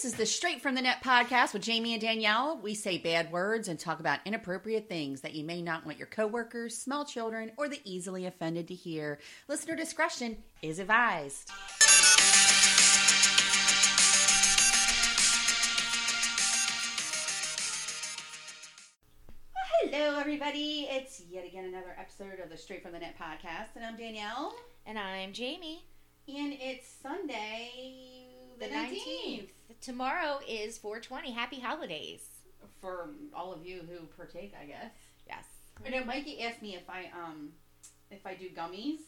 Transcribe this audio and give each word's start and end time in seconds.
This 0.00 0.14
is 0.14 0.18
the 0.18 0.24
Straight 0.24 0.62
from 0.62 0.74
the 0.74 0.80
Net 0.80 1.04
podcast 1.04 1.52
with 1.52 1.60
Jamie 1.60 1.92
and 1.92 2.00
Danielle. 2.00 2.58
We 2.62 2.74
say 2.74 2.96
bad 2.96 3.30
words 3.30 3.68
and 3.68 3.78
talk 3.78 4.00
about 4.00 4.20
inappropriate 4.24 4.88
things 4.88 5.20
that 5.20 5.34
you 5.34 5.44
may 5.44 5.60
not 5.60 5.84
want 5.84 5.98
your 5.98 6.06
coworkers, 6.06 6.74
small 6.74 7.04
children, 7.04 7.52
or 7.58 7.68
the 7.68 7.82
easily 7.84 8.24
offended 8.24 8.66
to 8.68 8.74
hear. 8.74 9.18
Listener 9.46 9.76
discretion 9.76 10.38
is 10.62 10.78
advised. 10.78 11.50
Hello, 19.82 20.18
everybody. 20.18 20.88
It's 20.90 21.20
yet 21.28 21.44
again 21.44 21.66
another 21.66 21.94
episode 21.98 22.40
of 22.42 22.48
the 22.48 22.56
Straight 22.56 22.82
from 22.82 22.92
the 22.92 23.00
Net 23.00 23.16
podcast, 23.20 23.76
and 23.76 23.84
I'm 23.84 23.98
Danielle. 23.98 24.54
And 24.86 24.98
I'm 24.98 25.34
Jamie. 25.34 25.84
And 26.26 26.54
it's 26.58 26.88
Sunday, 27.02 27.68
The 28.58 28.64
19th. 28.64 29.50
Tomorrow 29.80 30.40
is 30.48 30.78
420. 30.78 31.30
Happy 31.32 31.60
holidays. 31.60 32.26
for 32.80 33.10
all 33.34 33.52
of 33.52 33.64
you 33.66 33.82
who 33.88 34.06
partake, 34.16 34.54
I 34.60 34.64
guess. 34.66 34.92
Yes. 35.26 35.44
I 35.84 35.90
know 35.90 36.04
Mikey 36.04 36.42
asked 36.42 36.62
me 36.62 36.74
if 36.76 36.88
I 36.88 37.10
um 37.14 37.50
if 38.10 38.26
I 38.26 38.34
do 38.34 38.48
gummies. 38.50 39.00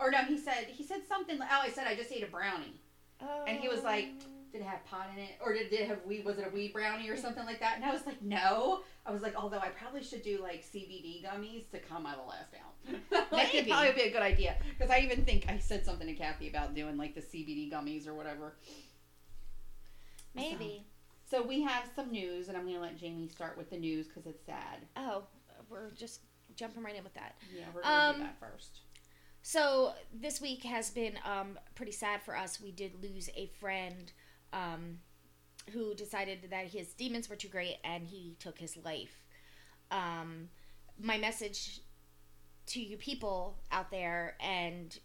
Or 0.00 0.10
no, 0.10 0.18
he 0.18 0.36
said 0.38 0.66
he 0.68 0.82
said 0.84 1.02
something. 1.08 1.38
like- 1.38 1.48
Oh, 1.52 1.60
I 1.62 1.68
said 1.70 1.86
I 1.86 1.94
just 1.94 2.10
ate 2.12 2.22
a 2.24 2.26
brownie. 2.26 2.80
oh. 3.20 3.44
And 3.46 3.58
he 3.58 3.68
was 3.68 3.82
like, 3.82 4.08
Did 4.52 4.60
it 4.60 4.64
have 4.64 4.84
pot 4.84 5.08
in 5.14 5.22
it, 5.22 5.30
or 5.44 5.52
did 5.54 5.72
it 5.72 5.86
have 5.88 6.04
weed? 6.04 6.24
Was 6.24 6.38
it 6.38 6.46
a 6.46 6.50
weed 6.50 6.72
brownie 6.72 7.08
or 7.08 7.16
something 7.16 7.44
like 7.46 7.60
that? 7.60 7.76
And 7.76 7.84
I 7.84 7.92
was 7.92 8.04
like, 8.06 8.20
No. 8.22 8.80
I 9.06 9.10
was 9.12 9.22
like, 9.22 9.34
although 9.36 9.58
I 9.58 9.68
probably 9.68 10.02
should 10.02 10.22
do 10.22 10.40
like 10.42 10.64
CBD 10.64 11.24
gummies 11.24 11.70
to 11.70 11.78
calm 11.80 12.02
my 12.04 12.14
last 12.16 12.52
down. 12.52 13.00
like 13.32 13.54
it'd 13.54 13.68
probably 13.70 13.92
be 13.92 14.02
a 14.02 14.10
good 14.12 14.22
idea 14.22 14.56
because 14.76 14.90
I 14.90 14.98
even 14.98 15.24
think 15.24 15.46
I 15.48 15.58
said 15.58 15.84
something 15.84 16.06
to 16.08 16.14
Kathy 16.14 16.48
about 16.48 16.74
doing 16.74 16.96
like 16.96 17.14
the 17.14 17.20
CBD 17.22 17.70
gummies 17.72 18.06
or 18.08 18.14
whatever. 18.14 18.54
Maybe. 20.34 20.84
So 21.30 21.42
we 21.42 21.62
have 21.62 21.84
some 21.96 22.10
news, 22.10 22.48
and 22.48 22.56
I'm 22.56 22.64
going 22.64 22.76
to 22.76 22.80
let 22.80 22.98
Jamie 22.98 23.28
start 23.28 23.56
with 23.56 23.70
the 23.70 23.78
news 23.78 24.06
because 24.06 24.26
it's 24.26 24.44
sad. 24.44 24.86
Oh, 24.96 25.24
we're 25.70 25.90
just 25.92 26.20
jumping 26.56 26.82
right 26.82 26.94
in 26.94 27.04
with 27.04 27.14
that. 27.14 27.36
Yeah, 27.54 27.64
we're 27.74 27.82
going 27.82 27.94
to 27.94 28.00
Um, 28.00 28.16
do 28.16 28.22
that 28.24 28.38
first. 28.40 28.80
So 29.42 29.94
this 30.14 30.40
week 30.40 30.62
has 30.64 30.90
been 30.90 31.18
um, 31.24 31.58
pretty 31.74 31.92
sad 31.92 32.22
for 32.22 32.36
us. 32.36 32.60
We 32.60 32.70
did 32.70 33.02
lose 33.02 33.28
a 33.34 33.46
friend 33.60 34.12
um, 34.52 34.98
who 35.72 35.94
decided 35.94 36.48
that 36.50 36.66
his 36.66 36.92
demons 36.92 37.28
were 37.28 37.36
too 37.36 37.48
great 37.48 37.76
and 37.82 38.06
he 38.06 38.36
took 38.38 38.58
his 38.58 38.76
life. 38.76 39.24
Um, 39.90 40.48
my 41.00 41.18
message 41.18 41.80
to 42.66 42.80
you 42.80 42.96
people 42.96 43.58
out 43.72 43.90
there, 43.90 44.36
and 44.40 44.96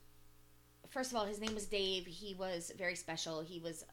first 0.89 1.11
of 1.11 1.17
all, 1.17 1.25
his 1.25 1.39
name 1.39 1.55
was 1.55 1.65
Dave. 1.65 2.05
He 2.05 2.35
was 2.35 2.71
very 2.77 2.95
special. 2.95 3.41
He 3.41 3.59
was 3.59 3.83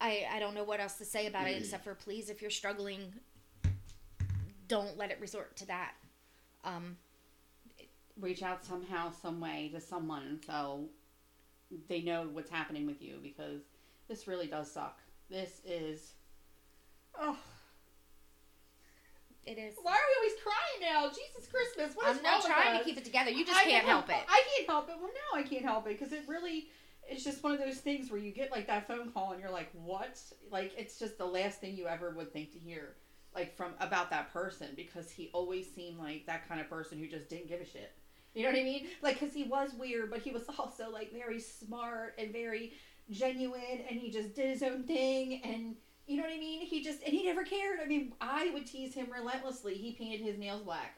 I 0.00 0.26
I 0.32 0.38
don't 0.38 0.54
know 0.54 0.64
what 0.64 0.80
else 0.80 0.94
to 0.94 1.04
say 1.04 1.26
about 1.26 1.48
it 1.48 1.58
except 1.58 1.84
for 1.84 1.94
please, 1.94 2.30
if 2.30 2.40
you're 2.40 2.50
struggling, 2.50 3.12
don't 4.68 4.96
let 4.96 5.10
it 5.10 5.18
resort 5.20 5.56
to 5.56 5.66
that. 5.66 5.92
Um, 6.64 6.96
reach 8.20 8.42
out 8.42 8.64
somehow, 8.64 9.12
some 9.12 9.40
way 9.40 9.70
to 9.74 9.80
someone 9.80 10.40
so 10.44 10.86
they 11.88 12.00
know 12.00 12.28
what's 12.32 12.50
happening 12.50 12.86
with 12.86 13.02
you 13.02 13.18
because 13.22 13.62
this 14.08 14.26
really 14.26 14.46
does 14.46 14.70
suck. 14.70 14.98
This 15.30 15.60
is. 15.66 16.12
Oh, 17.20 17.36
it 19.48 19.58
is. 19.58 19.74
why 19.82 19.92
are 19.92 19.96
we 19.96 20.14
always 20.18 20.40
crying 20.42 20.92
now? 20.92 21.08
Jesus 21.08 21.50
Christmas! 21.50 21.96
What 21.96 22.08
is 22.10 22.18
I'm 22.18 22.22
not 22.22 22.44
trying 22.44 22.78
to 22.78 22.84
keep 22.84 22.98
it 22.98 23.04
together. 23.04 23.30
You 23.30 23.44
just 23.44 23.58
I 23.58 23.64
can't 23.64 23.86
help 23.86 24.08
it. 24.08 24.16
I 24.28 24.42
can't 24.56 24.68
help 24.68 24.88
it. 24.88 24.96
Well, 25.00 25.10
no, 25.10 25.38
I 25.38 25.42
can't 25.42 25.64
help 25.64 25.86
it 25.86 25.98
because 25.98 26.12
it 26.12 26.22
really. 26.26 26.68
It's 27.10 27.24
just 27.24 27.42
one 27.42 27.52
of 27.52 27.58
those 27.58 27.78
things 27.78 28.10
where 28.10 28.20
you 28.20 28.32
get 28.32 28.50
like 28.50 28.66
that 28.66 28.86
phone 28.86 29.10
call 29.10 29.32
and 29.32 29.40
you're 29.40 29.50
like, 29.50 29.70
"What?" 29.72 30.20
Like 30.50 30.72
it's 30.76 30.98
just 30.98 31.16
the 31.16 31.26
last 31.26 31.60
thing 31.60 31.74
you 31.74 31.86
ever 31.86 32.10
would 32.10 32.32
think 32.32 32.52
to 32.52 32.58
hear, 32.58 32.96
like 33.34 33.56
from 33.56 33.72
about 33.80 34.10
that 34.10 34.32
person 34.32 34.68
because 34.76 35.10
he 35.10 35.30
always 35.32 35.66
seemed 35.74 35.98
like 35.98 36.26
that 36.26 36.46
kind 36.46 36.60
of 36.60 36.68
person 36.68 36.98
who 36.98 37.08
just 37.08 37.28
didn't 37.28 37.48
give 37.48 37.60
a 37.60 37.66
shit. 37.66 37.92
You 38.34 38.42
know 38.44 38.50
what 38.50 38.58
I 38.58 38.64
mean? 38.64 38.86
Like, 39.02 39.18
because 39.18 39.34
he 39.34 39.44
was 39.44 39.72
weird, 39.74 40.10
but 40.10 40.20
he 40.20 40.30
was 40.30 40.44
also 40.58 40.90
like 40.90 41.12
very 41.12 41.40
smart 41.40 42.14
and 42.18 42.32
very 42.32 42.74
genuine, 43.10 43.82
and 43.88 43.98
he 43.98 44.10
just 44.10 44.34
did 44.34 44.50
his 44.50 44.62
own 44.62 44.84
thing, 44.84 45.40
and 45.42 45.76
you 46.08 46.16
know 46.16 46.22
what 46.24 46.32
I 46.32 46.38
mean? 46.38 46.60
He 46.62 46.82
just 46.82 47.02
and 47.04 47.12
he 47.12 47.24
never 47.26 47.44
cared. 47.44 47.80
I 47.80 47.86
mean, 47.86 48.14
I 48.20 48.50
would 48.54 48.66
tease 48.66 48.94
him 48.94 49.08
relentlessly. 49.14 49.74
He 49.74 49.92
painted 49.92 50.20
his 50.20 50.38
nails 50.38 50.62
black. 50.62 50.94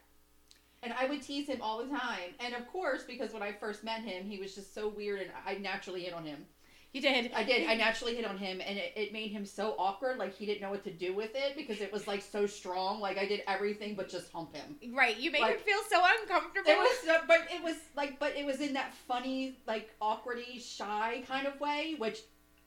And 0.83 0.95
I 0.95 1.05
would 1.07 1.21
tease 1.21 1.47
him 1.47 1.61
all 1.61 1.79
the 1.85 1.91
time. 1.91 2.31
And 2.39 2.55
of 2.55 2.67
course, 2.69 3.03
because 3.03 3.35
when 3.35 3.43
I 3.43 3.53
first 3.53 3.85
met 3.85 4.01
him, 4.01 4.25
he 4.25 4.39
was 4.39 4.55
just 4.55 4.75
so 4.75 4.89
weird 4.89 5.21
and 5.21 5.31
I 5.47 5.55
naturally 5.57 6.05
hit 6.05 6.15
on 6.15 6.25
him. 6.25 6.47
You 6.93 7.01
did. 7.01 7.31
I 7.35 7.45
did. 7.45 7.69
I 7.69 7.75
naturally 7.75 8.17
hit 8.17 8.25
on 8.25 8.37
him 8.39 8.61
and 8.67 8.77
it, 8.79 8.93
it 8.97 9.13
made 9.13 9.31
him 9.31 9.45
so 9.45 9.75
awkward. 9.79 10.19
Like 10.19 10.35
he 10.35 10.47
didn't 10.47 10.61
know 10.63 10.71
what 10.71 10.83
to 10.85 10.91
do 10.91 11.15
with 11.15 11.31
it 11.35 11.55
because 11.57 11.81
it 11.81 11.93
was 11.93 12.07
like 12.09 12.23
so 12.23 12.47
strong. 12.47 12.99
Like 13.01 13.19
I 13.19 13.27
did 13.27 13.43
everything 13.47 13.95
but 13.95 14.09
just 14.09 14.33
hump 14.33 14.55
him. 14.57 14.77
Right. 14.95 15.17
You 15.19 15.31
made 15.31 15.43
Like- 15.43 15.57
him 15.59 15.65
feel 15.65 15.81
so 15.89 16.03
uncomfortable. 16.21 16.71
It 16.71 16.79
was, 16.79 17.09
uh, 17.09 17.19
but 17.29 17.43
it 17.53 17.63
was 17.63 17.77
like, 17.95 18.19
but 18.19 18.37
it 18.37 18.45
was 18.47 18.61
in 18.61 18.73
that 18.73 18.95
funny, 19.07 19.59
like 19.67 19.91
awkwardy, 20.01 20.61
shy 20.61 21.23
kind 21.29 21.47
of 21.47 21.61
way, 21.61 21.95
which 21.99 22.21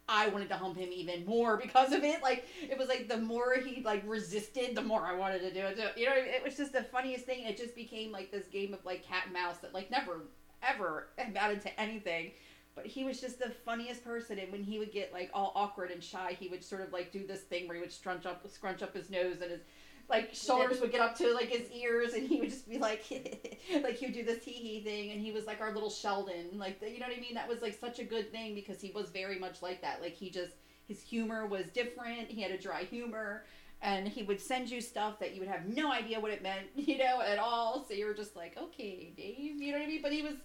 I 0.08 0.28
wanted 0.30 0.50
to 0.50 0.56
hump 0.56 0.78
him 0.78 0.90
even 0.92 1.26
more 1.26 1.58
because 1.58 1.94
of 1.94 2.04
it. 2.04 2.22
Like 2.22 2.46
it 2.62 2.78
was 2.78 2.88
like 2.88 3.08
the 3.08 3.18
more 3.18 3.56
he 3.56 3.82
like 3.84 4.04
resisted, 4.06 4.76
the 4.76 4.82
more 4.82 5.06
I 5.06 5.16
wanted 5.16 5.40
to 5.40 5.54
do 5.54 5.60
it. 5.60 5.98
You 5.98 6.08
know, 6.08 6.16
it 6.16 6.44
was 6.44 6.58
just 6.58 6.74
the 6.74 6.84
funniest 6.84 7.26
thing. 7.26 7.46
It 7.46 7.58
just 7.58 7.76
became 7.76 8.12
like 8.12 8.32
this 8.32 8.48
game 8.48 8.74
of 8.74 8.86
like 8.86 9.04
cat 9.04 9.24
and 9.26 9.34
mouse 9.34 9.58
that 9.60 9.74
like 9.74 9.90
never 9.90 10.22
ever 10.62 11.08
amounted 11.18 11.62
to 11.62 11.80
anything. 11.80 12.32
But 12.76 12.88
he 12.88 13.04
was 13.04 13.22
just 13.22 13.38
the 13.38 13.52
funniest 13.66 14.04
person, 14.04 14.40
and 14.40 14.52
when 14.52 14.64
he 14.64 14.80
would 14.80 14.92
get 14.92 15.14
like 15.14 15.30
all 15.32 15.52
awkward 15.56 15.92
and 15.92 16.04
shy, 16.04 16.36
he 16.40 16.48
would 16.48 16.64
sort 16.64 16.82
of 16.82 16.92
like 16.92 17.12
do 17.12 17.26
this 17.28 17.42
thing 17.42 17.68
where 17.68 17.76
he 17.76 17.82
would 17.82 17.92
scrunch 17.92 18.26
up, 18.26 18.46
scrunch 18.50 18.82
up 18.82 18.96
his 18.96 19.12
nose, 19.12 19.42
and 19.42 19.52
his 19.52 19.62
like 20.10 20.34
shoulders 20.34 20.82
would 20.82 20.92
get 20.92 21.02
up 21.02 21.18
to 21.18 21.34
like 21.34 21.50
his 21.50 21.70
ears, 21.72 22.14
and 22.14 22.28
he 22.28 22.40
would 22.40 22.50
just 22.50 22.70
be 22.70 22.78
like, 22.78 23.04
like 23.84 23.96
he 23.98 24.06
would 24.06 24.14
do 24.14 24.24
this 24.24 24.44
hee 24.44 24.52
hee 24.52 24.84
thing, 24.84 25.12
and 25.12 25.22
he 25.22 25.32
was 25.32 25.46
like 25.46 25.62
our 25.62 25.74
little 25.74 25.90
Sheldon, 25.90 26.58
like 26.58 26.82
you 26.82 27.00
know 27.00 27.08
what 27.08 27.18
I 27.18 27.22
mean? 27.22 27.34
That 27.34 27.48
was 27.48 27.62
like 27.62 27.78
such 27.80 28.00
a 28.00 28.04
good 28.04 28.32
thing 28.32 28.56
because 28.56 28.82
he 28.82 28.92
was 28.92 29.10
very 29.10 29.40
much 29.40 29.62
like 29.62 29.82
that. 29.82 30.02
Like 30.02 30.14
he 30.14 30.30
just 30.30 30.54
his 30.88 31.02
humor 31.02 31.46
was 31.46 31.66
different. 31.74 32.30
He 32.30 32.42
had 32.42 32.52
a 32.52 32.58
dry 32.58 32.84
humor. 32.84 33.46
And 33.82 34.08
he 34.08 34.24
would 34.24 34.40
send 34.40 34.70
you 34.70 34.80
stuff 34.80 35.20
that 35.20 35.34
you 35.34 35.42
would 35.42 35.50
have 35.50 35.66
no 35.66 35.92
idea 35.92 36.18
what 36.18 36.32
it 36.32 36.42
meant, 36.42 36.68
you 36.76 36.98
know, 36.98 37.22
at 37.22 37.38
all. 37.38 37.84
So 37.86 37.94
you 37.94 38.06
were 38.06 38.14
just 38.14 38.34
like, 38.34 38.58
okay, 38.58 39.12
Dave, 39.18 39.62
you 39.62 39.74
know 39.74 39.80
what 39.80 39.84
I 39.84 39.88
mean? 39.88 40.02
But 40.02 40.14
he 40.14 40.22
was 40.22 40.36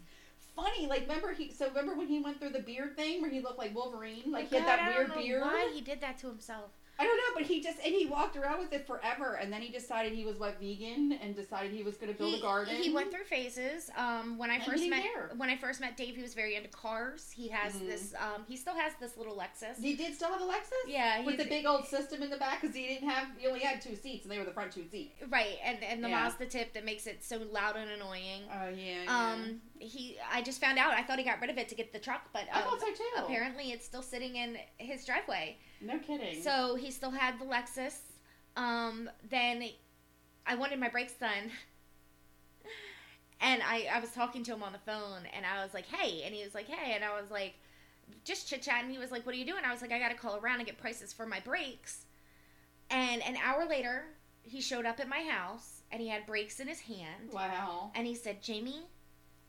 funny. 0.57 0.89
Like, 0.89 1.03
remember 1.03 1.33
he? 1.33 1.53
So 1.53 1.69
remember 1.69 1.95
when 1.95 2.09
he 2.09 2.21
went 2.21 2.41
through 2.41 2.51
the 2.51 2.61
beard 2.61 2.97
thing 2.97 3.23
where 3.23 3.31
he 3.31 3.41
looked 3.41 3.59
like 3.59 3.75
Wolverine? 3.75 4.33
Like 4.33 4.49
he 4.49 4.57
had 4.57 4.65
Oh 4.65 4.67
God, 4.67 4.79
that 4.79 4.81
I 4.81 4.89
weird 4.89 5.09
don't 5.09 5.17
know 5.17 5.23
beard. 5.23 5.43
Why 5.43 5.71
he 5.73 5.81
did 5.81 6.01
that 6.01 6.19
to 6.19 6.27
himself? 6.27 6.71
I 7.01 7.05
don't 7.05 7.17
know, 7.17 7.35
but 7.35 7.45
he 7.45 7.61
just 7.61 7.79
and 7.85 7.95
he 7.95 8.07
walked 8.07 8.37
around 8.37 8.59
with 8.59 8.73
it 8.73 8.87
forever, 8.87 9.35
and 9.41 9.53
then 9.53 9.63
he 9.63 9.69
decided 9.71 10.13
he 10.13 10.25
was 10.25 10.37
what 10.39 10.59
vegan, 10.61 11.13
and 11.23 11.37
decided 11.37 11.71
he 11.73 11.83
was 11.85 11.97
going 11.97 12.13
to 12.13 12.19
build 12.19 12.35
he, 12.35 12.39
a 12.41 12.43
garden. 12.43 12.75
He 12.75 12.93
went 12.93 13.11
through 13.13 13.25
phases. 13.25 13.91
Um, 13.97 14.37
when 14.37 14.51
I 14.51 14.55
And 14.57 14.65
first 14.65 14.89
met 14.89 15.03
care. 15.05 15.31
when 15.37 15.49
I 15.49 15.57
first 15.57 15.81
met 15.81 15.97
Dave, 15.97 16.17
he 16.17 16.23
was 16.23 16.35
very 16.35 16.57
into 16.57 16.69
cars. 16.71 17.31
He 17.31 17.49
has 17.49 17.75
Mhm. 17.75 17.87
this. 17.87 18.15
Um, 18.19 18.45
he 18.49 18.57
still 18.57 18.75
has 18.75 18.93
this 19.01 19.17
little 19.17 19.37
Lexus. 19.37 19.81
He 19.81 19.95
did 19.95 20.15
still 20.15 20.29
have 20.29 20.41
a 20.41 20.45
Lexus. 20.45 20.73
Yeah, 20.89 21.21
with 21.25 21.37
the 21.39 21.45
big 21.45 21.67
old 21.67 21.87
system 21.87 22.23
in 22.23 22.31
the 22.31 22.37
back 22.37 22.61
because 22.61 22.75
he 22.75 22.87
didn't 22.89 23.09
have. 23.09 23.29
He 23.39 23.47
only 23.47 23.61
had 23.61 23.81
two 23.81 23.95
seats, 23.95 24.25
and 24.25 24.33
they 24.33 24.39
were 24.39 24.45
the 24.45 24.51
front 24.53 24.73
two 24.73 24.87
seats. 24.91 25.15
Right, 25.29 25.59
and 25.63 25.83
and 25.85 26.03
the 26.03 26.09
Yeah. 26.09 26.23
Mazda 26.25 26.47
tip 26.47 26.73
that 26.73 26.85
makes 26.85 27.07
it 27.07 27.23
so 27.23 27.39
loud 27.53 27.77
and 27.77 27.91
annoying. 27.91 28.43
Oh 28.53 28.69
yeah. 28.71 29.05
Um, 29.07 29.63
he. 29.81 30.17
I 30.33 30.43
just 30.43 30.61
found 30.61 30.79
out. 30.79 30.93
I 30.93 31.03
thought 31.03 31.19
he 31.19 31.25
got 31.25 31.41
rid 31.41 31.51
of 31.51 31.59
it 31.59 31.69
to 31.69 31.75
get 31.75 31.93
the 31.93 31.99
truck, 31.99 32.23
but 32.33 32.43
I 32.53 32.61
um, 32.61 32.65
thought 32.65 32.81
so 32.81 32.87
too. 32.87 33.25
apparently 33.25 33.73
it's 33.73 33.85
still 33.85 34.03
sitting 34.03 34.37
in 34.37 34.57
his 34.77 35.05
driveway. 35.05 35.57
No 35.81 35.99
kidding. 35.99 36.43
So 36.43 36.75
he 36.75 36.91
still 36.91 37.11
had 37.11 37.39
the 37.39 37.45
Lexus. 37.45 37.97
Um, 38.57 39.09
then 39.29 39.65
I 40.47 40.55
wanted 40.57 40.81
my 40.81 40.89
brakes 40.89 41.15
done. 41.15 41.51
And 43.41 43.63
I, 43.63 43.89
I 43.95 44.01
was 44.01 44.11
talking 44.11 44.43
to 44.45 44.53
him 44.53 44.63
on 44.65 44.73
the 44.73 44.81
phone 44.81 45.23
and 45.33 45.47
I 45.47 45.63
was 45.63 45.73
like, 45.73 45.87
hey. 45.87 46.23
And 46.25 46.35
he 46.35 46.43
was 46.43 46.55
like, 46.55 46.67
hey. 46.67 46.95
And 46.95 47.05
I 47.05 47.21
was 47.21 47.31
like, 47.31 47.55
just 48.25 48.49
chit 48.49 48.63
chatting. 48.63 48.91
He 48.91 48.99
was 48.99 49.13
like, 49.13 49.25
what 49.25 49.35
are 49.35 49.39
you 49.39 49.47
doing? 49.47 49.63
I 49.65 49.73
was 49.73 49.81
like, 49.81 49.93
I 49.93 49.99
got 49.99 50.09
to 50.09 50.17
call 50.17 50.39
around 50.39 50.57
and 50.57 50.67
get 50.67 50.79
prices 50.79 51.13
for 51.13 51.25
my 51.25 51.41
brakes. 51.41 52.07
And 52.91 53.23
an 53.23 53.37
hour 53.37 53.65
later, 53.69 54.07
he 54.43 54.61
showed 54.61 54.87
up 54.87 54.99
at 54.99 55.09
my 55.09 55.23
house 55.23 55.83
and 55.93 56.01
he 56.01 56.09
had 56.09 56.27
brakes 56.27 56.59
in 56.59 56.67
his 56.67 56.81
hand. 56.81 57.33
wow. 57.33 57.93
And 57.95 58.07
he 58.07 58.15
said, 58.15 58.43
Jamie, 58.43 58.89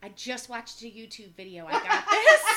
I 0.02 0.08
just 0.10 0.48
watched 0.48 0.82
a 0.82 0.86
YouTube 0.86 1.34
video. 1.36 1.66
I 1.66 1.72
got 1.72 1.82
this. 1.82 2.42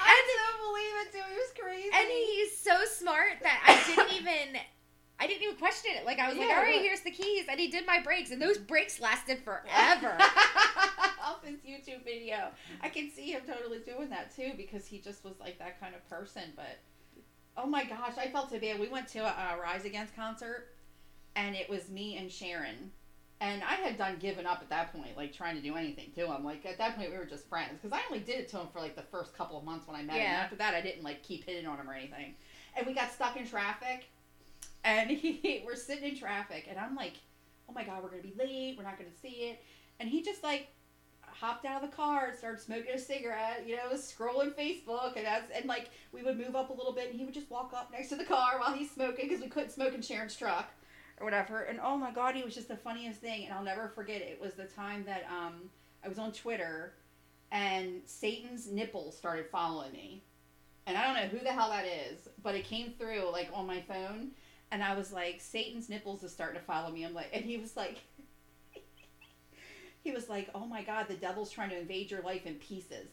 I 0.00 0.22
don't 0.36 0.58
believe 0.68 0.94
it 1.02 1.12
too. 1.12 1.24
He 1.28 1.34
was 1.34 1.52
crazy. 1.58 1.90
and 1.94 2.08
he's 2.08 2.58
so 2.58 2.84
smart 2.84 3.40
that 3.42 3.62
I 3.66 3.94
didn't 3.94 4.12
even 4.20 4.60
I 5.20 5.26
didn't 5.26 5.42
even 5.42 5.56
question 5.56 5.92
it. 5.96 6.04
Like 6.06 6.18
I 6.18 6.28
was 6.28 6.36
like, 6.38 6.48
all 6.48 6.62
right, 6.62 6.80
here's 6.80 7.00
the 7.00 7.10
keys, 7.10 7.46
and 7.50 7.58
he 7.58 7.68
did 7.68 7.86
my 7.86 8.00
brakes, 8.00 8.30
and 8.30 8.40
those 8.40 8.56
brakes 8.58 9.00
lasted 9.00 9.38
forever. 9.42 10.16
Off 11.24 11.42
his 11.44 11.58
YouTube 11.60 12.04
video, 12.04 12.50
I 12.82 12.88
can 12.88 13.10
see 13.10 13.32
him 13.32 13.42
totally 13.46 13.80
doing 13.80 14.10
that 14.10 14.34
too 14.34 14.52
because 14.56 14.86
he 14.86 14.98
just 14.98 15.24
was 15.24 15.34
like 15.40 15.58
that 15.58 15.80
kind 15.80 15.94
of 15.94 16.08
person. 16.08 16.44
But 16.54 16.78
oh 17.56 17.66
my 17.66 17.84
gosh, 17.84 18.14
I 18.16 18.28
felt 18.28 18.50
so 18.50 18.60
bad. 18.60 18.78
We 18.78 18.88
went 18.88 19.08
to 19.08 19.20
a, 19.20 19.56
a 19.56 19.60
Rise 19.60 19.84
Against 19.84 20.14
concert, 20.14 20.68
and 21.34 21.56
it 21.56 21.68
was 21.68 21.88
me 21.88 22.16
and 22.16 22.30
Sharon. 22.30 22.92
And 23.40 23.62
I 23.62 23.74
had 23.74 23.96
done 23.96 24.16
given 24.18 24.46
up 24.46 24.58
at 24.62 24.68
that 24.70 24.92
point, 24.92 25.16
like 25.16 25.32
trying 25.32 25.54
to 25.54 25.62
do 25.62 25.76
anything 25.76 26.10
to 26.16 26.32
him. 26.32 26.44
Like 26.44 26.66
at 26.66 26.76
that 26.78 26.96
point, 26.96 27.12
we 27.12 27.16
were 27.16 27.24
just 27.24 27.48
friends 27.48 27.78
because 27.80 27.96
I 27.96 28.02
only 28.10 28.24
did 28.24 28.40
it 28.40 28.48
to 28.48 28.58
him 28.58 28.66
for 28.72 28.80
like 28.80 28.96
the 28.96 29.02
first 29.02 29.36
couple 29.36 29.56
of 29.56 29.64
months 29.64 29.86
when 29.86 29.96
I 29.96 30.02
met 30.02 30.16
him. 30.16 30.22
Yeah. 30.22 30.40
After 30.42 30.56
that, 30.56 30.74
I 30.74 30.80
didn't 30.80 31.04
like 31.04 31.22
keep 31.22 31.44
hitting 31.44 31.66
on 31.66 31.78
him 31.78 31.88
or 31.88 31.94
anything. 31.94 32.34
And 32.76 32.86
we 32.86 32.94
got 32.94 33.12
stuck 33.12 33.36
in 33.36 33.46
traffic, 33.46 34.08
and 34.82 35.10
he, 35.10 35.62
we're 35.64 35.76
sitting 35.76 36.10
in 36.10 36.18
traffic, 36.18 36.66
and 36.68 36.78
I'm 36.78 36.96
like, 36.96 37.14
"Oh 37.68 37.72
my 37.72 37.84
god, 37.84 38.02
we're 38.02 38.10
gonna 38.10 38.22
be 38.22 38.34
late. 38.36 38.76
We're 38.76 38.84
not 38.84 38.98
gonna 38.98 39.10
see 39.22 39.50
it." 39.50 39.62
And 40.00 40.08
he 40.08 40.22
just 40.22 40.42
like 40.42 40.68
hopped 41.22 41.64
out 41.64 41.84
of 41.84 41.90
the 41.90 41.96
car 41.96 42.26
and 42.26 42.36
started 42.36 42.60
smoking 42.60 42.90
a 42.92 42.98
cigarette, 42.98 43.62
you 43.64 43.76
know, 43.76 43.90
scrolling 43.94 44.52
Facebook, 44.52 45.16
and 45.16 45.26
as 45.28 45.44
and 45.54 45.66
like 45.66 45.90
we 46.10 46.24
would 46.24 46.36
move 46.36 46.56
up 46.56 46.70
a 46.70 46.74
little 46.74 46.92
bit, 46.92 47.10
and 47.10 47.16
he 47.16 47.24
would 47.24 47.34
just 47.34 47.50
walk 47.52 47.72
up 47.72 47.92
next 47.92 48.08
to 48.08 48.16
the 48.16 48.24
car 48.24 48.58
while 48.58 48.74
he's 48.74 48.90
smoking 48.90 49.28
because 49.28 49.40
we 49.40 49.48
couldn't 49.48 49.70
smoke 49.70 49.94
in 49.94 50.02
Sharon's 50.02 50.34
truck 50.34 50.70
or 51.20 51.24
whatever. 51.24 51.62
And 51.62 51.80
oh 51.82 51.96
my 51.96 52.10
god, 52.10 52.34
he 52.34 52.42
was 52.42 52.54
just 52.54 52.68
the 52.68 52.76
funniest 52.76 53.20
thing, 53.20 53.44
and 53.44 53.54
I'll 53.54 53.64
never 53.64 53.88
forget 53.88 54.20
it. 54.20 54.28
It 54.28 54.40
was 54.40 54.54
the 54.54 54.64
time 54.64 55.04
that 55.06 55.26
um 55.30 55.54
I 56.04 56.08
was 56.08 56.18
on 56.18 56.32
Twitter, 56.32 56.94
and 57.50 58.02
Satan's 58.06 58.70
nipples 58.70 59.16
started 59.16 59.46
following 59.50 59.92
me, 59.92 60.22
and 60.86 60.96
I 60.96 61.04
don't 61.06 61.14
know 61.14 61.38
who 61.38 61.44
the 61.44 61.52
hell 61.52 61.70
that 61.70 61.84
is, 61.86 62.28
but 62.42 62.54
it 62.54 62.64
came 62.64 62.92
through 62.98 63.30
like 63.32 63.50
on 63.52 63.66
my 63.66 63.80
phone. 63.82 64.30
And 64.70 64.82
I 64.82 64.94
was 64.94 65.12
like, 65.12 65.40
Satan's 65.40 65.88
nipples 65.88 66.22
is 66.22 66.30
starting 66.30 66.60
to 66.60 66.64
follow 66.66 66.90
me. 66.90 67.02
I'm 67.02 67.14
like, 67.14 67.30
and 67.32 67.42
he 67.42 67.56
was 67.56 67.74
like, 67.74 67.98
he 70.04 70.10
was 70.10 70.28
like, 70.28 70.50
oh 70.54 70.66
my 70.66 70.82
god, 70.82 71.08
the 71.08 71.14
devil's 71.14 71.50
trying 71.50 71.70
to 71.70 71.78
invade 71.78 72.10
your 72.10 72.20
life 72.22 72.44
in 72.44 72.54
pieces. 72.56 73.08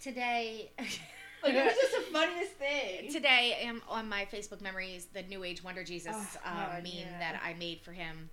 today, 0.00 0.70
Like 1.42 1.54
it 1.54 1.64
was 1.64 1.74
just 1.74 1.96
the 1.96 2.12
funniest 2.12 2.52
thing. 2.52 3.12
today, 3.12 3.66
um, 3.68 3.82
on 3.88 4.08
my 4.08 4.26
Facebook 4.32 4.60
memories, 4.60 5.06
the 5.12 5.22
New 5.24 5.42
Age 5.44 5.62
Wonder 5.64 5.82
Jesus 5.84 6.14
Oh, 6.16 6.40
um, 6.50 6.56
God, 6.56 6.82
meme 6.82 6.92
yeah. 6.94 7.18
that 7.18 7.42
I 7.44 7.54
made 7.54 7.80
for 7.80 7.92
him 7.92 8.30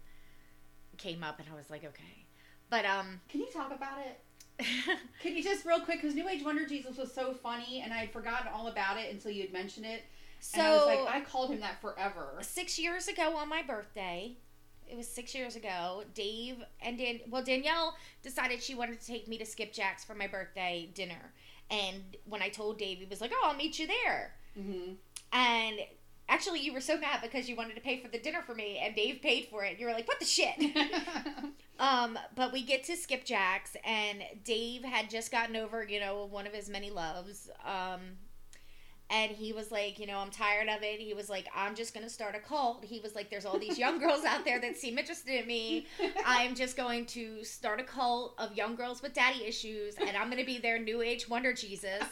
came 0.97 1.23
up, 1.23 1.39
and 1.39 1.47
I 1.51 1.56
was 1.56 1.69
like, 1.69 1.83
okay, 1.83 2.25
but 2.69 2.85
um, 2.85 3.21
Can 3.29 3.41
you 3.41 3.47
talk 3.53 3.73
about 3.73 4.00
it? 4.00 4.19
Can 5.23 5.35
you 5.35 5.41
just 5.44 5.65
real 5.65 5.79
quick? 5.79 6.01
Because 6.01 6.15
New 6.15 6.27
Age 6.27 6.44
Wonder 6.44 6.65
Jesus 6.67 6.97
was 6.97 7.13
so 7.13 7.33
funny, 7.33 7.81
and 7.81 7.94
I 7.94 7.97
had 7.97 8.11
forgotten 8.11 8.47
all 8.53 8.67
about 8.67 8.97
it 8.97 9.11
until 9.11 9.31
you 9.31 9.44
had 9.44 9.53
mentioned 9.53 9.85
it. 9.85 10.03
so 10.41 10.59
and 10.59 10.67
I 10.67 10.75
was 10.75 10.85
like, 10.85 11.15
I 11.15 11.21
called 11.21 11.51
him 11.51 11.61
that 11.61 11.79
forever. 11.81 12.38
six 12.41 12.77
years 12.77 13.07
ago 13.07 13.38
on 13.38 13.47
my 13.50 13.61
birthday. 13.63 14.35
It 14.91 14.97
was 14.97 15.07
six 15.07 15.35
years 15.35 15.56
ago. 15.56 16.03
Dave 16.15 16.63
and 16.81 16.97
Dan, 16.97 17.19
well, 17.29 17.44
Danielle 17.44 17.95
decided 18.23 18.61
she 18.63 18.73
wanted 18.73 19.00
to 19.00 19.06
take 19.06 19.27
me 19.27 19.38
to 19.38 19.45
Skipjack's 19.45 20.03
for 20.03 20.15
my 20.15 20.25
birthday 20.25 20.89
dinner. 20.95 21.31
And 21.69 22.18
when 22.25 22.42
I 22.42 22.50
told 22.50 22.77
Dave, 22.77 23.00
he 23.00 23.06
was 23.06 23.21
like, 23.21 23.31
"Oh, 23.33 23.48
I'll 23.48 23.56
meet 23.56 23.80
you 23.80 23.88
there." 23.88 24.33
hmm 24.56 24.94
And 25.31 25.80
actually, 26.27 26.60
you 26.62 26.74
were 26.74 26.81
so 26.81 26.98
mad 26.98 27.19
because 27.21 27.48
you 27.48 27.56
wanted 27.56 27.75
to 27.75 27.81
pay 27.81 28.00
for 28.01 28.07
the 28.07 28.19
dinner 28.19 28.42
for 28.45 28.56
me, 28.56 28.80
and 28.83 28.95
Dave 28.95 29.21
paid 29.21 29.48
for 29.50 29.63
it. 29.63 29.80
You 29.80 29.86
were 29.88 29.94
like, 29.94 30.07
"What 30.07 30.19
the 30.19 30.25
shit?" 30.25 30.56
um, 31.80 32.18
but 32.36 32.51
we 32.51 32.63
get 32.63 32.83
to 32.86 32.94
Skipjack's, 32.95 33.75
and 33.86 34.24
Dave 34.44 34.83
had 34.83 35.10
just 35.10 35.31
gotten 35.31 35.56
over, 35.56 35.83
you 35.83 36.00
know, 36.00 36.25
one 36.25 36.48
of 36.48 36.54
his 36.54 36.69
many 36.69 36.89
loves. 36.89 37.50
Um, 37.66 38.01
and 39.11 39.31
he 39.31 39.53
was 39.53 39.71
like, 39.71 39.97
you 40.00 40.06
know, 40.06 40.19
I'm 40.19 40.29
tired 40.29 40.69
of 40.69 40.83
it. 40.83 41.00
He 41.00 41.13
was 41.13 41.29
like, 41.29 41.47
I'm 41.56 41.73
just 41.75 41.94
gonna 41.94 42.09
start 42.09 42.35
a 42.35 42.39
cult. 42.39 42.83
He 42.85 43.00
was 43.00 43.15
like, 43.15 43.29
there's 43.29 43.45
all 43.45 43.57
these 43.59 43.77
young 43.79 44.00
girls 44.00 44.23
out 44.25 44.45
there 44.45 44.59
that 44.61 44.77
seem 44.77 44.97
interested 44.97 45.41
in 45.41 45.47
me. 45.47 45.88
I'm 46.25 46.53
just 46.56 46.77
going 46.77 47.06
to 47.07 47.44
start 47.44 47.79
a 47.79 47.83
cult 47.83 48.35
of 48.38 48.56
young 48.56 48.75
girls 48.75 49.01
with 49.01 49.13
daddy 49.13 49.44
issues, 49.45 49.95
and 49.95 50.15
I'm 50.15 50.29
gonna 50.29 50.45
be 50.45 50.59
their 50.59 50.77
new 50.79 51.01
age 51.01 51.27
wonder 51.29 51.53
Jesus. 51.53 52.03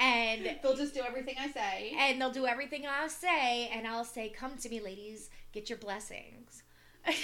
And 0.00 0.56
They'll 0.62 0.76
just 0.76 0.94
do 0.94 1.00
everything 1.06 1.34
I 1.40 1.50
say. 1.50 1.92
and 1.98 2.20
they'll 2.20 2.30
do 2.30 2.46
everything 2.46 2.84
I'll 2.86 3.08
say, 3.08 3.68
and 3.74 3.86
I'll 3.86 4.04
say, 4.04 4.28
"Come 4.28 4.56
to 4.58 4.68
me, 4.68 4.80
ladies, 4.80 5.28
get 5.52 5.68
your 5.68 5.78
blessings." 5.78 6.62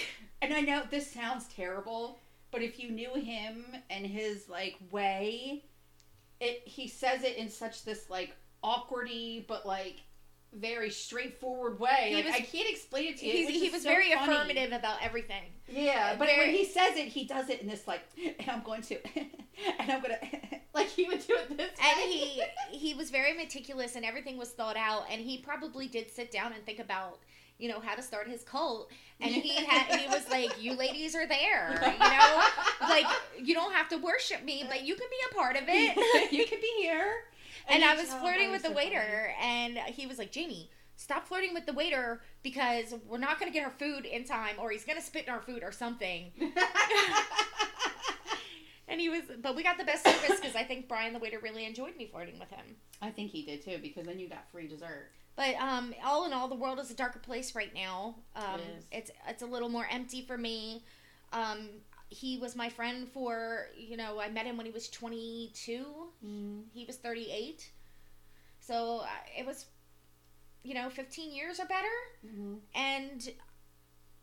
And 0.42 0.52
I 0.52 0.60
know 0.60 0.82
this 0.90 1.10
sounds 1.10 1.46
terrible, 1.48 2.18
but 2.50 2.60
if 2.60 2.78
you 2.78 2.90
knew 2.90 3.14
him 3.14 3.64
and 3.88 4.04
his 4.06 4.46
like 4.46 4.76
way, 4.90 5.64
it 6.38 6.60
he 6.66 6.86
says 6.86 7.22
it 7.22 7.36
in 7.38 7.48
such 7.48 7.82
this 7.84 8.10
like 8.10 8.34
awkwardy 8.64 9.46
but 9.46 9.66
like 9.66 9.96
very 10.52 10.88
straightforward 10.90 11.80
way. 11.80 12.10
He 12.10 12.14
like 12.14 12.24
was- 12.26 12.34
I 12.34 12.40
can't 12.40 12.68
explain 12.70 13.12
it 13.12 13.18
to 13.18 13.26
you. 13.26 13.48
He 13.48 13.70
was 13.70 13.82
so 13.82 13.88
very 13.88 14.12
funny. 14.12 14.32
affirmative 14.32 14.72
about 14.72 15.02
everything. 15.02 15.42
Yeah, 15.68 16.14
but 16.16 16.26
Very- 16.26 16.38
when 16.46 16.50
he 16.54 16.64
says 16.64 16.96
it, 16.96 17.08
he 17.08 17.24
does 17.24 17.48
it 17.48 17.60
in 17.60 17.66
this 17.66 17.88
like, 17.88 18.02
and 18.38 18.48
I'm 18.48 18.62
going 18.62 18.82
to, 18.82 18.96
and 19.18 19.90
I'm 19.90 20.00
gonna, 20.00 20.18
like 20.74 20.86
he 20.88 21.06
would 21.06 21.26
do 21.26 21.34
it 21.34 21.56
this 21.56 21.70
And 21.82 21.96
way. 21.98 22.06
he 22.70 22.78
he 22.78 22.94
was 22.94 23.10
very 23.10 23.32
meticulous, 23.36 23.96
and 23.96 24.04
everything 24.04 24.36
was 24.38 24.50
thought 24.50 24.76
out. 24.76 25.06
And 25.10 25.20
he 25.20 25.38
probably 25.38 25.88
did 25.88 26.08
sit 26.12 26.30
down 26.30 26.52
and 26.52 26.64
think 26.64 26.78
about, 26.78 27.18
you 27.58 27.68
know, 27.68 27.80
how 27.80 27.96
to 27.96 28.02
start 28.02 28.28
his 28.28 28.44
cult. 28.44 28.92
And 29.20 29.32
he 29.34 29.54
had 29.64 29.98
he 29.98 30.06
was 30.06 30.28
like, 30.30 30.62
"You 30.62 30.74
ladies 30.74 31.16
are 31.16 31.26
there, 31.26 31.80
you 31.82 31.98
know, 31.98 32.42
like 32.82 33.06
you 33.42 33.54
don't 33.54 33.72
have 33.72 33.88
to 33.88 33.96
worship 33.96 34.44
me, 34.44 34.64
but 34.68 34.84
you 34.84 34.94
can 34.94 35.06
be 35.10 35.16
a 35.32 35.34
part 35.34 35.56
of 35.56 35.62
it." 35.66 36.32
you 36.32 36.46
could 36.46 36.60
be 36.60 36.72
here. 36.80 37.12
And 37.68 37.84
I 37.84 37.94
was 37.94 38.12
flirting 38.14 38.50
with 38.50 38.62
the 38.62 38.68
so 38.68 38.74
funny. 38.74 38.90
waiter, 38.90 39.34
and 39.40 39.78
he 39.78 40.06
was 40.06 40.18
like, 40.18 40.32
"Jamie, 40.32 40.70
stop 40.96 41.26
flirting 41.26 41.54
with 41.54 41.66
the 41.66 41.72
waiter 41.72 42.22
because 42.42 42.94
we're 43.06 43.18
not 43.18 43.38
going 43.40 43.50
to 43.50 43.56
get 43.56 43.64
our 43.64 43.70
food 43.72 44.04
in 44.04 44.24
time, 44.24 44.56
or 44.58 44.70
he's 44.70 44.84
going 44.84 44.98
to 44.98 45.04
spit 45.04 45.24
in 45.26 45.32
our 45.32 45.40
food 45.40 45.62
or 45.62 45.72
something." 45.72 46.32
And 48.86 49.00
he 49.00 49.08
was, 49.08 49.22
but 49.40 49.56
we 49.56 49.62
got 49.62 49.78
the 49.78 49.84
best 49.84 50.04
service 50.06 50.38
because 50.38 50.54
I 50.54 50.62
think 50.62 50.88
Brian 50.88 51.14
the 51.14 51.18
waiter 51.18 51.38
really 51.42 51.64
enjoyed 51.64 51.96
me 51.96 52.06
flirting 52.06 52.38
with 52.38 52.50
him. 52.50 52.76
I 53.00 53.10
think 53.10 53.30
he 53.30 53.42
did 53.42 53.62
too, 53.64 53.78
because 53.80 54.04
then 54.04 54.18
you 54.18 54.28
got 54.28 54.48
free 54.52 54.68
dessert. 54.68 55.10
But 55.36 55.54
um, 55.56 55.94
all 56.04 56.26
in 56.26 56.32
all, 56.32 56.48
the 56.48 56.54
world 56.54 56.78
is 56.78 56.90
a 56.90 56.94
darker 56.94 57.18
place 57.18 57.54
right 57.54 57.72
now. 57.74 58.16
Um, 58.36 58.60
It 58.60 58.78
is. 58.78 58.84
It's 58.92 59.10
it's 59.26 59.42
a 59.42 59.46
little 59.46 59.70
more 59.70 59.86
empty 59.90 60.22
for 60.22 60.36
me. 60.36 60.84
Um, 61.32 61.70
he 62.14 62.38
was 62.38 62.54
my 62.54 62.68
friend 62.68 63.08
for 63.08 63.66
you 63.76 63.96
know 63.96 64.20
I 64.20 64.28
met 64.30 64.46
him 64.46 64.56
when 64.56 64.66
he 64.66 64.72
was 64.72 64.88
22. 64.88 65.84
He 66.72 66.84
was 66.84 66.96
38. 66.96 67.70
So 68.66 69.00
uh, 69.02 69.06
it 69.38 69.46
was, 69.46 69.66
you 70.62 70.74
know, 70.74 70.88
15 70.88 71.32
years 71.32 71.60
or 71.60 71.66
better. 71.66 71.86
Mm-hmm. 72.26 72.54
And, 72.74 73.28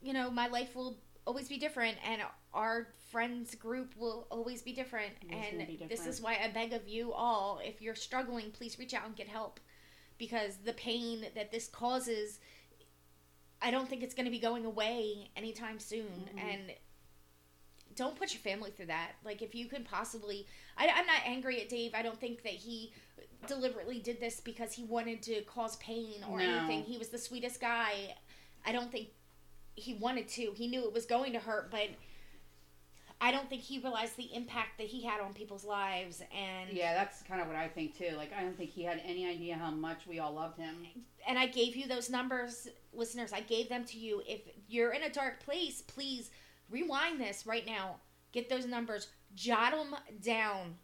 you 0.01 0.13
know, 0.13 0.31
my 0.31 0.47
life 0.47 0.75
will 0.75 0.97
always 1.27 1.47
be 1.47 1.57
different 1.57 1.97
and 2.09 2.23
our 2.53 2.87
friends 3.11 3.53
group 3.53 3.93
will 3.95 4.25
always 4.31 4.63
be 4.63 4.73
different. 4.73 5.13
Is 5.29 5.59
and 5.59 5.67
be 5.67 5.85
this 5.87 6.07
is 6.07 6.21
why 6.21 6.39
I 6.43 6.49
beg 6.49 6.73
of 6.73 6.87
you 6.87 7.13
all, 7.13 7.61
if 7.63 7.81
you're 7.81 7.95
struggling, 7.95 8.49
please 8.51 8.79
reach 8.79 8.93
out 8.93 9.05
and 9.05 9.15
get 9.15 9.27
help. 9.27 9.59
Because 10.17 10.57
the 10.65 10.73
pain 10.73 11.25
that 11.35 11.51
this 11.51 11.67
causes, 11.67 12.39
I 13.61 13.69
don't 13.69 13.87
think 13.87 14.01
it's 14.01 14.15
going 14.15 14.25
to 14.25 14.31
be 14.31 14.39
going 14.39 14.65
away 14.65 15.29
anytime 15.35 15.79
soon. 15.79 16.29
Mhm. 16.35 16.39
And 16.39 16.61
don't 17.95 18.15
put 18.15 18.33
your 18.33 18.41
family 18.41 18.71
through 18.71 18.87
that. 18.87 19.11
Like, 19.25 19.41
if 19.41 19.53
you 19.55 19.67
can 19.67 19.83
possibly, 19.83 20.47
I, 20.77 20.87
I'm 20.87 21.05
not 21.05 21.21
angry 21.25 21.61
at 21.61 21.69
Dave. 21.69 21.91
I 21.93 22.01
don't 22.01 22.19
think 22.19 22.43
that 22.43 22.53
he, 22.53 22.93
deliberately 23.47 23.97
did 23.99 24.19
this 24.19 24.39
because 24.39 24.71
he 24.73 24.83
wanted 24.83 25.21
to 25.23 25.41
cause 25.41 25.75
pain 25.77 26.23
or 26.29 26.37
No. 26.37 26.43
anything. 26.43 26.83
He 26.83 26.99
was 26.99 27.09
the 27.09 27.17
sweetest 27.17 27.59
guy. 27.59 28.13
I 28.63 28.71
don't 28.71 28.91
think 28.91 29.07
he 29.75 29.95
wanted 29.95 30.27
to. 30.29 30.51
He 30.55 30.67
knew 30.67 30.83
it 30.85 30.93
was 30.93 31.07
going 31.07 31.33
to 31.33 31.39
hurt, 31.39 31.71
but 31.71 31.89
I 33.19 33.31
don't 33.31 33.49
think 33.49 33.61
he 33.61 33.79
realized 33.79 34.15
the 34.17 34.33
impact 34.33 34.77
that 34.77 34.87
he 34.87 35.03
had 35.03 35.21
on 35.21 35.33
people's 35.33 35.63
lives. 35.65 36.21
And 36.35 36.71
Yeah, 36.71 36.93
that's 36.93 37.21
kind 37.23 37.41
of 37.41 37.47
what 37.47 37.55
I 37.55 37.67
think 37.67 37.97
too. 37.97 38.11
Like, 38.17 38.31
I 38.37 38.41
don't 38.41 38.57
think 38.57 38.71
he 38.71 38.83
had 38.83 39.01
any 39.05 39.27
idea 39.27 39.55
how 39.55 39.71
much 39.71 40.07
we 40.07 40.19
all 40.19 40.33
loved 40.33 40.57
him. 40.59 40.85
and 41.27 41.37
I 41.39 41.47
gave 41.47 41.75
you 41.75 41.87
those 41.87 42.09
numbers, 42.09 42.67
listeners. 42.93 43.31
I 43.33 43.41
gave 43.41 43.69
them 43.69 43.85
to 43.85 43.97
you. 43.97 44.21
If 44.27 44.41
you're 44.67 44.91
in 44.91 45.03
a 45.03 45.09
dark 45.09 45.39
place, 45.43 45.81
please 45.81 46.31
rewind 46.71 47.19
this 47.19 47.45
right 47.45 47.65
now. 47.65 47.97
Get 48.31 48.49
those 48.49 48.65
numbers, 48.65 49.07
jot 49.35 49.73
them 49.73 49.95
down, 50.23 50.75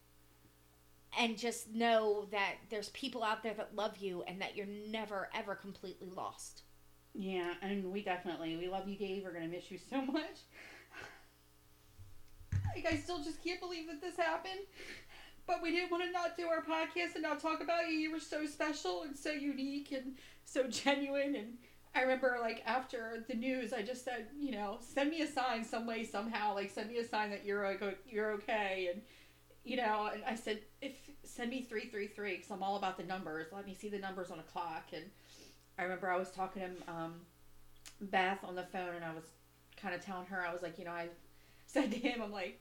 and 1.17 1.38
just 1.38 1.74
know 1.74 2.27
that 2.32 2.56
there's 2.70 2.89
people 2.89 3.24
out 3.24 3.41
there 3.41 3.53
that 3.53 3.75
love 3.75 3.98
you 3.98 4.24
and 4.27 4.41
that 4.41 4.56
you're 4.56 4.67
never, 4.67 5.29
ever 5.34 5.56
completely 5.56 6.10
lost. 6.15 6.63
Yeah, 7.13 7.53
and 7.62 7.91
we 7.91 8.03
definitely 8.03 8.58
we 8.58 8.67
love 8.67 8.88
you, 8.88 8.98
Dave. 8.98 9.24
We're 9.24 9.34
gonna 9.34 9.48
miss 9.48 9.72
you 9.72 9.79
so 9.89 10.01
much. 10.01 10.41
Like, 12.75 12.94
I 12.94 12.98
still 12.98 13.24
just 13.24 13.44
can't 13.44 13.60
believe 13.60 13.88
that 13.88 14.01
this 14.01 14.17
happened. 14.17 14.62
But 15.48 15.63
we 15.63 15.72
didn't 15.72 15.89
want 15.91 16.03
to 16.03 16.12
not 16.12 16.36
do 16.38 16.48
our 16.48 16.62
podcast 16.62 17.15
and 17.15 17.24
not 17.24 17.39
talk 17.39 17.62
about 17.62 17.88
you. 17.88 17.98
You 17.98 18.12
were 18.12 18.20
so 18.20 18.46
special 18.46 19.03
and 19.03 19.17
so 19.17 19.32
unique 19.32 19.94
and 19.94 20.15
so 20.44 20.67
genuine. 20.67 21.36
And 21.36 21.58
I 21.98 22.01
remember, 22.01 22.38
like, 22.39 22.62
after 22.66 23.25
the 23.27 23.34
news, 23.34 23.74
I 23.74 23.82
just 23.82 24.06
said, 24.06 24.27
you 24.38 24.51
know, 24.51 24.77
send 24.82 25.10
me 25.10 25.22
a 25.22 25.27
sign 25.27 25.66
some 25.66 25.88
way, 25.88 26.04
somehow. 26.04 26.54
Like, 26.54 26.70
send 26.70 26.92
me 26.92 26.98
a 27.00 27.08
sign 27.08 27.32
that 27.32 27.44
you're 27.44 27.68
like, 27.68 27.82
you're 28.08 28.34
okay. 28.34 28.89
And, 28.94 29.01
you 29.66 29.77
know, 29.77 30.10
and 30.13 30.24
I 30.24 30.36
said, 30.36 30.60
if 30.82 30.94
send 31.24 31.50
me 31.50 31.62
333 31.62 32.36
because 32.38 32.51
I'm 32.51 32.63
all 32.63 32.77
about 32.77 32.98
the 32.98 33.04
numbers. 33.04 33.48
Let 33.51 33.66
me 33.66 33.74
see 33.74 33.89
the 33.89 34.00
numbers 34.00 34.32
on 34.32 34.39
a 34.39 34.44
clock. 34.44 34.86
And 34.94 35.06
I 35.77 35.84
remember 35.84 36.10
I 36.10 36.18
was 36.18 36.32
talking 36.32 36.62
to 36.62 36.92
um, 36.92 37.13
Beth 38.01 38.39
on 38.44 38.56
the 38.56 38.63
phone 38.63 38.96
and 38.96 39.04
I 39.04 39.13
was 39.13 39.25
kind 39.82 39.94
of 39.94 40.04
telling 40.04 40.27
her, 40.27 40.46
I 40.46 40.54
was 40.54 40.62
like, 40.62 40.80
you 40.80 40.86
know, 40.86 40.92
I 40.92 41.08
said 41.66 41.92
to 41.92 41.98
him, 41.98 42.22
I'm 42.22 42.32
like, 42.32 42.60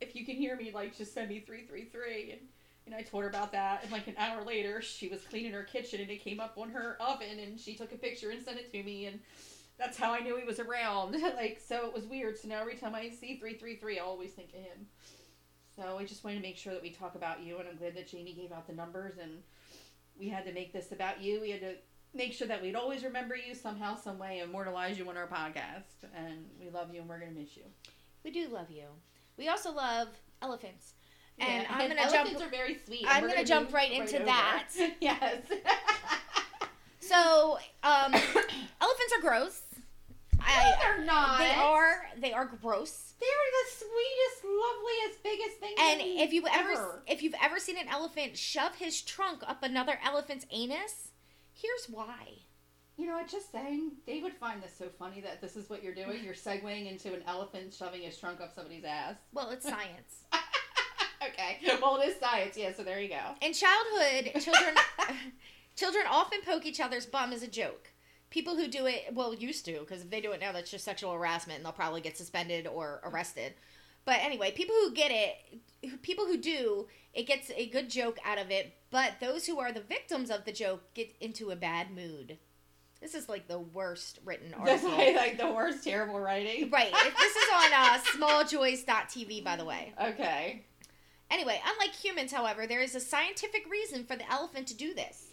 if 0.00 0.14
you 0.14 0.24
can 0.24 0.36
hear 0.36 0.56
me, 0.56 0.70
like, 0.72 0.96
just 0.96 1.12
send 1.12 1.28
me 1.28 1.40
333. 1.40 2.32
And, 2.32 2.40
and 2.86 2.94
I 2.94 3.02
told 3.02 3.22
her 3.22 3.28
about 3.28 3.52
that. 3.52 3.82
And, 3.82 3.92
like, 3.92 4.06
an 4.06 4.14
hour 4.18 4.44
later, 4.44 4.82
she 4.82 5.08
was 5.08 5.22
cleaning 5.22 5.52
her 5.52 5.62
kitchen 5.62 6.00
and 6.00 6.10
it 6.10 6.22
came 6.22 6.40
up 6.40 6.54
on 6.58 6.70
her 6.70 6.96
oven 7.00 7.38
and 7.38 7.58
she 7.58 7.74
took 7.74 7.92
a 7.92 7.96
picture 7.96 8.30
and 8.30 8.42
sent 8.42 8.58
it 8.58 8.70
to 8.72 8.82
me. 8.82 9.06
And 9.06 9.20
that's 9.78 9.96
how 9.96 10.12
I 10.12 10.20
knew 10.20 10.36
he 10.36 10.44
was 10.44 10.60
around. 10.60 11.12
like, 11.36 11.60
so 11.66 11.86
it 11.86 11.94
was 11.94 12.04
weird. 12.04 12.38
So 12.38 12.48
now 12.48 12.60
every 12.60 12.76
time 12.76 12.94
I 12.94 13.10
see 13.10 13.36
333, 13.36 13.98
I 13.98 14.02
always 14.02 14.32
think 14.32 14.50
of 14.50 14.60
him. 14.60 14.86
So 15.74 15.98
I 15.98 16.04
just 16.04 16.22
wanted 16.24 16.36
to 16.36 16.42
make 16.42 16.56
sure 16.56 16.72
that 16.72 16.82
we 16.82 16.90
talk 16.90 17.14
about 17.14 17.42
you. 17.42 17.58
And 17.58 17.68
I'm 17.68 17.76
glad 17.76 17.96
that 17.96 18.08
Jamie 18.08 18.34
gave 18.34 18.52
out 18.52 18.66
the 18.66 18.74
numbers 18.74 19.14
and 19.20 19.42
we 20.18 20.28
had 20.28 20.44
to 20.46 20.52
make 20.52 20.72
this 20.72 20.92
about 20.92 21.20
you. 21.20 21.40
We 21.40 21.50
had 21.50 21.60
to 21.60 21.74
make 22.14 22.32
sure 22.32 22.46
that 22.46 22.62
we'd 22.62 22.76
always 22.76 23.02
remember 23.02 23.34
you 23.34 23.54
somehow, 23.54 23.96
some 23.96 24.18
way, 24.18 24.40
immortalize 24.40 24.98
you 24.98 25.08
on 25.08 25.16
our 25.16 25.26
podcast. 25.26 26.08
And 26.14 26.46
we 26.60 26.70
love 26.70 26.94
you 26.94 27.00
and 27.00 27.08
we're 27.08 27.18
going 27.18 27.34
to 27.34 27.40
miss 27.40 27.56
you. 27.56 27.64
We 28.22 28.30
do 28.30 28.48
love 28.48 28.70
you. 28.70 28.84
We 29.36 29.48
also 29.48 29.72
love 29.72 30.08
elephants. 30.40 30.94
And 31.38 31.66
I'm 31.68 31.88
gonna 31.88 32.00
elephants 32.00 32.32
jump- 32.32 32.42
are 32.46 32.50
very 32.50 32.78
sweet. 32.86 33.04
I'm 33.08 33.16
and 33.16 33.22
we're 33.24 33.34
gonna 33.34 33.44
jump 33.44 33.66
move 33.68 33.74
right 33.74 33.90
into 33.92 34.16
over. 34.16 34.24
that. 34.26 34.68
yes. 35.00 35.42
So, 37.00 37.58
um, 37.82 38.14
elephants 38.80 39.12
are 39.14 39.20
gross. 39.20 39.60
I, 40.40 40.72
they're 40.80 41.04
not. 41.04 41.38
They 41.38 41.50
are. 41.52 42.06
They 42.18 42.32
are 42.32 42.46
gross. 42.46 43.12
They're 43.20 43.28
the 43.28 43.70
sweetest, 43.76 44.44
loveliest, 44.44 45.22
biggest 45.22 45.56
thing. 45.58 45.74
And 45.78 46.00
if 46.02 46.32
you 46.32 46.46
ever, 46.50 46.72
ever. 46.72 47.02
if 47.06 47.22
you've 47.22 47.34
ever 47.42 47.58
seen 47.58 47.76
an 47.78 47.88
elephant 47.88 48.36
shove 48.38 48.74
his 48.76 49.02
trunk 49.02 49.42
up 49.46 49.62
another 49.62 49.98
elephant's 50.02 50.46
anus, 50.50 51.08
here's 51.52 51.86
why. 51.90 52.28
You 52.96 53.06
know, 53.06 53.14
what, 53.14 53.28
just 53.28 53.50
saying, 53.52 53.92
they 54.06 54.20
would 54.20 54.34
find 54.34 54.62
this 54.62 54.74
so 54.78 54.86
funny 54.98 55.20
that 55.20 55.40
this 55.42 55.56
is 55.56 55.68
what 55.68 55.82
you're 55.82 55.94
doing. 55.94 56.22
You're 56.24 56.32
segueing 56.34 56.90
into 56.90 57.12
an 57.12 57.22
elephant 57.26 57.74
shoving 57.74 58.02
his 58.02 58.16
trunk 58.16 58.40
up 58.40 58.54
somebody's 58.54 58.84
ass. 58.84 59.16
Well, 59.32 59.50
it's 59.50 59.64
science. 59.68 60.24
Okay. 61.28 61.58
Well, 61.82 62.00
it 62.00 62.08
is 62.08 62.20
science, 62.20 62.56
yeah, 62.56 62.72
so 62.72 62.82
there 62.82 63.00
you 63.00 63.08
go. 63.08 63.20
In 63.40 63.52
childhood, 63.52 64.42
children 64.42 64.74
children 65.76 66.04
often 66.10 66.40
poke 66.44 66.66
each 66.66 66.80
other's 66.80 67.06
bum 67.06 67.32
as 67.32 67.42
a 67.42 67.48
joke. 67.48 67.90
People 68.30 68.56
who 68.56 68.66
do 68.66 68.86
it, 68.86 69.04
well, 69.12 69.32
used 69.34 69.64
to, 69.66 69.80
because 69.80 70.02
if 70.02 70.10
they 70.10 70.20
do 70.20 70.32
it 70.32 70.40
now, 70.40 70.50
that's 70.52 70.70
just 70.70 70.84
sexual 70.84 71.12
harassment, 71.12 71.58
and 71.58 71.64
they'll 71.64 71.72
probably 71.72 72.00
get 72.00 72.16
suspended 72.16 72.66
or 72.66 73.00
arrested. 73.04 73.54
But 74.04 74.18
anyway, 74.20 74.50
people 74.50 74.74
who 74.82 74.92
get 74.92 75.10
it, 75.12 76.02
people 76.02 76.26
who 76.26 76.36
do, 76.36 76.86
it 77.14 77.26
gets 77.26 77.50
a 77.56 77.68
good 77.68 77.88
joke 77.88 78.18
out 78.24 78.38
of 78.38 78.50
it. 78.50 78.74
But 78.90 79.14
those 79.20 79.46
who 79.46 79.60
are 79.60 79.72
the 79.72 79.80
victims 79.80 80.30
of 80.30 80.44
the 80.44 80.52
joke 80.52 80.82
get 80.94 81.14
into 81.20 81.50
a 81.50 81.56
bad 81.56 81.90
mood. 81.90 82.38
This 83.00 83.14
is 83.14 83.28
like 83.28 83.48
the 83.48 83.58
worst 83.58 84.18
written 84.24 84.54
article. 84.58 84.90
like, 84.90 85.16
like 85.16 85.38
the 85.38 85.52
worst, 85.52 85.84
terrible 85.84 86.18
writing. 86.18 86.70
Right. 86.70 86.92
If 86.92 87.16
This 87.16 87.36
is 87.36 87.48
on 87.54 87.72
uh, 87.72 87.98
smalljoys.tv, 88.16 89.44
by 89.44 89.56
the 89.56 89.64
way. 89.64 89.92
Okay. 90.02 90.64
Anyway, 91.30 91.60
unlike 91.66 91.94
humans, 91.94 92.32
however, 92.32 92.66
there 92.66 92.80
is 92.80 92.94
a 92.94 93.00
scientific 93.00 93.68
reason 93.70 94.04
for 94.04 94.16
the 94.16 94.30
elephant 94.30 94.66
to 94.68 94.74
do 94.74 94.94
this. 94.94 95.32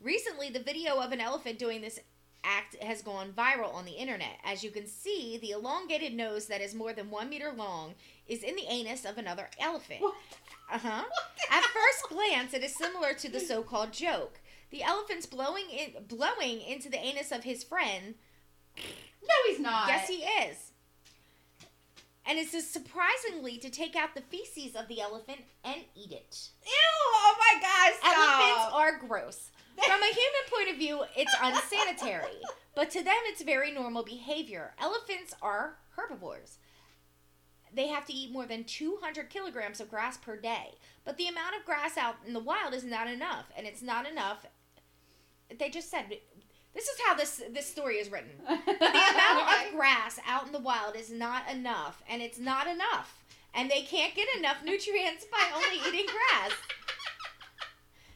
Recently, 0.00 0.50
the 0.50 0.62
video 0.62 0.96
of 1.00 1.12
an 1.12 1.20
elephant 1.20 1.58
doing 1.58 1.80
this 1.80 2.00
act 2.44 2.76
has 2.82 3.02
gone 3.02 3.32
viral 3.32 3.74
on 3.74 3.84
the 3.84 3.92
internet. 3.92 4.38
As 4.44 4.62
you 4.62 4.70
can 4.70 4.86
see, 4.86 5.38
the 5.38 5.50
elongated 5.50 6.14
nose 6.14 6.46
that 6.46 6.60
is 6.60 6.74
more 6.74 6.92
than 6.92 7.10
one 7.10 7.28
meter 7.28 7.52
long 7.56 7.94
is 8.28 8.42
in 8.42 8.54
the 8.56 8.66
anus 8.68 9.04
of 9.04 9.18
another 9.18 9.48
elephant. 9.58 10.00
Uh 10.70 10.78
huh. 10.78 11.04
At 11.50 11.62
first 11.62 12.08
glance, 12.08 12.52
it 12.52 12.62
is 12.62 12.76
similar 12.76 13.14
to 13.14 13.28
the 13.30 13.40
so-called 13.40 13.92
joke. 13.92 14.40
The 14.70 14.82
elephant's 14.82 15.26
blowing 15.26 15.66
in, 15.70 16.04
blowing 16.08 16.60
into 16.60 16.88
the 16.88 16.98
anus 16.98 17.30
of 17.30 17.44
his 17.44 17.62
friend 17.62 18.14
No, 18.76 19.34
he's 19.48 19.60
not. 19.60 19.88
Yes, 19.88 20.08
he 20.08 20.16
is. 20.16 20.65
And 22.28 22.38
it's 22.38 22.52
just 22.52 22.72
surprisingly 22.72 23.56
to 23.58 23.70
take 23.70 23.94
out 23.94 24.14
the 24.14 24.20
feces 24.20 24.74
of 24.74 24.88
the 24.88 25.00
elephant 25.00 25.38
and 25.64 25.82
eat 25.94 26.12
it. 26.12 26.48
Ew! 26.64 26.72
Oh 26.72 27.34
my 27.38 27.60
gosh! 27.60 27.94
Elephants 28.02 28.74
are 28.74 28.98
gross. 28.98 29.50
From 29.84 30.02
a 30.02 30.06
human 30.06 30.44
point 30.50 30.70
of 30.70 30.76
view, 30.76 31.04
it's 31.16 31.36
unsanitary, 31.42 32.40
but 32.74 32.90
to 32.92 33.04
them, 33.04 33.14
it's 33.26 33.42
very 33.42 33.70
normal 33.70 34.02
behavior. 34.02 34.72
Elephants 34.80 35.34
are 35.42 35.76
herbivores. 35.90 36.58
They 37.74 37.88
have 37.88 38.06
to 38.06 38.14
eat 38.14 38.32
more 38.32 38.46
than 38.46 38.64
200 38.64 39.28
kilograms 39.28 39.80
of 39.80 39.90
grass 39.90 40.16
per 40.16 40.36
day, 40.36 40.76
but 41.04 41.18
the 41.18 41.28
amount 41.28 41.56
of 41.56 41.66
grass 41.66 41.98
out 41.98 42.16
in 42.26 42.32
the 42.32 42.40
wild 42.40 42.72
is 42.72 42.84
not 42.84 43.06
enough, 43.06 43.46
and 43.56 43.66
it's 43.66 43.82
not 43.82 44.08
enough. 44.10 44.46
They 45.58 45.68
just 45.68 45.90
said 45.90 46.06
this 46.76 46.86
is 46.88 47.00
how 47.06 47.14
this 47.14 47.42
this 47.52 47.66
story 47.66 47.96
is 47.96 48.12
written. 48.12 48.30
The 48.46 48.74
amount 48.74 49.66
of 49.66 49.74
grass 49.74 50.20
out 50.28 50.46
in 50.46 50.52
the 50.52 50.58
wild 50.60 50.94
is 50.94 51.10
not 51.10 51.50
enough, 51.50 52.02
and 52.08 52.20
it's 52.22 52.38
not 52.38 52.66
enough. 52.66 53.24
And 53.54 53.70
they 53.70 53.82
can't 53.82 54.14
get 54.14 54.28
enough 54.36 54.58
nutrients 54.62 55.24
by 55.24 55.42
only 55.54 55.78
eating 55.88 56.06
grass. 56.06 56.52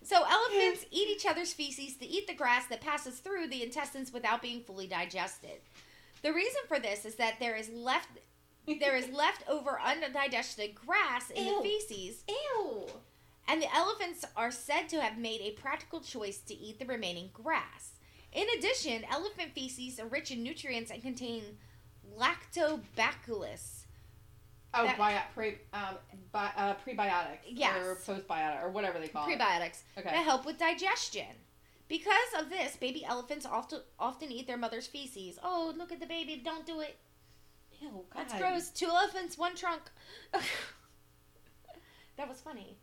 So 0.03 0.25
elephants 0.29 0.85
eat 0.91 1.09
each 1.09 1.25
other's 1.25 1.53
feces 1.53 1.97
to 1.97 2.07
eat 2.07 2.27
the 2.27 2.35
grass 2.35 2.67
that 2.67 2.81
passes 2.81 3.21
through 3.21 3.47
the 3.47 3.63
intestines 3.63 4.13
without 4.13 4.43
being 4.43 4.61
fully 4.61 4.87
digested. 4.87 5.61
The 6.23 6.33
reason 6.33 6.61
for 6.69 6.79
this 6.79 7.05
is 7.05 7.15
that 7.15 7.41
there 7.41 7.57
is 7.57 7.71
left 7.71 8.09
there 8.81 8.97
is 8.97 9.09
leftover 9.09 9.81
undigested 9.81 10.75
grass 10.75 11.31
in 11.31 11.47
Ew. 11.47 11.57
the 11.57 11.69
feces, 11.69 12.25
Ew! 12.29 12.87
and 13.49 13.63
the 13.63 13.75
elephants 13.75 14.25
are 14.37 14.51
said 14.51 14.89
to 14.91 15.01
have 15.01 15.19
made 15.19 15.41
a 15.41 15.53
practical 15.53 16.01
choice 16.01 16.39
to 16.39 16.55
eat 16.55 16.79
the 16.79 16.85
remaining 16.85 17.31
grass. 17.33 17.90
In 18.33 18.47
addition, 18.59 19.05
elephant 19.11 19.53
feces 19.55 19.99
are 19.99 20.07
rich 20.07 20.31
in 20.31 20.43
nutrients 20.43 20.91
and 20.91 21.03
contain 21.03 21.59
lactobacillus. 22.17 23.85
Oh, 24.73 24.85
That- 24.85 24.99
bio, 24.99 25.21
pre, 25.35 25.59
um, 25.73 25.99
bi, 26.31 26.53
uh, 26.57 26.77
prebiotics. 26.77 27.41
Yes. 27.47 27.85
Or 27.85 27.97
postbiotic, 27.97 28.63
or 28.63 28.69
whatever 28.71 29.01
they 29.01 29.09
call 29.09 29.29
it. 29.29 29.37
prebiotics 29.37 29.83
Okay. 29.99 30.11
that 30.11 30.25
help 30.25 30.45
with 30.45 30.59
digestion. 30.59 31.45
Because 31.89 32.35
of 32.39 32.51
this, 32.51 32.77
baby 32.77 33.05
elephants 33.05 33.45
often 33.45 33.83
often 33.99 34.31
eat 34.31 34.47
their 34.47 34.57
mother's 34.57 34.87
feces. 34.87 35.41
Oh, 35.43 35.75
look 35.77 35.91
at 35.91 35.99
the 35.99 36.07
baby! 36.07 36.37
Don't 36.37 36.65
do 36.65 36.79
it. 36.81 36.97
Ew, 37.81 38.07
God. 38.11 38.29
That's 38.29 38.35
gross. 38.35 38.69
Two 38.71 38.87
elephants, 38.87 39.37
one 39.37 39.57
trunk. 39.57 39.83
that 42.17 42.29
was 42.29 42.41
funny. 42.41 42.77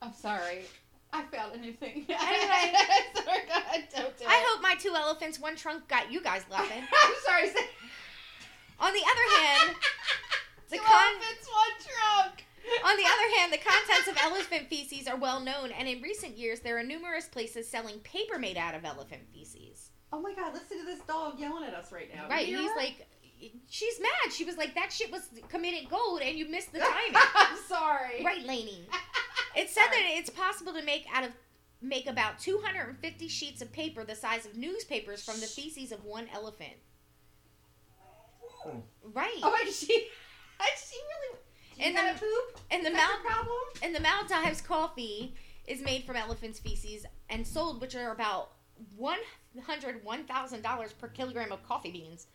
I'm 0.00 0.12
sorry. 0.12 0.66
I 1.16 1.36
found 1.36 1.54
a 1.54 1.58
new 1.58 1.72
thing. 1.72 2.06
Anyway. 2.10 2.74
sorry, 3.24 3.38
God, 3.48 3.62
don't 3.94 4.16
do 4.18 4.24
it. 4.24 4.28
I 4.28 4.44
hope 4.48 4.62
my 4.62 4.74
two 4.74 4.94
elephants, 4.94 5.40
one 5.40 5.56
trunk 5.56 5.88
got 5.88 6.10
you 6.12 6.20
guys 6.22 6.42
laughing. 6.50 6.82
I'm 7.04 7.14
sorry. 7.24 7.48
Say- 7.48 7.68
On 8.80 8.92
the 8.92 9.00
other 9.00 9.36
hand, 9.42 9.76
the 10.70 10.76
Two 10.76 10.82
con- 10.82 11.14
elephants, 11.14 11.48
one 11.48 11.74
trunk. 11.80 12.44
on 12.84 12.96
the 12.96 13.04
other 13.04 13.38
hand, 13.38 13.52
the 13.52 13.58
contents 13.58 14.08
of 14.08 14.16
elephant 14.22 14.68
feces 14.68 15.06
are 15.08 15.16
well 15.16 15.40
known, 15.40 15.70
and 15.70 15.88
in 15.88 16.02
recent 16.02 16.36
years, 16.36 16.60
there 16.60 16.76
are 16.78 16.82
numerous 16.82 17.26
places 17.26 17.66
selling 17.68 17.98
paper 18.00 18.38
made 18.38 18.56
out 18.56 18.74
of 18.74 18.84
elephant 18.84 19.22
feces. 19.32 19.90
Oh 20.12 20.20
my 20.20 20.34
God! 20.34 20.52
Listen 20.54 20.78
to 20.80 20.84
this 20.84 21.00
dog 21.06 21.38
yelling 21.38 21.64
at 21.64 21.74
us 21.74 21.90
right 21.92 22.08
now. 22.14 22.28
Right? 22.28 22.46
He's 22.46 22.70
like, 22.76 23.06
she's 23.68 24.00
mad. 24.00 24.32
She 24.32 24.44
was 24.44 24.56
like, 24.56 24.74
that 24.74 24.92
shit 24.92 25.10
was 25.10 25.22
committed 25.48 25.88
gold, 25.90 26.20
and 26.22 26.36
you 26.38 26.48
missed 26.48 26.72
the 26.72 26.78
timing. 26.80 27.14
I'm 27.34 27.56
sorry. 27.68 28.24
right, 28.24 28.44
Lainey? 28.44 28.86
It 29.56 29.70
said 29.70 29.84
Sorry. 29.86 29.96
that 30.02 30.10
it's 30.18 30.30
possible 30.30 30.72
to 30.74 30.82
make 30.82 31.06
out 31.12 31.24
of 31.24 31.30
make 31.82 32.06
about 32.06 32.38
250 32.38 33.28
sheets 33.28 33.60
of 33.62 33.70
paper 33.72 34.04
the 34.04 34.14
size 34.14 34.46
of 34.46 34.56
newspapers 34.56 35.22
from 35.24 35.40
the 35.40 35.46
feces 35.46 35.92
of 35.92 36.04
one 36.04 36.26
elephant. 36.34 36.74
Hmm. 38.62 38.78
Right. 39.12 39.38
Oh, 39.42 39.56
and 39.64 39.72
she, 39.72 40.08
and 40.60 40.68
she 40.76 40.96
really. 40.96 41.38
And 41.78 41.96
the- 41.96 42.18
poop. 42.18 42.60
and 42.70 42.84
the 42.84 42.90
Is 42.90 42.96
that 42.96 43.08
Mal- 43.08 43.22
your 43.22 43.30
problem. 43.30 43.58
and 43.82 43.94
the 43.94 44.00
Maldives 44.00 44.60
coffee 44.62 45.34
is 45.66 45.80
made 45.82 46.04
from 46.04 46.16
elephant's 46.16 46.58
feces 46.58 47.04
and 47.28 47.46
sold, 47.46 47.80
which 47.80 47.94
are 47.94 48.12
about 48.12 48.52
one 48.96 49.18
hundred 49.66 50.02
one 50.04 50.24
thousand 50.24 50.62
dollars 50.62 50.92
per 50.92 51.08
kilogram 51.08 51.52
of 51.52 51.62
coffee 51.66 51.90
beans. 51.92 52.26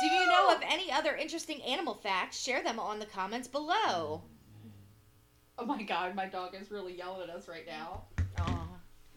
Do 0.00 0.06
you 0.06 0.26
know 0.26 0.54
of 0.54 0.60
any 0.66 0.92
other 0.92 1.16
interesting 1.16 1.62
animal 1.62 1.94
facts? 1.94 2.40
Share 2.42 2.62
them 2.62 2.78
on 2.78 2.98
the 2.98 3.06
comments 3.06 3.48
below. 3.48 4.22
Oh 5.58 5.66
my 5.66 5.82
god, 5.84 6.16
my 6.16 6.26
dog 6.26 6.56
is 6.60 6.72
really 6.72 6.96
yelling 6.96 7.28
at 7.28 7.34
us 7.34 7.46
right 7.46 7.64
now. 7.64 8.02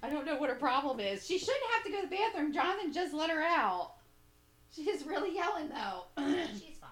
I 0.04 0.10
don't 0.10 0.26
know 0.26 0.38
what 0.38 0.50
her 0.50 0.56
problem 0.56 1.00
is. 1.00 1.26
She 1.26 1.40
shouldn't 1.40 1.72
have 1.74 1.84
to 1.86 1.92
go 1.92 2.02
to 2.02 2.08
the 2.08 2.16
bathroom. 2.16 2.54
Jonathan 2.54 2.94
just 2.94 3.14
let 3.14 3.32
her 3.32 3.42
out. 3.42 3.94
She 4.74 4.84
is 4.84 5.06
really 5.06 5.34
yelling 5.34 5.70
though. 5.70 6.04
She's 6.54 6.78
fine. 6.80 6.90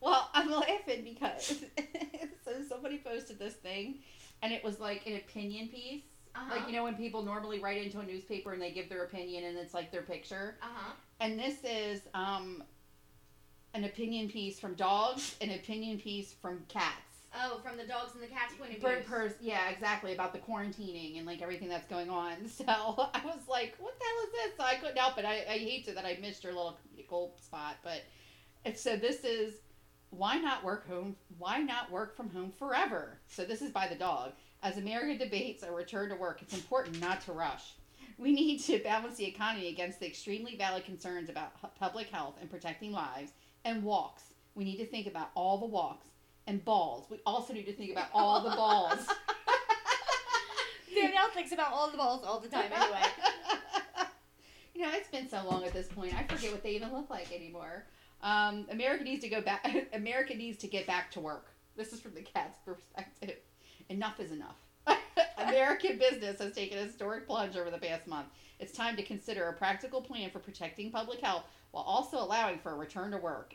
well, 0.00 0.28
I'm 0.34 0.50
laughing 0.50 1.04
because 1.04 1.62
so 2.44 2.52
somebody 2.68 2.98
posted 2.98 3.38
this 3.38 3.54
thing, 3.54 3.98
and 4.42 4.52
it 4.52 4.64
was 4.64 4.80
like 4.80 5.06
an 5.06 5.16
opinion 5.16 5.68
piece. 5.68 6.02
Uh-huh. 6.34 6.56
Like 6.56 6.66
you 6.66 6.74
know 6.74 6.84
when 6.84 6.96
people 6.96 7.22
normally 7.22 7.60
write 7.60 7.82
into 7.82 8.00
a 8.00 8.04
newspaper 8.04 8.52
and 8.52 8.60
they 8.60 8.72
give 8.72 8.88
their 8.88 9.04
opinion 9.04 9.44
and 9.44 9.56
it's 9.56 9.74
like 9.74 9.92
their 9.92 10.02
picture. 10.02 10.56
Uh 10.62 10.66
huh. 10.74 10.92
And 11.20 11.38
this 11.38 11.58
is 11.64 12.02
um, 12.14 12.62
an 13.74 13.84
opinion 13.84 14.28
piece 14.28 14.58
from 14.58 14.74
dogs, 14.74 15.36
an 15.40 15.50
opinion 15.50 15.98
piece 15.98 16.34
from 16.40 16.60
cats. 16.68 17.07
Oh, 17.34 17.60
from 17.62 17.76
the 17.76 17.84
dogs 17.84 18.14
and 18.14 18.22
the 18.22 18.26
cats' 18.26 18.54
point 18.54 18.74
of 18.74 18.80
view. 18.80 19.04
per, 19.06 19.32
yeah, 19.40 19.68
exactly 19.68 20.14
about 20.14 20.32
the 20.32 20.38
quarantining 20.38 21.18
and 21.18 21.26
like 21.26 21.42
everything 21.42 21.68
that's 21.68 21.86
going 21.86 22.10
on. 22.10 22.36
So 22.48 22.64
I 22.66 23.20
was 23.24 23.46
like, 23.48 23.76
"What 23.78 23.98
the 23.98 24.04
hell 24.04 24.24
is 24.24 24.32
this?" 24.32 24.56
So 24.56 24.64
I 24.64 24.74
couldn't 24.76 24.98
help 24.98 25.18
it. 25.18 25.24
I, 25.24 25.44
I 25.48 25.58
hate 25.58 25.84
to 25.86 25.92
that 25.92 26.04
I 26.04 26.18
missed 26.20 26.42
your 26.42 26.52
little 26.52 26.78
gold 27.08 27.32
spot, 27.40 27.76
but 27.82 28.02
it 28.64 28.78
so 28.78 28.96
this 28.96 29.24
is 29.24 29.60
why 30.10 30.38
not 30.38 30.64
work 30.64 30.88
home? 30.88 31.16
Why 31.36 31.58
not 31.58 31.90
work 31.90 32.16
from 32.16 32.30
home 32.30 32.52
forever? 32.58 33.18
So 33.28 33.44
this 33.44 33.62
is 33.62 33.70
by 33.70 33.88
the 33.88 33.94
dog. 33.94 34.32
As 34.62 34.78
America 34.78 35.18
debates 35.18 35.62
a 35.62 35.70
return 35.70 36.08
to 36.08 36.16
work, 36.16 36.40
it's 36.42 36.54
important 36.54 37.00
not 37.00 37.20
to 37.22 37.32
rush. 37.32 37.74
We 38.16 38.32
need 38.32 38.58
to 38.60 38.78
balance 38.80 39.16
the 39.16 39.26
economy 39.26 39.68
against 39.68 40.00
the 40.00 40.06
extremely 40.06 40.56
valid 40.56 40.84
concerns 40.84 41.28
about 41.28 41.52
public 41.78 42.08
health 42.08 42.36
and 42.40 42.50
protecting 42.50 42.90
lives 42.90 43.32
and 43.64 43.84
walks. 43.84 44.22
We 44.54 44.64
need 44.64 44.78
to 44.78 44.86
think 44.86 45.06
about 45.06 45.30
all 45.34 45.58
the 45.58 45.66
walks 45.66 46.08
and 46.48 46.64
balls. 46.64 47.06
We 47.10 47.18
also 47.26 47.52
need 47.52 47.66
to 47.66 47.72
think 47.72 47.92
about 47.92 48.08
all 48.12 48.42
the 48.42 48.50
balls. 48.50 49.06
Danielle 50.94 51.28
thinks 51.28 51.52
about 51.52 51.72
all 51.72 51.90
the 51.90 51.96
balls 51.98 52.24
all 52.24 52.40
the 52.40 52.48
time 52.48 52.72
anyway. 52.74 53.02
you 54.74 54.82
know, 54.82 54.88
it's 54.92 55.08
been 55.08 55.28
so 55.28 55.44
long 55.48 55.62
at 55.64 55.74
this 55.74 55.86
point. 55.88 56.14
I 56.14 56.24
forget 56.24 56.50
what 56.50 56.62
they 56.62 56.70
even 56.70 56.92
look 56.92 57.10
like 57.10 57.32
anymore. 57.32 57.84
Um, 58.22 58.66
America 58.70 59.04
needs 59.04 59.22
to 59.22 59.28
go 59.28 59.42
back. 59.42 59.68
America 59.92 60.34
needs 60.34 60.58
to 60.58 60.66
get 60.66 60.86
back 60.86 61.10
to 61.12 61.20
work. 61.20 61.52
This 61.76 61.92
is 61.92 62.00
from 62.00 62.14
the 62.14 62.22
cat's 62.22 62.58
perspective. 62.64 63.36
Enough 63.90 64.18
is 64.18 64.32
enough. 64.32 64.56
American 65.36 65.98
business 65.98 66.40
has 66.40 66.52
taken 66.52 66.78
a 66.78 66.82
historic 66.82 67.26
plunge 67.26 67.56
over 67.56 67.70
the 67.70 67.78
past 67.78 68.06
month. 68.06 68.26
It's 68.58 68.72
time 68.72 68.96
to 68.96 69.02
consider 69.02 69.48
a 69.48 69.52
practical 69.52 70.00
plan 70.00 70.30
for 70.30 70.40
protecting 70.40 70.90
public 70.90 71.20
health 71.20 71.44
while 71.70 71.84
also 71.84 72.18
allowing 72.18 72.58
for 72.58 72.72
a 72.72 72.76
return 72.76 73.12
to 73.12 73.18
work. 73.18 73.54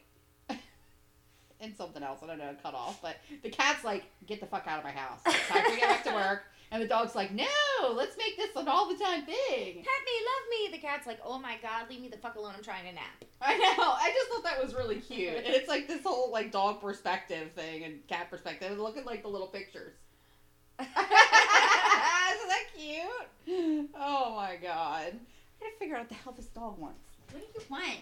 And 1.64 1.76
something 1.76 2.04
else, 2.04 2.20
I 2.24 2.28
don't 2.28 2.38
know, 2.38 2.56
cut 2.62 2.74
off. 2.74 3.02
But 3.02 3.18
the 3.42 3.50
cat's 3.50 3.84
like, 3.84 4.04
get 4.28 4.40
the 4.40 4.46
fuck 4.46 4.68
out 4.68 4.80
of 4.80 4.84
my 4.84 4.92
house. 4.92 5.20
It's 5.26 5.48
time 5.48 5.64
to 5.64 5.78
get 5.78 5.90
back 5.90 6.04
to 6.06 6.14
work. 6.14 6.44
And 6.72 6.82
the 6.82 6.88
dog's 6.88 7.14
like, 7.14 7.32
no, 7.32 7.46
let's 7.94 8.18
make 8.18 8.36
this 8.36 8.50
an 8.56 8.68
all 8.68 8.90
the 8.90 8.96
time 8.96 9.24
thing. 9.28 9.36
Pet 9.36 9.76
me, 9.76 9.84
love 9.86 10.50
me. 10.50 10.70
The 10.72 10.80
cat's 10.80 11.06
like, 11.06 11.20
oh 11.24 11.38
my 11.38 11.56
god, 11.62 11.88
leave 11.88 12.02
me 12.02 12.08
the 12.08 12.18
fuck 12.18 12.34
alone. 12.36 12.54
I'm 12.58 12.64
trying 12.64 12.86
to 12.86 12.94
nap. 12.94 13.24
I 13.40 13.56
know. 13.60 13.76
I 13.78 14.12
just 14.12 14.32
thought 14.32 14.44
that 14.44 14.60
was 14.60 14.74
really 14.74 14.96
cute. 14.96 15.36
And 15.36 15.46
it's 15.46 15.70
like 15.70 15.88
this 15.88 16.02
whole 16.02 16.32
like 16.32 16.52
dog 16.52 16.82
perspective 16.82 17.52
thing 17.52 17.84
and 17.84 18.08
cat 18.08 18.32
perspective. 18.32 18.72
And 18.72 18.82
look 18.82 18.98
at 18.98 19.06
like 19.06 19.22
the 19.22 19.28
little 19.28 19.50
pictures. 19.50 19.94
Isn't 20.80 20.90
that 20.96 22.66
cute? 22.76 23.90
Oh 23.96 24.34
my 24.36 24.56
god. 24.60 25.14
I 25.14 25.60
gotta 25.60 25.76
figure 25.78 25.96
out 25.96 26.02
what 26.02 26.10
the 26.10 26.16
hell 26.16 26.34
this 26.36 26.48
dog 26.48 26.80
wants. 26.80 27.06
What 27.32 27.40
do 27.40 27.48
you 27.54 27.66
want? 27.70 28.00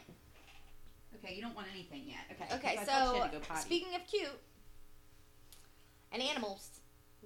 Okay, 1.16 1.34
you 1.36 1.42
don't 1.42 1.56
want 1.56 1.68
anything 1.74 2.04
yet. 2.08 2.20
Okay. 2.32 2.46
Okay, 2.56 2.76
'cause 2.78 2.88
I 2.88 2.92
thought 2.92 3.14
she 3.14 3.18
so 3.18 3.22
had 3.24 3.32
to 3.32 3.38
go 3.40 3.44
potty. 3.46 3.62
speaking 3.62 3.96
of 3.96 4.06
cute 4.08 4.40
and 6.12 6.22
animals, 6.22 6.80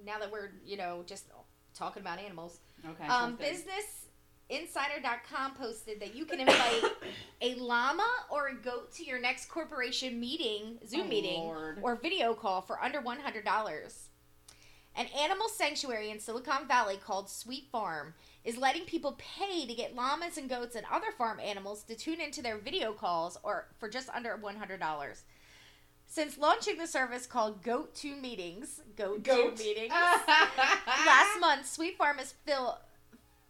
now 0.04 0.18
that 0.18 0.30
we're, 0.30 0.50
you 0.64 0.76
know, 0.76 1.02
just 1.06 1.26
talking 1.74 2.02
about 2.02 2.18
animals, 2.18 2.60
okay. 2.88 3.06
um, 3.06 3.36
businessinsider.com 3.38 5.54
posted 5.54 6.00
that 6.00 6.14
you 6.14 6.24
can 6.24 6.40
invite 6.40 6.84
a 7.40 7.54
llama 7.56 8.08
or 8.30 8.48
a 8.48 8.54
goat 8.54 8.92
to 8.94 9.04
your 9.04 9.18
next 9.20 9.46
corporation 9.48 10.18
meeting, 10.20 10.78
Zoom 10.86 11.02
Oh, 11.02 11.08
meeting, 11.08 11.40
Lord. 11.40 11.78
or 11.82 11.96
video 11.96 12.34
call 12.34 12.62
for 12.62 12.82
under 12.82 13.00
$100. 13.00 14.08
An 14.98 15.06
animal 15.08 15.48
sanctuary 15.48 16.10
in 16.10 16.18
Silicon 16.20 16.66
Valley 16.66 16.96
called 16.96 17.28
Sweet 17.28 17.68
Farm 17.70 18.14
is 18.46 18.56
letting 18.56 18.84
people 18.84 19.18
pay 19.18 19.66
to 19.66 19.74
get 19.74 19.96
llamas 19.96 20.38
and 20.38 20.48
goats 20.48 20.76
and 20.76 20.86
other 20.90 21.10
farm 21.18 21.40
animals 21.40 21.82
to 21.82 21.96
tune 21.96 22.20
into 22.20 22.40
their 22.40 22.56
video 22.56 22.92
calls 22.92 23.36
or 23.42 23.66
for 23.78 23.88
just 23.88 24.08
under 24.10 24.38
$100. 24.38 25.22
Since 26.06 26.38
launching 26.38 26.78
the 26.78 26.86
service 26.86 27.26
called 27.26 27.64
Goat 27.64 27.92
2 27.96 28.14
Meetings, 28.14 28.80
Goat, 28.96 29.24
Goat. 29.24 29.56
2 29.56 29.64
Meetings, 29.64 29.92
last 31.04 31.40
month, 31.40 31.66
Sweet 31.66 31.98
Farm 31.98 32.18
has 32.18 32.34
fill, 32.46 32.78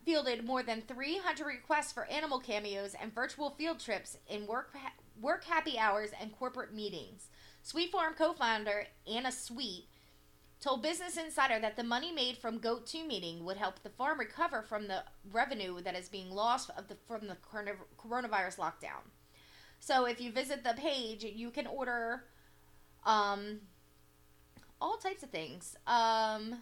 fielded 0.06 0.46
more 0.46 0.62
than 0.62 0.80
300 0.88 1.44
requests 1.46 1.92
for 1.92 2.06
animal 2.06 2.40
cameos 2.40 2.94
and 3.00 3.14
virtual 3.14 3.50
field 3.50 3.78
trips 3.78 4.16
in 4.26 4.46
work 4.46 4.74
work 5.20 5.44
happy 5.44 5.78
hours 5.78 6.10
and 6.18 6.32
corporate 6.38 6.72
meetings. 6.72 7.28
Sweet 7.62 7.92
Farm 7.92 8.14
co-founder 8.14 8.86
Anna 9.06 9.30
Sweet 9.30 9.86
told 10.60 10.82
Business 10.82 11.16
Insider 11.16 11.60
that 11.60 11.76
the 11.76 11.84
money 11.84 12.12
made 12.12 12.38
from 12.38 12.58
Goat 12.58 12.86
2 12.86 13.06
meeting 13.06 13.44
would 13.44 13.56
help 13.56 13.82
the 13.82 13.90
farm 13.90 14.18
recover 14.18 14.62
from 14.62 14.88
the 14.88 15.04
revenue 15.32 15.80
that 15.82 15.96
is 15.96 16.08
being 16.08 16.30
lost 16.30 16.70
the, 16.88 16.96
from 17.06 17.28
the 17.28 17.36
coronavirus 17.98 18.58
lockdown. 18.58 19.02
So 19.80 20.06
if 20.06 20.20
you 20.20 20.32
visit 20.32 20.64
the 20.64 20.74
page, 20.74 21.24
you 21.24 21.50
can 21.50 21.66
order 21.66 22.24
um, 23.04 23.60
all 24.80 24.96
types 24.96 25.22
of 25.22 25.30
things. 25.30 25.76
Um, 25.86 26.58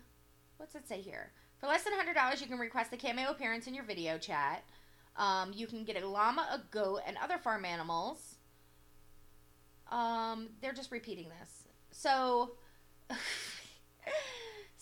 what's 0.57 0.75
it 0.75 0.89
say 0.89 1.01
here? 1.01 1.31
For 1.59 1.67
less 1.67 1.85
than 1.85 1.93
$100, 1.95 2.41
you 2.41 2.47
can 2.47 2.59
request 2.59 2.93
a 2.93 2.97
cameo 2.97 3.31
appearance 3.31 3.67
in 3.67 3.75
your 3.75 3.85
video 3.85 4.19
chat. 4.19 4.65
Um, 5.17 5.53
you 5.55 5.67
can 5.67 5.85
get 5.85 6.03
a 6.03 6.07
llama, 6.07 6.47
a 6.53 6.61
goat, 6.71 7.01
and 7.07 7.17
other 7.23 7.39
farm 7.39 7.65
animals. 7.65 8.37
Um, 9.91 10.49
they're 10.61 10.73
just 10.73 10.91
repeating 10.91 11.29
this. 11.41 11.65
So, 11.93 12.57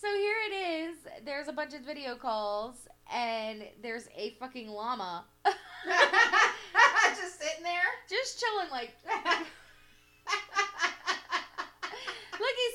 so 0.03 0.09
here 0.17 0.35
it 0.49 0.53
is. 0.53 0.97
There's 1.23 1.47
a 1.47 1.53
bunch 1.53 1.73
of 1.73 1.81
video 1.81 2.15
calls, 2.15 2.89
and 3.09 3.63
there's 3.81 4.09
a 4.17 4.31
fucking 4.31 4.67
llama 4.67 5.23
just 5.45 7.39
sitting 7.39 7.63
there. 7.63 7.79
just 8.09 8.37
chilling, 8.37 8.69
like. 8.69 8.91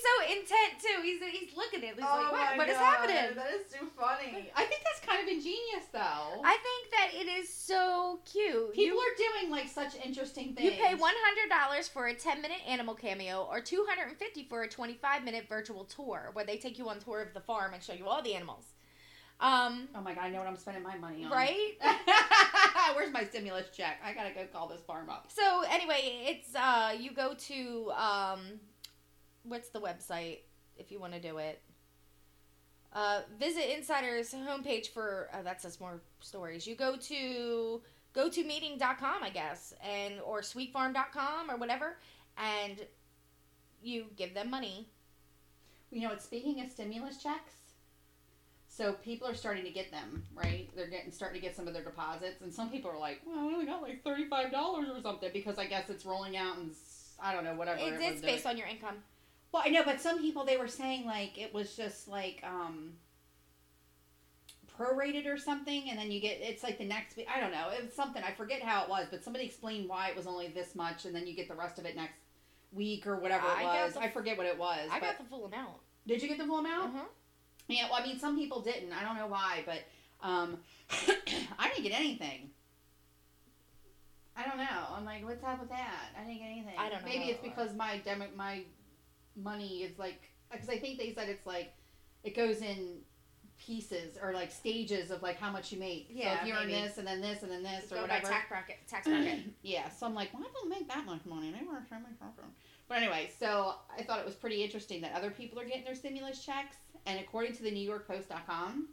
Look, 0.09 0.29
he's 0.29 0.49
so 0.49 0.57
intent 0.59 0.81
too. 0.81 1.03
He's 1.03 1.21
he's 1.41 1.57
looking 1.57 1.81
at. 1.85 1.91
it. 1.91 1.95
He's 1.97 2.05
like, 2.05 2.33
what, 2.33 2.57
what 2.57 2.69
is 2.69 2.77
happening? 2.77 3.17
Oh 3.31 3.35
That 3.35 3.51
is 3.53 3.73
too 3.73 3.87
funny. 3.99 4.51
I 4.57 4.65
think 4.65 4.83
that's 4.85 5.01
kind 5.07 5.23
of 5.23 5.29
ingenious, 5.29 5.87
though. 5.93 6.43
I 6.45 6.57
think 6.63 6.91
that 6.93 7.09
it 7.15 7.29
is 7.29 7.53
so 7.53 8.21
cute. 8.25 8.73
People 8.73 8.99
you, 8.99 8.99
are 8.99 9.17
doing 9.17 9.51
like 9.51 9.69
such 9.69 9.95
interesting 10.05 10.55
things. 10.55 10.65
you 10.65 10.71
pay 10.83 10.95
one 10.95 11.15
hundred 11.25 11.49
dollars 11.51 11.89
for 11.89 12.07
a 12.07 12.15
ten 12.15 12.43
minute 12.43 12.59
animal 12.67 12.95
cameo, 12.95 13.47
or 13.51 13.61
two 13.61 13.85
hundred 13.89 14.09
and 14.09 14.17
fifty 14.19 14.45
for 14.45 14.63
a 14.63 14.69
twenty 14.69 14.95
five 14.95 15.25
minute 15.25 15.47
virtual 15.49 15.85
tour, 15.85 16.31
where 16.33 16.45
they 16.45 16.57
take 16.57 16.79
you 16.79 16.89
on 16.89 16.99
tour 17.01 17.23
of 17.23 17.35
the 17.35 17.41
farm 17.41 17.75
and 17.75 17.83
show 17.83 17.93
you 17.93 18.07
all 18.07 18.23
the 18.23 18.35
animals. 18.35 18.65
Um, 19.41 19.89
Oh 19.95 20.01
my 20.01 20.15
god, 20.15 20.25
I 20.25 20.31
know 20.31 20.39
what 20.41 20.49
I'm 20.49 20.57
spending 20.57 20.83
my 20.83 20.97
money 20.97 21.25
on. 21.25 21.31
right. 21.31 21.75
Where's 22.97 23.13
my 23.13 23.23
stimulus 23.25 23.67
check? 23.73 24.01
I 24.05 24.13
gotta 24.13 24.35
go 24.35 24.45
call 24.53 24.67
this 24.67 24.81
farm 24.81 25.09
up. 25.11 25.29
So 25.29 25.63
anyway, 25.71 26.25
it's 26.27 26.55
uh, 26.57 26.93
you 26.99 27.13
go 27.13 27.35
to 27.35 27.93
um, 27.93 28.41
what's 29.49 29.71
the 29.71 29.81
website 29.81 30.39
if 30.77 30.91
you 30.91 30.99
want 30.99 31.13
to 31.15 31.21
do 31.21 31.39
it. 31.39 31.61
Uh, 32.93 33.21
visit 33.39 33.77
Insider's 33.77 34.33
homepage 34.33 34.89
for 34.89 35.29
uh, 35.33 35.43
that 35.43 35.61
says 35.61 35.79
more 35.79 36.01
stories. 36.21 36.67
You 36.67 36.75
go 36.75 36.97
to 36.97 37.83
go 38.15 38.29
to 38.31 38.45
meeting.com, 38.45 39.23
I 39.23 39.31
guess, 39.31 39.75
and 39.85 40.15
or 40.25 40.41
sweetfarm.com 40.41 41.51
or 41.51 41.57
whatever, 41.57 41.99
and 42.39 42.79
you 43.83 44.07
give 44.17 44.33
them 44.33 44.51
money. 44.51 44.89
You 45.91 46.03
know, 46.03 46.13
it's 46.13 46.25
speaking 46.25 46.61
of 46.63 46.71
stimulus 46.71 47.23
checks, 47.23 47.53
so 48.69 48.95
people 48.95 49.29
are 49.29 49.35
starting 49.35 49.65
to 49.65 49.71
get 49.71 49.91
them, 49.91 50.25
right? 50.35 50.71
They're 50.75 50.89
getting 50.89 51.13
starting 51.13 51.41
to 51.41 51.47
get 51.47 51.55
some 51.55 51.69
of 51.69 51.75
their 51.75 51.85
deposits, 51.85 52.41
and 52.41 52.53
some 52.53 52.71
people 52.71 52.91
are 52.91 52.99
like, 52.99 53.21
"Well, 53.27 53.39
I 53.39 53.43
only 53.53 53.67
got 53.67 53.83
like 53.83 54.03
thirty 54.03 54.25
five 54.25 54.51
dollars 54.51 54.89
or 54.89 55.01
something," 55.03 55.31
because 55.35 55.59
I 55.59 55.67
guess 55.67 55.91
it's 55.91 56.07
rolling 56.07 56.39
out 56.39 56.57
and 56.57 56.73
I 57.23 57.35
don't 57.35 57.45
know 57.45 57.55
whatever. 57.55 57.79
It's, 57.79 57.89
everyone's 57.89 58.13
it's 58.15 58.21
doing. 58.23 58.35
based 58.35 58.47
on 58.47 58.57
your 58.57 58.67
income. 58.67 58.97
Well, 59.53 59.63
I 59.65 59.71
know, 59.71 59.83
but 59.85 60.01
some 60.01 60.21
people 60.21 60.45
they 60.45 60.57
were 60.57 60.69
saying 60.69 61.07
like 61.07 61.39
it 61.39 61.53
was 61.55 61.75
just 61.77 62.09
like 62.09 62.43
um 62.45 62.93
prorated 64.79 65.27
or 65.27 65.37
something, 65.39 65.89
and 65.91 65.99
then 65.99 66.11
you 66.11 66.21
get 66.21 66.39
it's 66.41 66.63
like 66.63 66.79
the 66.79 66.85
next 66.85 67.17
week. 67.17 67.27
I 67.35 67.41
don't 67.41 67.53
know. 67.53 67.69
It 67.71 67.85
was 67.85 67.93
something 67.93 68.23
I 68.23 68.33
forget 68.33 68.63
how 68.63 68.85
it 68.85 68.89
was, 68.91 69.07
but 69.11 69.25
somebody 69.25 69.45
explained 69.47 69.89
why 69.89 70.09
it 70.11 70.17
was 70.17 70.27
only 70.27 70.49
this 70.49 70.75
much, 70.75 71.05
and 71.05 71.15
then 71.15 71.27
you 71.27 71.35
get 71.35 71.49
the 71.49 71.55
rest 71.55 71.79
of 71.79 71.85
it 71.87 71.97
next 71.97 72.19
week 72.73 73.07
or 73.07 73.17
whatever 73.17 73.47
I 73.47 73.61
it 73.61 73.65
got 73.65 73.85
was. 73.85 73.95
the- 73.95 74.01
I 74.03 74.11
forget 74.11 74.37
what 74.37 74.47
it 74.47 74.59
was. 74.59 74.89
I 74.93 75.01
got 75.01 75.19
the 75.19 75.25
full 75.25 75.47
amount. 75.47 75.79
did 76.07 76.23
you 76.23 76.29
get 76.29 76.39
the 76.39 76.45
full 76.47 76.59
amount? 76.59 76.95
Uh-huh. 76.95 77.05
Yeah. 77.69 77.85
Well, 77.91 78.01
I 78.03 78.07
mean, 78.07 78.19
some 78.19 78.37
people 78.37 78.61
didn't. 78.61 78.93
I 78.93 79.03
don't 79.03 79.17
know 79.17 79.27
why, 79.27 79.63
but 79.67 79.85
um, 80.27 80.59
I 81.59 81.69
didn't 81.71 81.83
get 81.85 81.99
anything. 81.99 82.51
I 84.37 84.47
don't 84.49 84.59
know. 84.59 84.95
I'm 84.97 85.05
like, 85.05 85.25
what's 85.25 85.43
up 85.43 85.59
with 85.59 85.71
that? 85.71 86.11
I 86.17 86.23
didn't 86.25 86.39
get 86.39 86.45
anything. 86.47 86.75
I 86.79 86.89
don't 86.89 87.03
know 87.03 87.09
Maybe 87.09 87.25
it's 87.25 87.43
because 87.43 87.75
my 87.75 87.99
demo, 87.99 88.27
my 88.37 88.63
money 89.43 89.83
is 89.83 89.99
like 89.99 90.21
because 90.51 90.69
I 90.69 90.79
think 90.79 90.99
they 90.99 91.13
said 91.13 91.29
it's 91.29 91.47
like 91.47 91.73
it 92.25 92.35
goes 92.35 92.63
in 92.63 92.99
pieces 93.59 94.17
or 94.23 94.33
like 94.33 94.53
stages 94.53 95.11
of 95.11 95.23
like 95.23 95.39
how 95.39 95.51
much 95.51 95.73
you 95.73 95.79
make. 95.79 96.07
so 96.09 96.15
Yeah, 96.15 96.41
if 96.41 96.47
you're 96.47 96.59
in 96.59 96.69
this 96.69 96.99
and 96.99 97.07
then 97.07 97.21
this 97.21 97.43
and 97.43 97.51
then 97.51 97.63
this 97.63 97.87
or 97.91 97.97
Go 97.97 98.03
by 98.03 98.03
whatever. 98.03 98.27
tax 98.29 98.49
bracket. 98.49 98.77
Tax 98.89 99.07
bracket. 99.07 99.41
yeah, 99.63 99.89
so 99.91 100.07
I'm 100.07 100.15
like, 100.15 100.33
why 100.33 100.45
don't 100.55 100.69
make 100.71 100.89
that 100.89 101.05
much 101.05 101.25
money? 101.27 101.51
They 101.51 101.67
were 101.67 101.83
so 101.89 101.97
much 101.97 102.13
something. 102.19 102.45
But 102.89 102.99
anyway, 102.99 103.31
so 103.39 103.75
I 103.97 104.03
thought 104.03 104.21
it 104.21 104.25
was 104.25 104.35
pretty 104.35 104.63
interesting 104.63 105.01
that 105.03 105.13
other 105.15 105.31
people 105.31 105.59
are 105.61 105.65
getting 105.65 105.85
their 105.85 105.95
stimulus 105.95 106.45
checks, 106.45 106.77
and 107.05 107.21
according 107.21 107.55
to 107.57 107.63
the 107.63 107.71
New 107.71 107.87
York 107.87 108.07
Post.com, 108.09 108.89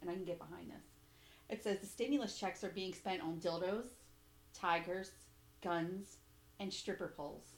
and 0.00 0.10
I 0.10 0.12
can 0.14 0.24
get 0.24 0.38
behind 0.38 0.70
this, 0.70 0.84
it 1.48 1.64
says 1.64 1.80
the 1.80 1.86
stimulus 1.86 2.38
checks 2.38 2.62
are 2.62 2.68
being 2.68 2.92
spent 2.94 3.22
on 3.22 3.40
dildos, 3.40 3.86
tigers, 4.54 5.10
guns, 5.62 6.18
and 6.60 6.72
stripper 6.72 7.12
poles. 7.16 7.55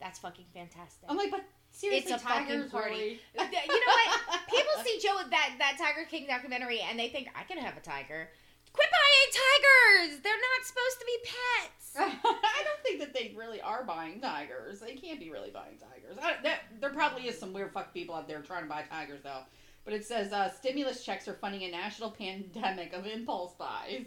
That's 0.00 0.18
fucking 0.18 0.44
fantastic. 0.52 1.08
I'm 1.08 1.16
like, 1.16 1.30
but 1.30 1.44
seriously, 1.70 2.12
It's 2.12 2.22
a 2.22 2.26
fucking 2.26 2.68
party. 2.70 2.94
really? 2.94 3.20
you 3.38 3.80
know 3.80 3.92
what? 3.92 4.40
People 4.48 4.84
see 4.84 4.98
Joe 5.02 5.16
with 5.16 5.30
that 5.30 5.54
that 5.58 5.76
Tiger 5.78 6.06
King 6.08 6.26
documentary 6.26 6.80
and 6.80 6.98
they 6.98 7.08
think 7.08 7.28
I 7.34 7.44
can 7.44 7.58
have 7.58 7.76
a 7.76 7.80
tiger. 7.80 8.28
Quit 8.72 8.88
buying 8.92 9.32
tigers. 9.32 10.20
They're 10.22 10.34
not 10.34 10.66
supposed 10.66 10.98
to 11.00 11.06
be 11.06 11.18
pets. 11.24 11.96
I 12.24 12.62
don't 12.64 12.82
think 12.82 13.00
that 13.00 13.14
they 13.14 13.34
really 13.34 13.60
are 13.62 13.84
buying 13.84 14.20
tigers. 14.20 14.80
They 14.80 14.94
can't 14.94 15.18
be 15.18 15.30
really 15.30 15.50
buying 15.50 15.78
tigers. 15.78 16.18
I, 16.22 16.34
that, 16.42 16.60
there 16.78 16.90
probably 16.90 17.26
is 17.26 17.38
some 17.38 17.54
weird 17.54 17.72
fuck 17.72 17.94
people 17.94 18.14
out 18.14 18.28
there 18.28 18.42
trying 18.42 18.64
to 18.64 18.68
buy 18.68 18.82
tigers, 18.82 19.20
though. 19.22 19.40
But 19.86 19.94
it 19.94 20.04
says 20.04 20.30
uh, 20.32 20.50
stimulus 20.50 21.04
checks 21.04 21.26
are 21.26 21.34
funding 21.34 21.62
a 21.62 21.70
national 21.70 22.10
pandemic 22.10 22.92
of 22.92 23.06
impulse 23.06 23.54
buys. 23.54 24.04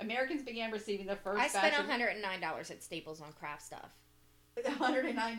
Americans 0.00 0.42
began 0.42 0.70
receiving 0.70 1.06
the 1.06 1.16
first 1.16 1.40
I 1.40 1.48
spent 1.48 1.74
$109 1.74 2.70
at 2.70 2.82
Staples 2.82 3.20
on 3.20 3.32
craft 3.32 3.62
stuff. 3.62 3.90
$109. 4.64 5.38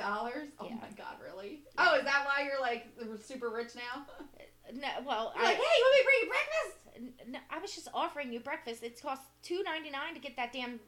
Oh 0.60 0.66
Yeah. 0.66 0.76
my 0.76 0.90
god, 0.98 1.18
really? 1.24 1.62
Oh, 1.78 1.96
is 1.98 2.04
that 2.06 2.26
why 2.26 2.46
you're 2.46 2.62
like 2.62 2.88
super 3.24 3.50
rich 3.50 3.76
now? 3.76 4.06
Uh, 4.20 4.72
no, 4.74 4.88
well, 5.06 5.34
You're 5.36 5.44
like, 5.46 5.58
I, 5.58 5.60
hey, 5.60 5.78
let 5.84 5.92
me 5.94 6.04
bring 6.06 6.20
you 6.22 6.30
breakfast. 6.30 7.30
no, 7.34 7.40
I 7.50 7.60
was 7.60 7.74
just 7.74 7.88
offering 7.94 8.32
you 8.32 8.40
breakfast. 8.40 8.84
It 8.84 9.02
costs 9.02 9.26
two 9.44 9.64
ninety 9.64 9.90
nine 9.90 10.14
to 10.14 10.20
get 10.20 10.36
that 10.38 10.54
damn 10.54 10.80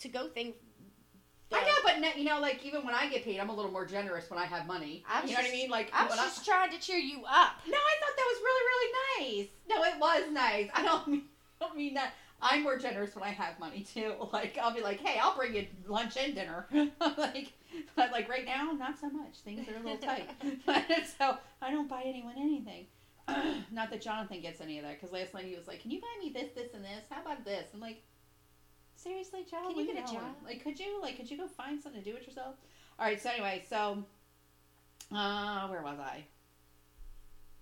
to 0.00 0.08
go 0.08 0.28
thing. 0.28 0.52
I 1.52 1.62
know, 1.62 1.72
but 1.84 2.18
you 2.18 2.24
know, 2.24 2.40
like 2.40 2.64
even 2.66 2.84
when 2.84 2.94
I 2.94 3.08
get 3.08 3.24
paid, 3.24 3.38
I'm 3.38 3.50
a 3.50 3.54
little 3.54 3.70
more 3.70 3.86
generous 3.86 4.28
when 4.30 4.38
I 4.38 4.46
have 4.46 4.66
money. 4.66 5.04
I 5.08 5.22
you 5.22 5.28
know 5.28 5.34
what 5.36 5.46
I 5.48 5.52
mean? 5.52 5.70
Like 5.70 5.90
I 5.94 6.02
was 6.04 6.10
when 6.10 6.18
I- 6.18 6.24
just 6.24 6.44
trying 6.44 6.70
to 6.72 6.78
cheer 6.80 6.98
you 6.98 7.18
up. 7.18 7.52
No, 7.68 7.76
I 7.78 7.94
thought 8.00 8.16
that 8.16 8.28
was 8.28 8.38
really, 8.42 8.64
really 8.70 9.40
nice. 9.42 9.48
No, 9.68 9.82
it 9.84 10.00
was 10.00 10.32
nice. 10.32 10.68
I 10.74 10.82
don't 10.82 11.06
mean, 11.08 11.22
I 11.60 11.64
don't 11.66 11.76
mean 11.76 11.94
that. 11.94 12.14
I'm 12.40 12.62
more 12.62 12.78
generous 12.78 13.14
when 13.14 13.24
I 13.24 13.30
have 13.30 13.58
money 13.58 13.82
too. 13.82 14.14
Like 14.32 14.58
I'll 14.58 14.74
be 14.74 14.82
like, 14.82 15.00
hey, 15.00 15.18
I'll 15.18 15.36
bring 15.36 15.54
you 15.54 15.66
lunch 15.86 16.16
and 16.16 16.34
dinner. 16.34 16.66
like, 17.00 17.52
but 17.94 18.12
like 18.12 18.28
right 18.28 18.44
now, 18.44 18.72
not 18.72 18.98
so 19.00 19.08
much. 19.08 19.38
Things 19.44 19.66
are 19.68 19.76
a 19.76 19.80
little 19.80 19.98
tight. 19.98 20.28
so 21.18 21.38
I 21.62 21.70
don't 21.70 21.88
buy 21.88 22.02
anyone 22.04 22.34
anything. 22.36 22.86
not 23.72 23.90
that 23.90 24.00
Jonathan 24.00 24.40
gets 24.40 24.60
any 24.60 24.78
of 24.78 24.84
that 24.84 24.94
because 25.00 25.12
last 25.12 25.34
night 25.34 25.44
he 25.44 25.56
was 25.56 25.66
like, 25.66 25.80
can 25.80 25.90
you 25.90 26.00
buy 26.00 26.06
me 26.22 26.30
this, 26.32 26.50
this, 26.54 26.74
and 26.74 26.84
this? 26.84 27.04
How 27.10 27.22
about 27.22 27.44
this? 27.44 27.66
I'm 27.72 27.80
like, 27.80 28.02
seriously, 28.94 29.44
Joe, 29.50 29.68
Can 29.68 29.78
you 29.78 29.86
get 29.86 30.08
a 30.08 30.12
job? 30.12 30.36
Like, 30.44 30.62
could 30.62 30.78
you 30.78 31.00
like 31.00 31.16
could 31.16 31.30
you 31.30 31.38
go 31.38 31.46
find 31.46 31.80
something 31.80 32.02
to 32.02 32.08
do 32.08 32.14
with 32.14 32.26
yourself? 32.26 32.56
All 32.98 33.06
right. 33.06 33.20
So 33.20 33.30
anyway, 33.30 33.64
so 33.68 34.04
uh, 35.14 35.68
where 35.68 35.82
was 35.82 35.98
I? 35.98 36.24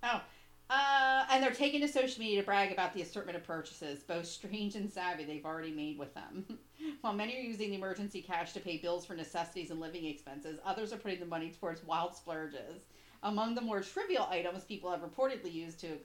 Oh, 0.03 0.21
uh, 0.71 1.25
and 1.31 1.43
they're 1.43 1.51
taking 1.51 1.81
to 1.81 1.89
social 1.89 2.21
media 2.21 2.41
to 2.41 2.47
brag 2.47 2.73
about 2.73 2.95
the 2.95 3.03
assortment 3.03 3.37
of 3.37 3.45
purchases, 3.45 4.03
both 4.03 4.27
strange 4.27 4.77
and 4.77 4.91
savvy, 4.91 5.25
they've 5.25 5.45
already 5.45 5.73
made 5.73 5.99
with 5.99 6.15
them. 6.15 6.59
While 7.03 7.13
many 7.13 7.37
are 7.37 7.43
using 7.43 7.71
the 7.71 7.77
emergency 7.77 8.23
cash 8.23 8.53
to 8.55 8.61
pay 8.61 8.79
bills 8.79 9.05
for 9.05 9.15
necessities 9.15 9.71
and 9.71 9.81
living 9.81 10.07
expenses, 10.07 10.59
others 10.65 10.93
are 10.93 10.97
putting 10.97 11.21
the 11.21 11.27
money 11.27 11.51
towards 11.51 11.85
wild 11.85 12.15
splurges. 12.15 12.85
Among 13.23 13.55
the 13.55 13.61
more 13.61 13.81
trivial 13.81 14.27
items 14.31 14.65
people 14.65 14.91
have 14.91 15.01
reportedly 15.01 15.53
used 15.53 15.81
to 15.81 15.99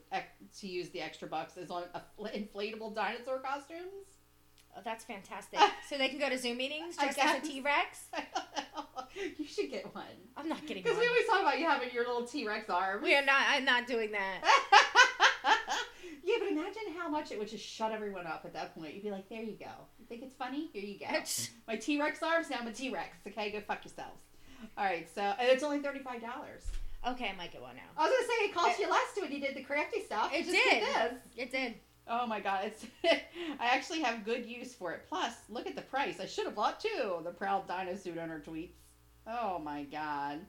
to 0.60 0.67
use 0.67 0.89
the 0.89 1.02
extra 1.02 1.28
bucks 1.28 1.58
is 1.58 1.69
on 1.69 1.84
inflatable 2.19 2.95
dinosaur 2.95 3.39
costumes. 3.39 4.09
Oh, 4.80 4.82
that's 4.86 5.04
fantastic. 5.04 5.60
so 5.89 5.98
they 5.98 6.08
can 6.08 6.20
go 6.20 6.30
to 6.30 6.38
Zoom 6.38 6.58
meetings 6.58 6.96
dressed 7.00 7.20
as 7.20 7.38
a 7.38 7.42
T 7.46 7.62
Rex? 7.62 8.06
you 9.38 9.46
should 9.46 9.70
get 9.70 9.94
one 9.94 10.06
I'm 10.38 10.48
not 10.48 10.65
getting 10.65 10.84
one. 10.84 10.94
because 10.94 11.00
we 11.00 11.08
always 11.08 11.26
talk 11.26 11.42
about 11.42 11.60
you 11.60 11.65
having 11.65 11.89
your 11.94 12.08
little 12.08 12.26
T 12.26 12.48
Rex 12.48 12.70
arm. 12.70 13.04
We 13.04 13.15
are 13.15 13.26
not. 13.26 13.42
I'm 13.50 13.65
not 13.65 13.88
doing 13.88 14.12
that. 14.12 14.42
yeah, 16.24 16.36
but 16.39 16.48
imagine 16.48 16.94
how 16.98 17.10
much 17.10 17.32
it 17.32 17.39
would 17.39 17.50
just 17.50 17.65
shut 17.65 17.92
everyone 17.92 18.26
up 18.26 18.44
at 18.46 18.54
that 18.54 18.74
point. 18.76 18.94
You'd 18.94 19.04
be 19.04 19.12
like, 19.12 19.28
there 19.28 19.42
you 19.42 19.58
go. 19.60 19.72
You 20.00 20.06
think 20.08 20.24
it's 20.24 20.36
funny? 20.36 20.70
Here 20.72 20.84
you 20.84 21.00
go. 21.00 21.08
My 21.68 21.76
T 21.76 22.00
Rex 22.00 22.24
arms, 22.24 22.50
now 22.50 22.58
I'm 22.62 22.68
a 22.68 22.72
T 22.72 22.89
Rex. 22.89 23.18
Okay, 23.28 23.52
go 23.52 23.60
fuck 23.62 23.84
yourselves. 23.84 24.22
All 24.78 24.86
right, 24.86 25.08
so, 25.13 25.22
and 25.22 25.48
it's 25.50 25.63
only 25.63 25.80
$35. 25.80 26.22
okay, 27.12 27.32
I 27.34 27.38
might 27.38 27.52
get 27.52 27.62
one 27.62 27.76
now. 27.76 27.82
I 27.98 28.04
was 28.04 28.12
going 28.12 28.22
to 28.22 28.28
say 28.28 28.46
it 28.46 28.54
cost 28.54 28.80
you 28.80 28.89
less 28.89 29.13
to 29.15 29.22
when 29.22 29.32
you 29.32 29.39
did 29.39 29.56
the 29.56 29.63
crafty 29.63 30.04
stuff. 30.04 30.32
It 30.34 30.46
Just 30.46 30.52
did. 30.52 30.84
This. 30.84 31.13
It 31.38 31.52
did. 31.52 31.76
Oh 32.10 32.26
my 32.26 32.39
god, 32.39 32.65
it's 32.65 32.86
I 33.60 33.67
actually 33.67 34.02
have 34.02 34.26
good 34.26 34.45
use 34.45 34.74
for 34.74 34.93
it. 34.93 35.04
Plus, 35.08 35.34
look 35.48 35.67
at 35.67 35.76
the 35.76 35.84
price. 35.84 36.19
I 36.19 36.26
should 36.26 36.45
have 36.45 36.56
bought 36.56 36.80
two. 36.80 37.19
The 37.24 37.32
proud 37.32 37.67
dino 37.67 37.95
suit 37.95 38.17
owner 38.17 38.41
tweets. 38.45 38.72
Oh 39.28 39.60
my 39.60 39.84
god. 39.84 40.39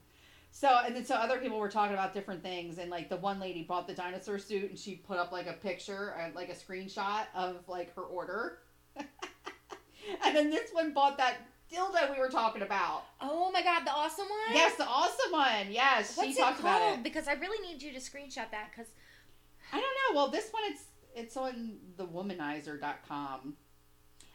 So 0.51 0.81
and 0.85 0.97
then 0.97 1.05
so 1.05 1.15
other 1.15 1.39
people 1.39 1.59
were 1.59 1.69
talking 1.69 1.93
about 1.95 2.15
different 2.15 2.43
things 2.43 2.79
and 2.79 2.91
like 2.91 3.09
the 3.09 3.17
one 3.17 3.39
lady 3.39 3.63
bought 3.63 3.87
the 3.87 3.95
dinosaur 3.95 4.39
suit 4.39 4.71
and 4.71 4.79
she 4.79 4.97
put 4.97 5.19
up 5.19 5.33
like 5.33 5.47
a 5.47 5.53
picture 5.53 6.15
uh, 6.19 6.31
like 6.35 6.49
a 6.49 6.55
screenshot 6.55 7.27
of 7.35 7.69
like 7.69 7.95
her 7.95 8.03
order. 8.03 8.59
and 8.97 10.37
then 10.37 10.51
this 10.51 10.71
one 10.73 10.93
bought 10.93 11.19
that 11.19 11.37
dildo 11.73 12.13
we 12.13 12.19
were 12.19 12.29
talking 12.31 12.63
about. 12.63 13.05
Oh 13.21 13.51
my 13.53 13.63
god, 13.63 13.85
the 13.85 13.93
awesome 13.93 14.27
one. 14.29 14.55
Yes, 14.57 14.77
the 14.77 14.87
awesome 14.87 15.31
one. 15.31 15.67
Yes, 15.71 16.17
What's 16.17 16.31
she 16.31 16.35
it 16.35 16.39
talked 16.39 16.61
called? 16.61 16.83
about 16.83 16.99
it. 16.99 17.03
Because 17.03 17.29
I 17.29 17.35
really 17.35 17.67
need 17.67 17.83
you 17.83 17.93
to 17.93 17.99
screenshot 18.01 18.51
that. 18.51 18.71
Because 18.71 18.91
I 19.73 19.77
don't 19.77 19.83
know. 19.83 20.17
Well, 20.17 20.31
this 20.31 20.51
one 20.51 20.63
it's 20.67 20.83
it's 21.15 21.37
on 21.37 21.79
thewomanizer.com. 21.99 23.55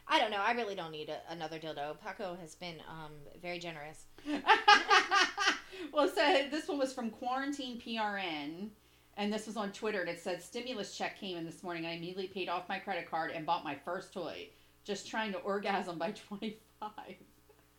I 0.08 0.20
don't 0.20 0.30
know. 0.30 0.42
I 0.42 0.52
really 0.52 0.76
don't 0.76 0.92
need 0.92 1.10
a, 1.10 1.20
another 1.30 1.60
dildo. 1.60 2.00
Paco 2.00 2.38
has 2.40 2.56
been 2.56 2.76
um, 2.88 3.12
very 3.42 3.58
generous. 3.58 4.04
well, 5.94 6.08
so 6.08 6.44
this 6.52 6.68
one 6.68 6.78
was 6.78 6.94
from 6.94 7.10
Quarantine 7.10 7.82
PRN, 7.82 8.70
and 9.18 9.34
this 9.34 9.48
was 9.48 9.58
on 9.58 9.72
Twitter, 9.72 10.02
and 10.02 10.10
it 10.10 10.20
said 10.20 10.44
stimulus 10.44 10.96
check 10.96 11.20
came 11.20 11.38
in 11.38 11.46
this 11.46 11.64
morning. 11.64 11.86
I 11.86 11.94
immediately 11.94 12.28
paid 12.28 12.50
off 12.50 12.70
my 12.70 12.78
credit 12.78 13.10
card 13.10 13.32
and 13.32 13.46
bought 13.46 13.64
my 13.64 13.76
first 13.84 14.14
toy. 14.14 14.50
Just 14.84 15.08
trying 15.08 15.32
to 15.32 15.40
orgasm 15.40 15.98
by 15.98 16.12
twenty 16.28 16.60
five. 16.80 17.16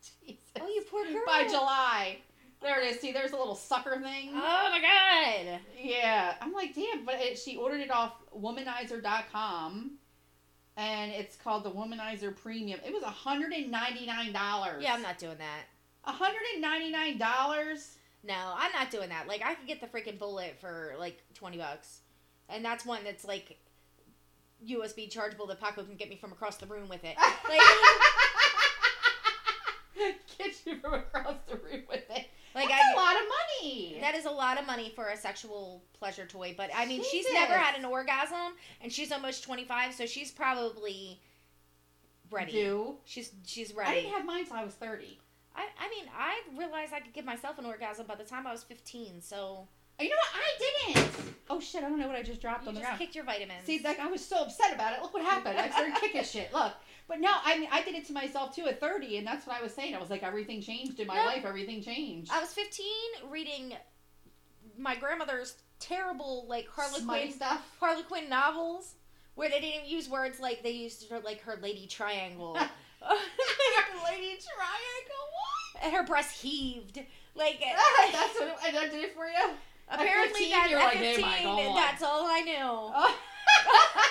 Jesus. 0.27 0.43
Oh, 0.61 0.67
you 0.67 0.83
poor 0.91 1.05
girl. 1.05 1.23
By 1.27 1.45
July. 1.45 2.19
There 2.63 2.83
it 2.83 2.95
is. 2.95 3.01
See, 3.01 3.13
there's 3.13 3.33
a 3.33 3.37
little 3.37 3.55
sucker 3.55 4.01
thing. 4.01 4.31
Oh 4.33 4.69
my 4.71 4.81
god. 4.81 5.61
Yeah, 5.79 6.35
I'm 6.41 6.53
like, 6.53 6.75
damn. 6.75 7.05
But 7.05 7.17
it, 7.21 7.39
she 7.39 7.57
ordered 7.57 7.81
it 7.81 7.91
off 7.91 8.15
womanizer.com, 8.37 9.91
and 10.77 11.13
it's 11.13 11.37
called 11.37 11.65
the 11.65 11.71
Womanizer 11.71 12.35
Premium. 12.35 12.81
It 12.85 12.93
was 12.93 13.05
hundred 13.05 13.53
and 13.53 13.71
ninety 13.71 14.07
nine 14.07 14.33
dollars. 14.33 14.83
Yeah, 14.83 14.95
I'm 14.95 15.03
not 15.03 15.19
doing 15.19 15.39
that. 15.39 15.65
hundred 16.03 16.41
and 16.55 16.63
ninety 16.63 16.91
nine 16.91 17.19
dollars. 17.19 17.97
No, 18.25 18.35
I'm 18.57 18.73
not 18.73 18.91
doing 18.91 19.11
that. 19.11 19.29
Like 19.29 19.43
I 19.45 19.55
could 19.55 19.69
get 19.69 19.81
the 19.81 19.87
freaking 19.87 20.19
bullet 20.19 20.57
for 20.61 20.95
like 20.99 21.23
twenty 21.35 21.59
bucks, 21.59 22.01
and 22.49 22.65
that's 22.65 22.85
one 22.85 23.05
that's 23.05 23.25
like 23.25 23.59
USB 24.67 25.09
chargeable 25.11 25.47
that 25.49 25.61
Paco 25.61 25.85
can 25.85 25.97
get 25.97 26.09
me 26.09 26.17
from 26.17 26.33
across 26.33 26.57
the 26.57 26.67
room 26.67 26.89
with 26.89 27.05
it. 27.05 27.17
Like, 27.49 27.61
Get 30.39 30.55
you 30.67 30.79
from 30.81 30.95
across 30.95 31.37
the 31.49 31.57
room 31.57 31.83
with 31.89 32.05
it. 32.11 32.27
Like 32.57 32.69
That's 32.69 32.83
a 32.83 32.99
I. 32.99 33.03
lot 33.03 33.15
of 33.15 33.23
money. 33.63 33.99
That 34.01 34.15
is 34.17 34.25
a 34.25 34.31
lot 34.31 34.59
of 34.59 34.67
money 34.67 34.91
for 34.97 35.07
a 35.09 35.17
sexual 35.17 35.85
pleasure 35.99 36.27
toy, 36.27 36.55
but 36.57 36.71
I 36.75 36.87
mean, 36.87 37.05
she's 37.05 37.27
never 37.33 37.53
had 37.55 37.79
an 37.79 37.85
orgasm, 37.85 38.55
and 38.81 38.91
she's 38.93 39.13
almost 39.13 39.45
twenty 39.45 39.65
five, 39.65 39.95
so 39.95 40.07
she's 40.07 40.31
probably 40.33 41.21
ready. 42.31 42.53
Do 42.53 42.97
She's 43.05 43.31
she's 43.45 43.75
ready? 43.75 43.91
I 43.91 43.95
didn't 44.01 44.13
have 44.15 44.25
mine 44.25 44.47
till 44.47 44.57
I 44.57 44.65
was 44.65 44.75
thirty. 44.75 45.19
I, 45.55 45.67
I 45.81 45.89
mean, 45.89 46.05
I 46.15 46.41
realized 46.59 46.93
I 46.93 47.01
could 47.01 47.15
give 47.15 47.25
myself 47.25 47.59
an 47.59 47.65
orgasm 47.65 48.07
by 48.07 48.15
the 48.15 48.25
time 48.25 48.47
I 48.47 48.53
was 48.53 48.63
15, 48.63 49.23
so 49.23 49.67
Oh, 49.99 50.03
You 50.05 50.11
know 50.11 50.17
what? 50.17 50.29
I 50.35 50.93
didn't. 50.93 51.35
Oh 51.49 51.61
shit! 51.61 51.83
I 51.83 51.89
don't 51.89 51.99
know 51.99 52.07
what 52.07 52.17
I 52.17 52.23
just 52.23 52.43
dropped 52.43 52.65
you 52.65 52.69
on 52.69 52.75
the 52.75 52.81
just 52.81 52.89
ground. 52.91 52.99
kicked 53.01 53.15
your 53.15 53.25
vitamins. 53.25 53.65
See, 53.65 53.81
like 53.83 53.99
I 53.99 54.07
was 54.09 54.23
so 54.23 54.43
upset 54.43 54.75
about 54.75 54.93
it. 54.95 55.01
Look 55.01 55.15
what 55.15 55.23
happened. 55.25 55.59
I 55.59 55.71
started 55.71 55.95
kicking 56.01 56.23
shit. 56.25 56.53
Look. 56.53 56.73
But 57.09 57.21
no, 57.21 57.31
I 57.45 57.59
mean, 57.59 57.69
I 57.71 57.83
did 57.83 57.95
it 57.95 58.05
to 58.07 58.13
myself 58.13 58.55
too 58.55 58.67
at 58.67 58.81
30, 58.81 59.19
and 59.19 59.27
that's 59.27 59.47
what 59.47 59.57
I 59.57 59.63
was 59.63 59.73
saying. 59.73 59.95
I 59.95 59.99
was 60.01 60.11
like, 60.11 60.23
everything 60.25 60.61
changed 60.61 60.99
in 60.99 61.07
my 61.07 61.15
Yeah. 61.17 61.27
life. 61.27 61.45
Everything 61.45 61.83
changed. 61.83 62.31
I 62.33 62.41
was 62.41 62.53
15 62.53 62.87
reading 63.31 63.75
my 64.77 64.97
grandmother's 64.97 65.55
terrible 65.79 66.47
like 66.49 66.67
Harlequin 66.69 67.33
stuff. 67.33 67.63
Harlequin 67.81 68.29
novels 68.29 68.95
where 69.35 69.49
they 69.49 69.61
didn't 69.61 69.87
use 69.87 70.09
words 70.09 70.41
like 70.41 70.63
they 70.63 70.71
used 70.71 71.09
her 71.11 71.21
like 71.21 71.41
her 71.43 71.59
lady 71.63 71.87
triangle. 71.87 72.57
her 73.01 73.15
Lady 74.05 74.39
Triangle. 74.41 75.25
What? 75.33 75.85
and 75.85 75.95
her 75.95 76.03
breast 76.05 76.41
heaved. 76.41 76.99
Like 77.35 77.61
that's 78.13 78.41
what 78.41 78.49
it, 78.49 78.75
I 78.75 78.89
did 78.89 79.05
it 79.05 79.15
for 79.15 79.27
you. 79.27 79.51
apparently 79.89 80.41
15, 80.51 80.51
that 80.51 80.71
you're 80.71 80.79
at 80.81 80.87
like, 80.87 80.97
"Oh 80.97 81.01
15, 81.01 81.23
my 81.23 81.43
God." 81.43 81.77
that's 81.77 82.03
all 82.03 82.25
I 82.27 82.41
knew. 82.41 84.07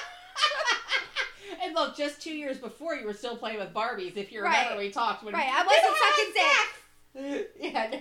And 1.63 1.73
look, 1.75 1.95
just 1.97 2.21
two 2.21 2.33
years 2.33 2.57
before, 2.57 2.95
you 2.95 3.05
were 3.05 3.13
still 3.13 3.37
playing 3.37 3.59
with 3.59 3.73
Barbies. 3.73 4.15
If 4.17 4.31
you 4.31 4.41
remember, 4.41 4.71
Right. 4.71 4.77
we 4.77 4.91
talked 4.91 5.23
when 5.23 5.33
Right, 5.33 5.47
I 5.47 5.63
wasn't 5.65 5.97
sucking 7.13 7.41
dick. 7.41 7.51
yeah. 7.59 7.99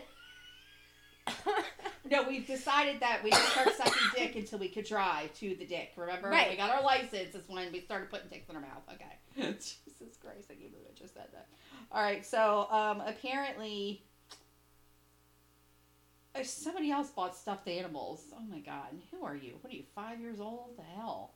No, 2.11 2.23
we've 2.29 2.47
decided 2.47 3.01
that 3.01 3.25
we 3.25 3.31
didn't 3.31 3.47
start 3.47 3.75
sucking 3.77 4.09
dick 4.15 4.37
until 4.37 4.59
we 4.59 4.69
could 4.69 4.85
drive 4.85 5.33
to 5.39 5.55
the 5.57 5.65
dick. 5.65 5.93
Remember? 5.97 6.29
When 6.29 6.39
Right. 6.39 6.51
we 6.51 6.57
got 6.57 6.71
our 6.71 6.83
license 6.83 7.35
is 7.35 7.49
when 7.49 7.73
we 7.73 7.81
started 7.81 8.11
putting 8.11 8.29
dicks 8.29 8.49
in 8.51 8.57
our 8.57 8.61
mouth. 8.63 8.83
Okay. 8.93 9.53
Jesus 9.53 10.17
Christ, 10.21 10.49
I 10.51 10.55
can't 10.55 10.71
believe 10.71 10.87
I 10.91 10.99
just 10.99 11.15
said 11.15 11.29
that. 11.33 11.47
All 11.91 12.03
right, 12.03 12.25
so 12.27 12.69
um, 12.71 13.01
apparently 13.07 14.03
uh, 16.35 16.43
somebody 16.43 16.91
else 16.91 17.09
bought 17.11 17.35
stuffed 17.37 17.69
animals. 17.69 18.25
Oh 18.37 18.43
my 18.51 18.59
God, 18.61 18.89
who 19.11 19.25
are 19.25 19.37
you? 19.37 19.55
What 19.63 19.73
are 19.73 19.77
you? 19.77 19.85
Five 19.95 20.21
years 20.21 20.41
old? 20.41 20.77
The 20.77 20.83
hell? 20.83 21.33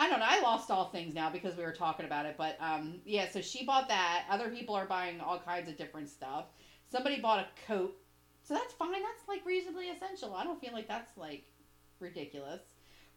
I 0.00 0.08
don't 0.08 0.18
know. 0.18 0.26
I 0.26 0.40
lost 0.40 0.70
all 0.70 0.86
things 0.88 1.14
now 1.14 1.28
because 1.28 1.56
we 1.58 1.62
were 1.62 1.72
talking 1.74 2.06
about 2.06 2.24
it, 2.24 2.36
but 2.38 2.56
um, 2.58 3.00
yeah. 3.04 3.28
So 3.30 3.42
she 3.42 3.66
bought 3.66 3.86
that. 3.88 4.24
Other 4.30 4.48
people 4.48 4.74
are 4.74 4.86
buying 4.86 5.20
all 5.20 5.38
kinds 5.38 5.68
of 5.68 5.76
different 5.76 6.08
stuff. 6.08 6.46
Somebody 6.90 7.20
bought 7.20 7.40
a 7.40 7.46
coat, 7.66 7.94
so 8.42 8.54
that's 8.54 8.72
fine. 8.72 8.92
That's 9.02 9.28
like 9.28 9.44
reasonably 9.44 9.90
essential. 9.90 10.34
I 10.34 10.42
don't 10.44 10.58
feel 10.58 10.72
like 10.72 10.88
that's 10.88 11.18
like 11.18 11.44
ridiculous. 12.00 12.62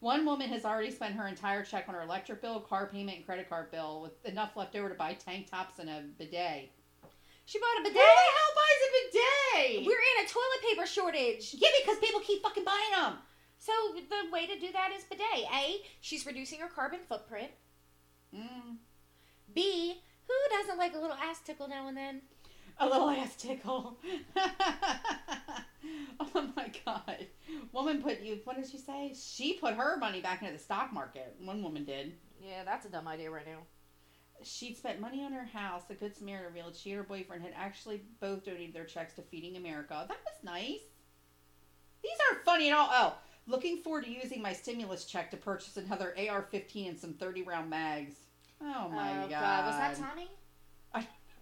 One 0.00 0.26
woman 0.26 0.50
has 0.50 0.66
already 0.66 0.90
spent 0.90 1.14
her 1.14 1.26
entire 1.26 1.64
check 1.64 1.86
on 1.88 1.94
her 1.94 2.02
electric 2.02 2.42
bill, 2.42 2.60
car 2.60 2.86
payment, 2.92 3.16
and 3.16 3.26
credit 3.26 3.48
card 3.48 3.70
bill, 3.70 4.02
with 4.02 4.22
enough 4.26 4.54
left 4.54 4.76
over 4.76 4.90
to 4.90 4.94
buy 4.94 5.14
tank 5.14 5.50
tops 5.50 5.78
and 5.78 5.88
a 5.88 6.02
bidet. 6.18 6.70
she 7.46 7.58
bought 7.58 7.76
a 7.76 7.78
Who 7.78 7.84
bidet. 7.84 7.94
the 7.94 8.00
hell 8.36 8.52
buys 8.60 8.82
a 8.84 8.90
bidet? 9.72 9.86
We're 9.86 9.92
in 10.20 10.26
a 10.26 10.28
toilet 10.28 10.62
paper 10.68 10.86
shortage. 10.86 11.54
yeah, 11.56 11.70
because 11.80 11.98
people 12.00 12.20
keep 12.20 12.42
fucking 12.42 12.64
buying 12.64 12.90
them. 13.00 13.14
So 13.64 13.72
the 13.94 14.30
way 14.30 14.46
to 14.46 14.58
do 14.60 14.70
that 14.72 14.90
is 14.94 15.04
bidet. 15.04 15.24
A, 15.50 15.80
she's 16.02 16.26
reducing 16.26 16.60
her 16.60 16.68
carbon 16.68 17.00
footprint. 17.08 17.48
Mm. 18.34 18.76
B, 19.54 20.02
who 20.26 20.34
doesn't 20.58 20.76
like 20.76 20.94
a 20.94 20.98
little 20.98 21.16
ass 21.16 21.40
tickle 21.40 21.68
now 21.68 21.88
and 21.88 21.96
then? 21.96 22.20
A 22.78 22.86
little 22.86 23.08
ass 23.08 23.36
tickle. 23.36 23.96
oh 26.20 26.52
my 26.54 26.70
god. 26.84 27.26
Woman 27.72 28.02
put 28.02 28.20
you 28.20 28.38
what 28.44 28.56
did 28.56 28.68
she 28.68 28.76
say? 28.76 29.14
She 29.18 29.54
put 29.54 29.72
her 29.74 29.96
money 29.96 30.20
back 30.20 30.42
into 30.42 30.52
the 30.52 30.58
stock 30.58 30.92
market. 30.92 31.34
One 31.40 31.62
woman 31.62 31.86
did. 31.86 32.12
Yeah, 32.42 32.64
that's 32.64 32.84
a 32.84 32.90
dumb 32.90 33.08
idea 33.08 33.30
right 33.30 33.46
now. 33.46 33.60
She'd 34.42 34.76
spent 34.76 35.00
money 35.00 35.24
on 35.24 35.32
her 35.32 35.46
house. 35.46 35.84
The 35.88 35.94
Good 35.94 36.14
Samaritan 36.14 36.52
revealed 36.52 36.76
she 36.76 36.90
and 36.90 36.98
her 36.98 37.04
boyfriend 37.04 37.44
had 37.44 37.54
actually 37.56 38.02
both 38.20 38.44
donated 38.44 38.74
their 38.74 38.84
checks 38.84 39.14
to 39.14 39.22
Feeding 39.22 39.56
America. 39.56 40.04
That 40.06 40.18
was 40.22 40.44
nice. 40.44 40.80
These 42.02 42.18
aren't 42.30 42.44
funny 42.44 42.68
at 42.68 42.76
all. 42.76 42.88
Oh, 42.92 43.14
looking 43.46 43.78
forward 43.78 44.04
to 44.04 44.10
using 44.10 44.42
my 44.42 44.52
stimulus 44.52 45.04
check 45.04 45.30
to 45.30 45.36
purchase 45.36 45.76
another 45.76 46.14
AR-15 46.18 46.88
and 46.88 46.98
some 46.98 47.14
30-round 47.14 47.68
mags. 47.68 48.14
Oh 48.62 48.88
my 48.88 49.24
oh, 49.24 49.28
god. 49.28 49.66
Was 49.66 49.76
that 49.76 49.96
Tommy? 49.96 50.28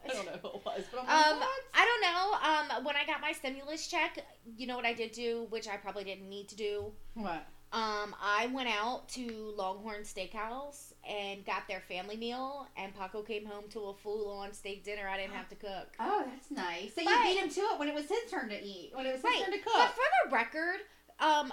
I 0.04 0.08
don't 0.08 0.26
know 0.26 0.32
who 0.42 0.48
it 0.48 0.64
was, 0.64 0.84
but 0.90 1.00
I'm 1.02 1.06
like, 1.06 1.26
Um, 1.26 1.38
what? 1.38 1.48
I 1.74 1.84
don't 1.84 2.70
know. 2.72 2.78
Um, 2.78 2.84
when 2.84 2.96
I 2.96 3.06
got 3.06 3.20
my 3.20 3.32
stimulus 3.32 3.86
check, 3.86 4.18
you 4.56 4.66
know 4.66 4.76
what 4.76 4.84
I 4.84 4.92
did 4.92 5.12
do, 5.12 5.46
which 5.50 5.68
I 5.68 5.76
probably 5.76 6.04
didn't 6.04 6.28
need 6.28 6.48
to 6.48 6.56
do. 6.56 6.92
What? 7.14 7.46
Um, 7.72 8.14
I 8.20 8.50
went 8.52 8.68
out 8.68 9.08
to 9.10 9.54
Longhorn 9.56 10.02
Steakhouse 10.02 10.92
and 11.08 11.42
got 11.46 11.66
their 11.68 11.80
family 11.80 12.16
meal, 12.16 12.66
and 12.76 12.94
Paco 12.94 13.22
came 13.22 13.46
home 13.46 13.64
to 13.70 13.80
a 13.84 13.94
full-on 13.94 14.52
steak 14.52 14.84
dinner. 14.84 15.08
I 15.08 15.16
didn't 15.16 15.32
have 15.34 15.48
to 15.50 15.54
cook. 15.56 15.88
Oh, 16.00 16.24
that's 16.26 16.50
nice. 16.50 16.94
So 16.94 17.02
But- 17.04 17.10
you 17.10 17.22
beat 17.22 17.38
him 17.40 17.48
to 17.48 17.60
it 17.60 17.78
when 17.78 17.88
it 17.88 17.94
was 17.94 18.06
his 18.08 18.30
turn 18.30 18.48
to 18.50 18.62
eat, 18.62 18.90
when 18.92 19.06
it 19.06 19.12
was 19.12 19.22
his 19.22 19.24
Right, 19.24 19.42
turn 19.44 19.52
to 19.52 19.58
cook. 19.58 19.72
But 19.74 19.90
for 19.90 20.28
the 20.28 20.34
record, 20.34 20.80
um, 21.20 21.52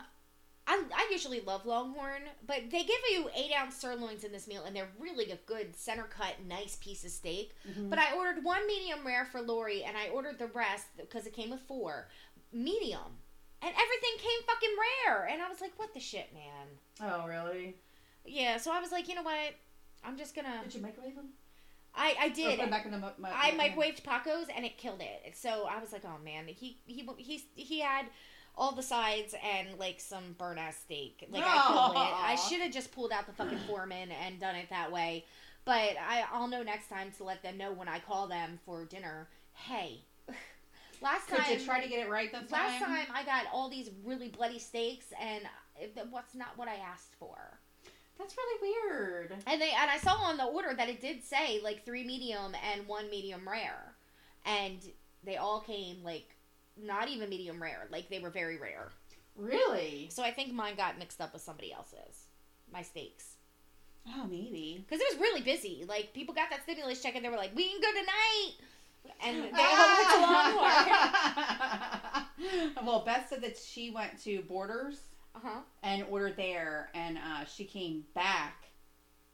I, 0.71 0.83
I 0.95 1.07
usually 1.11 1.41
love 1.41 1.65
Longhorn, 1.65 2.21
but 2.45 2.57
they 2.69 2.83
give 2.83 2.99
you 3.11 3.27
eight 3.35 3.51
ounce 3.59 3.75
sirloins 3.75 4.23
in 4.23 4.31
this 4.31 4.47
meal, 4.47 4.63
and 4.65 4.75
they're 4.75 4.87
really 4.99 5.31
a 5.31 5.37
good 5.47 5.75
center 5.75 6.03
cut, 6.03 6.35
nice 6.47 6.75
piece 6.75 7.03
of 7.03 7.09
steak. 7.09 7.55
Mhm. 7.67 7.89
But 7.89 7.97
I 7.97 8.13
ordered 8.15 8.43
one 8.43 8.67
medium 8.67 9.05
rare 9.05 9.25
for 9.25 9.41
Lori, 9.41 9.83
and 9.83 9.97
I 9.97 10.09
ordered 10.09 10.37
the 10.37 10.45
rest 10.47 10.85
because 10.95 11.25
it 11.25 11.33
came 11.33 11.49
with 11.49 11.61
four 11.61 12.07
medium, 12.53 13.17
and 13.61 13.71
everything 13.73 14.11
came 14.19 14.41
fucking 14.45 14.75
rare. 15.07 15.25
And 15.25 15.41
I 15.41 15.49
was 15.49 15.59
like, 15.59 15.71
"What 15.77 15.93
the 15.93 15.99
shit, 15.99 16.31
man?" 16.33 16.67
oh, 17.01 17.25
really? 17.27 17.75
Yeah, 18.25 18.57
so 18.57 18.71
I 18.71 18.79
was 18.79 18.91
like, 18.91 19.07
you 19.07 19.15
know 19.15 19.23
what? 19.23 19.55
I'm 20.03 20.17
just 20.17 20.35
gonna. 20.35 20.61
Did 20.63 20.75
you 20.75 20.81
microwave 20.81 21.15
them? 21.15 21.29
I 21.95 22.15
I 22.19 22.29
did. 22.29 22.57
put 22.57 22.63
'em 22.63 22.69
back 22.69 22.85
in 22.85 22.91
the. 22.91 22.99
mu- 22.99 23.07
mu- 23.17 23.27
I 23.27 23.51
microwaved 23.51 24.03
Paco's 24.03 24.45
and 24.55 24.65
it 24.65 24.77
killed 24.77 25.01
it. 25.01 25.35
So 25.35 25.65
I 25.65 25.79
was 25.79 25.91
like, 25.91 26.03
oh 26.05 26.19
man, 26.23 26.45
he 26.47 26.77
he 26.85 27.07
he 27.17 27.43
he 27.55 27.79
had 27.79 28.05
all 28.59 28.73
the 28.73 28.83
sides 28.83 29.33
and 29.41 29.79
like 29.79 29.99
some 30.01 30.35
burnt 30.37 30.59
ass 30.59 30.75
steak. 30.75 31.25
Like 31.31 31.43
I 31.45 31.67
killed 31.67 31.91
it. 31.93 32.13
I 32.13 32.35
should 32.35 32.59
have 32.59 32.73
just 32.73 32.91
pulled 32.91 33.13
out 33.13 33.25
the 33.25 33.31
fucking 33.31 33.57
foreman 33.65 34.09
and 34.11 34.37
done 34.39 34.55
it 34.55 34.69
that 34.69 34.91
way. 34.91 35.25
But 35.63 35.95
I 35.97 36.25
I'll 36.31 36.47
know 36.47 36.61
next 36.61 36.89
time 36.89 37.11
to 37.17 37.23
let 37.23 37.41
them 37.41 37.57
know 37.57 37.71
when 37.71 37.87
I 37.87 37.99
call 37.99 38.27
them 38.27 38.59
for 38.65 38.83
dinner. 38.83 39.29
Hey, 39.53 40.01
last 41.01 41.27
Could 41.27 41.39
time 41.39 41.59
you 41.59 41.65
try 41.65 41.81
to 41.81 41.87
get 41.87 42.05
it 42.05 42.09
right 42.09 42.31
this 42.31 42.51
last 42.51 42.83
time? 42.83 42.97
time 42.97 43.07
I 43.13 43.23
got 43.23 43.45
all 43.51 43.69
these 43.69 43.89
really 44.03 44.27
bloody 44.27 44.59
steaks 44.59 45.07
and 45.19 45.43
what's 46.09 46.35
not 46.35 46.57
what 46.57 46.67
I 46.67 46.75
asked 46.75 47.15
for. 47.17 47.37
That's 48.17 48.35
really 48.35 48.73
weird. 48.73 49.31
And 49.47 49.61
they 49.61 49.71
and 49.71 49.89
I 49.89 49.97
saw 49.99 50.15
on 50.15 50.35
the 50.35 50.43
order 50.43 50.73
that 50.75 50.89
it 50.89 50.99
did 50.99 51.23
say 51.23 51.61
like 51.63 51.85
three 51.85 52.03
medium 52.03 52.53
and 52.73 52.85
one 52.87 53.09
medium 53.09 53.47
rare, 53.47 53.93
and 54.45 54.79
they 55.23 55.37
all 55.37 55.61
came 55.61 56.03
like 56.03 56.35
not 56.83 57.07
even 57.09 57.29
medium 57.29 57.61
rare, 57.61 57.87
like 57.91 58.09
they 58.09 58.19
were 58.19 58.29
very 58.29 58.57
rare. 58.57 58.89
Really? 59.35 60.07
So 60.11 60.23
I 60.23 60.31
think 60.31 60.53
mine 60.53 60.75
got 60.75 60.97
mixed 60.99 61.21
up 61.21 61.31
with 61.33 61.41
somebody 61.41 61.71
else's, 61.73 62.25
my 62.73 62.81
steaks, 62.81 63.35
Oh, 64.07 64.25
maybe. 64.29 64.83
because 64.87 65.01
it 65.01 65.07
was 65.11 65.19
really 65.21 65.41
busy. 65.41 65.85
Like 65.87 66.13
people 66.13 66.33
got 66.33 66.49
that 66.49 66.63
stimulus 66.63 67.01
check 67.01 67.15
and 67.15 67.23
they 67.23 67.29
were 67.29 67.37
like, 67.37 67.55
"We 67.55 67.69
can 67.69 67.79
go 67.81 67.91
tonight," 67.91 68.51
and 69.23 69.43
they 69.55 69.63
all 69.63 69.97
went 69.97 70.09
to 70.09 70.19
Longhorn. 72.73 72.85
well, 72.85 73.03
Beth 73.05 73.27
said 73.29 73.41
that 73.43 73.57
she 73.57 73.91
went 73.91 74.21
to 74.23 74.41
Borders 74.43 75.01
Uh 75.35 75.39
huh. 75.43 75.59
and 75.83 76.03
ordered 76.09 76.35
there, 76.37 76.89
and 76.93 77.17
uh, 77.17 77.45
she 77.45 77.63
came 77.65 78.03
back, 78.15 78.65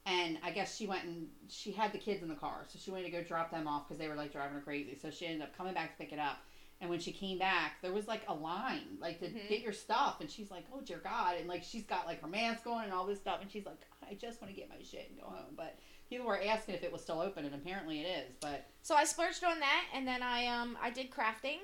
and 0.05 0.37
I 0.43 0.51
guess 0.51 0.75
she 0.75 0.85
went 0.87 1.03
and 1.05 1.27
she 1.49 1.71
had 1.71 1.91
the 1.93 1.97
kids 1.97 2.21
in 2.21 2.29
the 2.29 2.35
car, 2.35 2.65
so 2.67 2.77
she 2.81 2.91
wanted 2.91 3.05
to 3.05 3.11
go 3.11 3.23
drop 3.23 3.49
them 3.51 3.67
off 3.67 3.87
because 3.87 3.97
they 3.99 4.07
were 4.07 4.15
like 4.15 4.31
driving 4.31 4.55
her 4.55 4.61
crazy. 4.61 4.97
So 5.01 5.09
she 5.09 5.25
ended 5.25 5.41
up 5.41 5.55
coming 5.57 5.73
back 5.73 5.97
to 5.97 6.03
pick 6.03 6.13
it 6.13 6.19
up, 6.19 6.37
and 6.85 6.89
when 6.91 6.99
she 6.99 7.11
came 7.11 7.39
back, 7.39 7.81
there 7.81 7.91
was 7.91 8.07
like 8.07 8.21
a 8.27 8.33
line 8.33 8.97
like 8.99 9.19
to 9.19 9.25
Mhm. 9.25 9.49
get 9.49 9.61
your 9.61 9.73
stuff, 9.73 10.21
and 10.21 10.29
she's 10.29 10.51
like, 10.51 10.65
"Oh 10.71 10.81
dear 10.81 10.99
God!" 10.99 11.37
and 11.37 11.47
like 11.49 11.63
she's 11.63 11.83
got 11.83 12.05
like 12.05 12.21
her 12.21 12.27
mask 12.27 12.67
on 12.67 12.83
and 12.83 12.93
all 12.93 13.05
this 13.07 13.19
stuff, 13.19 13.41
and 13.41 13.51
she's 13.51 13.65
like, 13.65 13.79
"God, 13.79 14.09
"I 14.11 14.13
just 14.13 14.39
want 14.41 14.53
to 14.53 14.59
get 14.59 14.69
my 14.69 14.81
shit 14.83 15.09
and 15.09 15.19
go 15.19 15.25
home," 15.27 15.55
but. 15.55 15.77
People 16.07 16.27
were 16.27 16.39
asking 16.39 16.75
if 16.75 16.83
it 16.83 16.91
was 16.91 17.01
still 17.01 17.19
open, 17.19 17.45
and 17.45 17.55
apparently 17.55 17.99
it 17.99 18.05
is. 18.05 18.35
But 18.39 18.67
So 18.83 18.93
I 18.93 19.05
splurged 19.05 19.43
on 19.43 19.59
that, 19.59 19.85
and 19.91 20.07
then 20.07 20.21
I 20.21 20.45
um 20.45 20.77
I 20.79 20.91
did 20.91 21.09
crafting. 21.09 21.57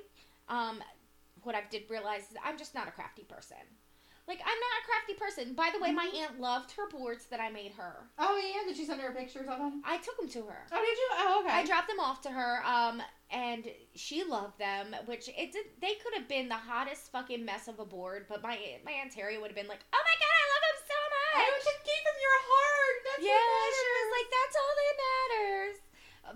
Um, 0.49 0.83
what 1.43 1.53
I 1.53 1.61
did 1.69 1.87
realize 1.91 2.21
is 2.31 2.37
I'm 2.43 2.57
just 2.57 2.73
not 2.73 2.87
a 2.87 2.91
crafty 2.91 3.21
person. 3.23 3.57
Like 4.27 4.39
I'm 4.39 4.47
not 4.47 4.81
a 4.81 4.85
crafty 4.87 5.13
person. 5.13 5.53
By 5.53 5.69
the 5.71 5.79
way, 5.79 5.91
my 5.91 6.05
aunt 6.23 6.39
loved 6.39 6.71
her 6.71 6.89
boards 6.89 7.25
that 7.27 7.39
I 7.39 7.49
made 7.51 7.73
her. 7.73 8.09
oh 8.17 8.35
yeah, 8.37 8.63
did 8.67 8.75
she 8.75 8.83
send 8.85 8.99
her 8.99 9.11
pictures 9.11 9.47
of 9.47 9.59
them? 9.59 9.83
I 9.85 9.97
took 9.99 10.17
them 10.17 10.27
to 10.29 10.41
her. 10.47 10.65
Oh, 10.71 10.79
did 10.79 10.97
you? 10.97 11.09
Oh, 11.13 11.41
okay. 11.45 11.53
I 11.53 11.63
dropped 11.63 11.87
them 11.89 11.99
off 11.99 12.21
to 12.21 12.29
her, 12.31 12.65
um, 12.65 13.03
and 13.31 13.65
she 13.95 14.23
loved 14.23 14.59
them. 14.59 14.95
Which 15.05 15.29
it 15.29 15.51
did. 15.51 15.65
They 15.81 15.95
could 16.03 16.13
have 16.15 16.27
been 16.27 16.49
the 16.49 16.55
hottest 16.59 17.11
fucking 17.11 17.43
mess 17.43 17.67
of 17.67 17.79
a 17.79 17.85
board, 17.85 18.25
but 18.29 18.43
my 18.43 18.57
my 18.85 18.91
aunt 18.91 19.11
Terry 19.11 19.37
would 19.37 19.47
have 19.47 19.55
been 19.55 19.67
like, 19.67 19.83
"Oh 19.93 20.03
my 20.03 20.15
god, 20.19 20.33
I 20.35 20.45
love 20.51 20.63
them 20.67 20.79
so 20.87 20.99
much 21.07 21.19
I 21.33 21.59
just 21.63 21.81
gave 21.87 22.03
them 22.03 22.17
your 22.19 22.39
heart. 22.51 22.97
That's 23.07 23.23
yeah, 23.23 23.47
what 23.47 23.71
she 23.73 23.87
was 23.95 24.09
like, 24.11 24.27
"That's 24.35 24.55
all 24.59 24.73
that 24.79 24.95
matters." 25.07 25.75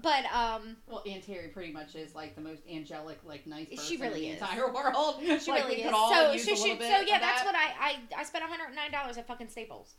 But 0.02 0.24
um, 0.34 0.78
Well, 0.88 1.04
Aunt 1.08 1.24
Terry 1.26 1.48
pretty 1.50 1.72
much 1.72 1.96
is 1.96 2.16
like 2.16 2.36
the 2.36 2.42
most 2.42 2.64
angelic, 2.70 3.20
like 3.24 3.46
nice 3.46 3.70
person 3.70 3.86
She 3.86 3.98
really 3.98 4.28
in 4.28 4.32
the 4.32 4.36
is. 4.38 4.42
entire 4.42 4.74
world. 4.74 5.22
She 5.22 5.30
like, 5.52 5.64
really 5.66 5.76
we 5.78 5.84
is. 5.84 5.94
all 5.94 6.12
So, 6.12 6.32
use 6.32 6.46
so, 6.46 6.54
a 6.54 6.56
she, 6.56 6.76
so 6.80 7.00
yeah, 7.06 7.20
that's 7.20 7.44
that. 7.44 7.46
what 7.46 7.56
I, 7.56 7.68
I 7.80 8.22
I 8.22 8.24
spent 8.24 8.44
one 8.44 8.52
hundred 8.52 8.68
and 8.68 8.76
nine 8.76 8.92
dollars 8.92 9.18
at 9.18 9.28
fucking 9.28 9.48
Staples. 9.50 9.96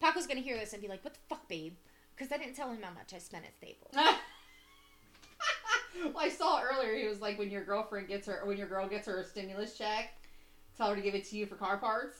Paco's 0.00 0.26
gonna 0.26 0.40
hear 0.40 0.56
this 0.56 0.72
and 0.72 0.80
be 0.80 0.88
like, 0.88 1.04
"What 1.04 1.14
the 1.14 1.20
fuck, 1.28 1.48
babe?" 1.48 1.74
Because 2.16 2.32
I 2.32 2.38
didn't 2.38 2.54
tell 2.54 2.70
him 2.70 2.82
how 2.82 2.92
much 2.92 3.12
I 3.14 3.18
spent 3.18 3.44
at 3.44 3.56
Staples. 3.56 3.94
well, 6.04 6.12
I 6.18 6.28
saw 6.28 6.60
earlier. 6.62 6.94
He 6.96 7.06
was 7.08 7.20
like, 7.20 7.38
when 7.38 7.50
your 7.50 7.64
girlfriend 7.64 8.08
gets 8.08 8.26
her, 8.26 8.42
when 8.44 8.56
your 8.56 8.68
girl 8.68 8.88
gets 8.88 9.06
her 9.06 9.18
a 9.20 9.24
stimulus 9.24 9.76
check, 9.76 10.14
tell 10.76 10.90
her 10.90 10.96
to 10.96 11.02
give 11.02 11.14
it 11.14 11.24
to 11.30 11.36
you 11.36 11.46
for 11.46 11.56
car 11.56 11.76
parts. 11.78 12.16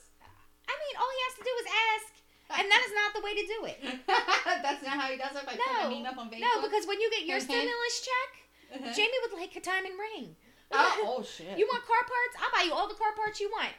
I 0.67 0.71
mean, 0.73 0.95
all 0.99 1.09
he 1.09 1.21
has 1.27 1.35
to 1.39 1.43
do 1.43 1.53
is 1.59 1.67
ask. 1.95 2.59
and 2.61 2.71
that 2.71 2.81
is 2.85 2.93
not 2.93 3.13
the 3.15 3.21
way 3.25 3.33
to 3.33 3.45
do 3.47 3.59
it. 3.65 3.99
That's 4.63 4.83
not 4.83 4.99
how 4.99 5.07
he 5.11 5.17
does 5.17 5.35
it 5.35 5.45
by 5.45 5.53
No. 5.55 5.87
putting 5.89 6.05
up 6.05 6.17
on 6.17 6.29
Facebook. 6.29 6.41
No, 6.41 6.61
because 6.61 6.85
when 6.87 6.99
you 7.01 7.09
get 7.11 7.25
your 7.25 7.39
stimulus 7.47 8.01
check, 8.05 8.79
Uh-huh. 8.81 8.93
Jamie 8.93 9.19
would 9.23 9.39
like 9.39 9.55
a 9.55 9.61
diamond 9.61 9.95
ring. 9.99 10.35
oh, 10.71 11.17
oh 11.19 11.23
shit. 11.23 11.57
You 11.57 11.65
want 11.67 11.83
car 11.85 12.01
parts? 12.03 12.35
I'll 12.39 12.51
buy 12.59 12.65
you 12.67 12.73
all 12.73 12.87
the 12.87 12.95
car 12.95 13.13
parts 13.15 13.39
you 13.39 13.49
want. 13.51 13.73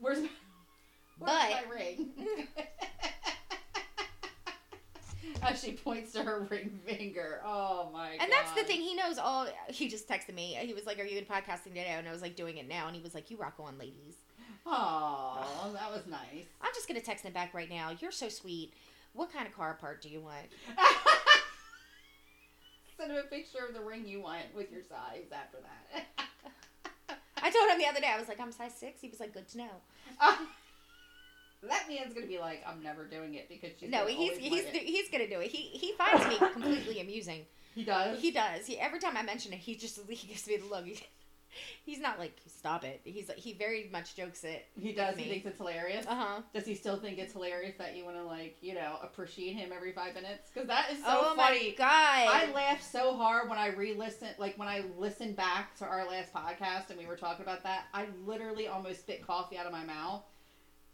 Where's 0.00 0.20
my, 0.20 0.28
where's 1.18 1.32
But- 1.32 1.50
my 1.50 1.74
ring? 1.74 2.08
As 5.42 5.60
she 5.62 5.72
points 5.72 6.12
to 6.12 6.22
her 6.22 6.46
ring 6.50 6.78
finger. 6.86 7.40
Oh 7.44 7.90
my 7.92 8.10
god. 8.10 8.18
And 8.22 8.32
that's 8.32 8.52
the 8.52 8.64
thing. 8.64 8.80
He 8.80 8.94
knows 8.94 9.18
all. 9.18 9.46
He 9.68 9.88
just 9.88 10.08
texted 10.08 10.34
me. 10.34 10.56
He 10.60 10.74
was 10.74 10.86
like, 10.86 10.98
"Are 10.98 11.04
you 11.04 11.18
in 11.18 11.24
podcasting 11.24 11.74
today?" 11.74 11.86
And 11.88 12.08
I 12.08 12.12
was 12.12 12.22
like, 12.22 12.36
"Doing 12.36 12.58
it 12.58 12.68
now." 12.68 12.86
And 12.86 12.96
he 12.96 13.02
was 13.02 13.14
like, 13.14 13.30
"You 13.30 13.36
rock 13.36 13.54
on, 13.58 13.78
ladies." 13.78 14.16
Oh, 14.66 15.70
that 15.74 15.90
was 15.90 16.06
nice. 16.06 16.46
I'm 16.60 16.72
just 16.74 16.88
gonna 16.88 17.00
text 17.00 17.24
him 17.24 17.32
back 17.32 17.54
right 17.54 17.70
now. 17.70 17.90
You're 18.00 18.10
so 18.12 18.28
sweet. 18.28 18.72
What 19.12 19.32
kind 19.32 19.46
of 19.46 19.54
car 19.54 19.74
part 19.74 20.02
do 20.02 20.08
you 20.08 20.20
want? 20.20 20.46
Send 22.98 23.12
him 23.12 23.18
a 23.18 23.22
picture 23.28 23.64
of 23.66 23.74
the 23.74 23.80
ring 23.80 24.06
you 24.06 24.20
want 24.20 24.42
with 24.56 24.70
your 24.72 24.82
size 24.82 25.26
after 25.32 25.58
that. 25.58 26.06
I 27.42 27.50
told 27.50 27.70
him 27.70 27.78
the 27.78 27.86
other 27.86 28.00
day. 28.00 28.10
I 28.12 28.18
was 28.18 28.28
like, 28.28 28.40
"I'm 28.40 28.52
size 28.52 28.74
six. 28.74 29.00
He 29.00 29.08
was 29.08 29.20
like, 29.20 29.32
"Good 29.32 29.48
to 29.50 29.58
know." 29.58 29.70
That 31.62 31.86
man's 31.88 32.14
gonna 32.14 32.26
be 32.26 32.38
like, 32.38 32.62
I'm 32.66 32.82
never 32.82 33.04
doing 33.04 33.34
it 33.34 33.48
because 33.48 33.70
she's 33.78 33.90
no, 33.90 34.06
he's 34.06 34.36
he's 34.36 34.64
it." 34.64 34.74
he's 34.74 35.10
gonna 35.10 35.28
do 35.28 35.40
it. 35.40 35.50
He 35.50 35.78
he 35.78 35.92
finds 35.92 36.26
me 36.26 36.38
completely 36.52 37.00
amusing. 37.00 37.46
he 37.74 37.84
does. 37.84 38.20
He 38.20 38.30
does. 38.30 38.66
He 38.66 38.78
every 38.78 39.00
time 39.00 39.16
I 39.16 39.22
mention 39.22 39.52
it, 39.52 39.58
he 39.58 39.74
just 39.74 39.98
he 40.08 40.28
gives 40.28 40.46
me 40.46 40.56
the 40.56 40.66
look. 40.66 40.84
He, 40.86 41.00
he's 41.84 41.98
not 41.98 42.18
like 42.18 42.36
stop 42.46 42.84
it. 42.84 43.00
He's 43.04 43.28
like 43.28 43.38
he 43.38 43.54
very 43.54 43.88
much 43.90 44.14
jokes 44.14 44.44
it. 44.44 44.66
He 44.78 44.92
does. 44.92 45.16
He 45.16 45.24
thinks 45.28 45.46
it's 45.46 45.58
hilarious. 45.58 46.06
Uh 46.06 46.14
huh. 46.14 46.42
Does 46.54 46.64
he 46.64 46.74
still 46.74 46.96
think 46.96 47.18
it's 47.18 47.32
hilarious 47.32 47.74
that 47.78 47.96
you 47.96 48.04
want 48.04 48.16
to 48.16 48.24
like, 48.24 48.58
you 48.60 48.74
know, 48.74 48.96
appreciate 49.02 49.54
him 49.54 49.70
every 49.74 49.92
five 49.92 50.14
minutes? 50.14 50.50
Because 50.52 50.68
that 50.68 50.90
is 50.92 50.98
so 50.98 51.06
oh 51.08 51.34
funny. 51.36 51.70
my 51.70 51.74
god. 51.76 51.88
I 51.88 52.52
laughed 52.54 52.84
so 52.84 53.16
hard 53.16 53.48
when 53.48 53.58
I 53.58 53.68
re-listened, 53.68 54.34
like 54.38 54.56
when 54.58 54.68
I 54.68 54.84
listened 54.96 55.36
back 55.36 55.76
to 55.78 55.86
our 55.86 56.06
last 56.06 56.32
podcast 56.32 56.90
and 56.90 56.98
we 56.98 57.06
were 57.06 57.16
talking 57.16 57.42
about 57.42 57.62
that. 57.64 57.86
I 57.92 58.06
literally 58.24 58.68
almost 58.68 59.00
spit 59.00 59.26
coffee 59.26 59.56
out 59.56 59.66
of 59.66 59.72
my 59.72 59.84
mouth. 59.84 60.22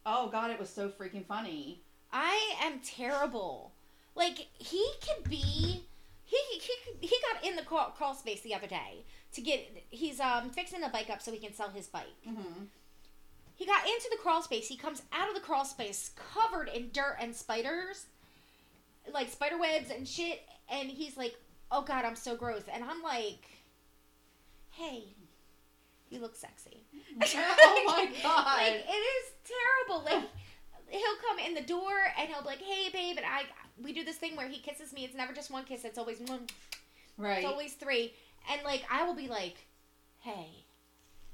Oh 0.06 0.28
God, 0.28 0.50
it 0.50 0.58
was 0.58 0.70
so 0.70 0.88
freaking 0.88 1.24
funny. 1.24 1.82
I 2.12 2.54
am 2.62 2.80
terrible. 2.80 3.72
Like 4.14 4.46
he 4.58 4.86
could 5.00 5.28
be. 5.28 5.84
He 6.26 6.38
he 6.50 6.72
he 7.00 7.16
got 7.32 7.44
in 7.44 7.56
the 7.56 7.62
crawl, 7.62 7.90
crawl 7.96 8.14
space 8.14 8.40
the 8.40 8.54
other 8.54 8.66
day 8.66 9.04
to 9.32 9.40
get. 9.40 9.84
He's 9.90 10.20
um 10.20 10.50
fixing 10.50 10.80
the 10.80 10.88
bike 10.88 11.10
up 11.10 11.22
so 11.22 11.32
he 11.32 11.38
can 11.38 11.54
sell 11.54 11.70
his 11.70 11.86
bike. 11.86 12.06
Mm-hmm. 12.28 12.64
He 13.56 13.66
got 13.66 13.86
into 13.86 14.08
the 14.10 14.16
crawl 14.16 14.42
space. 14.42 14.68
He 14.68 14.76
comes 14.76 15.02
out 15.12 15.28
of 15.28 15.34
the 15.34 15.40
crawl 15.40 15.64
space 15.64 16.10
covered 16.32 16.68
in 16.68 16.90
dirt 16.92 17.16
and 17.20 17.34
spiders, 17.34 18.06
like 19.12 19.30
spider 19.30 19.58
webs 19.58 19.90
and 19.90 20.06
shit. 20.06 20.42
And 20.68 20.88
he's 20.90 21.16
like, 21.16 21.34
"Oh 21.70 21.82
God, 21.82 22.04
I'm 22.04 22.16
so 22.16 22.36
gross." 22.36 22.64
And 22.72 22.84
I'm 22.84 23.02
like, 23.02 23.44
"Hey, 24.70 25.04
you 26.10 26.20
look 26.20 26.36
sexy." 26.36 26.84
oh 27.24 27.85
my 27.87 28.09
God. 28.22 28.59
Like 28.59 28.85
it 28.88 28.90
is 28.90 29.33
terrible. 29.44 30.05
Like 30.05 30.24
he'll 30.88 31.16
come 31.29 31.38
in 31.38 31.55
the 31.55 31.62
door 31.62 31.92
and 32.18 32.29
he'll 32.29 32.42
be 32.42 32.46
like, 32.46 32.62
"Hey, 32.62 32.90
babe," 32.92 33.16
and 33.16 33.27
I 33.27 33.44
we 33.83 33.92
do 33.92 34.05
this 34.05 34.16
thing 34.16 34.37
where 34.37 34.48
he 34.48 34.59
kisses 34.61 34.92
me. 34.92 35.05
It's 35.05 35.14
never 35.14 35.33
just 35.33 35.50
one 35.50 35.64
kiss. 35.64 35.85
It's 35.85 35.98
always 35.98 36.20
one. 36.20 36.46
right. 37.18 37.38
It's 37.38 37.46
always 37.46 37.74
three. 37.74 38.14
And 38.50 38.62
like 38.64 38.83
I 38.90 39.05
will 39.05 39.14
be 39.14 39.29
like, 39.29 39.57
"Hey, 40.20 40.64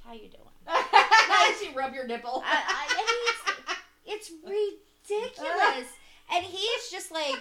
how 0.04 0.12
you 0.12 0.28
doing?" 0.28 0.50
Did 0.66 1.56
she 1.68 1.74
rub 1.74 1.94
your 1.94 2.06
nipple? 2.06 2.42
I, 2.44 2.62
I, 2.66 3.66
and 3.66 3.76
It's 4.06 4.30
ridiculous. 4.44 5.88
And 6.32 6.44
he's 6.44 6.90
just 6.92 7.10
like, 7.10 7.34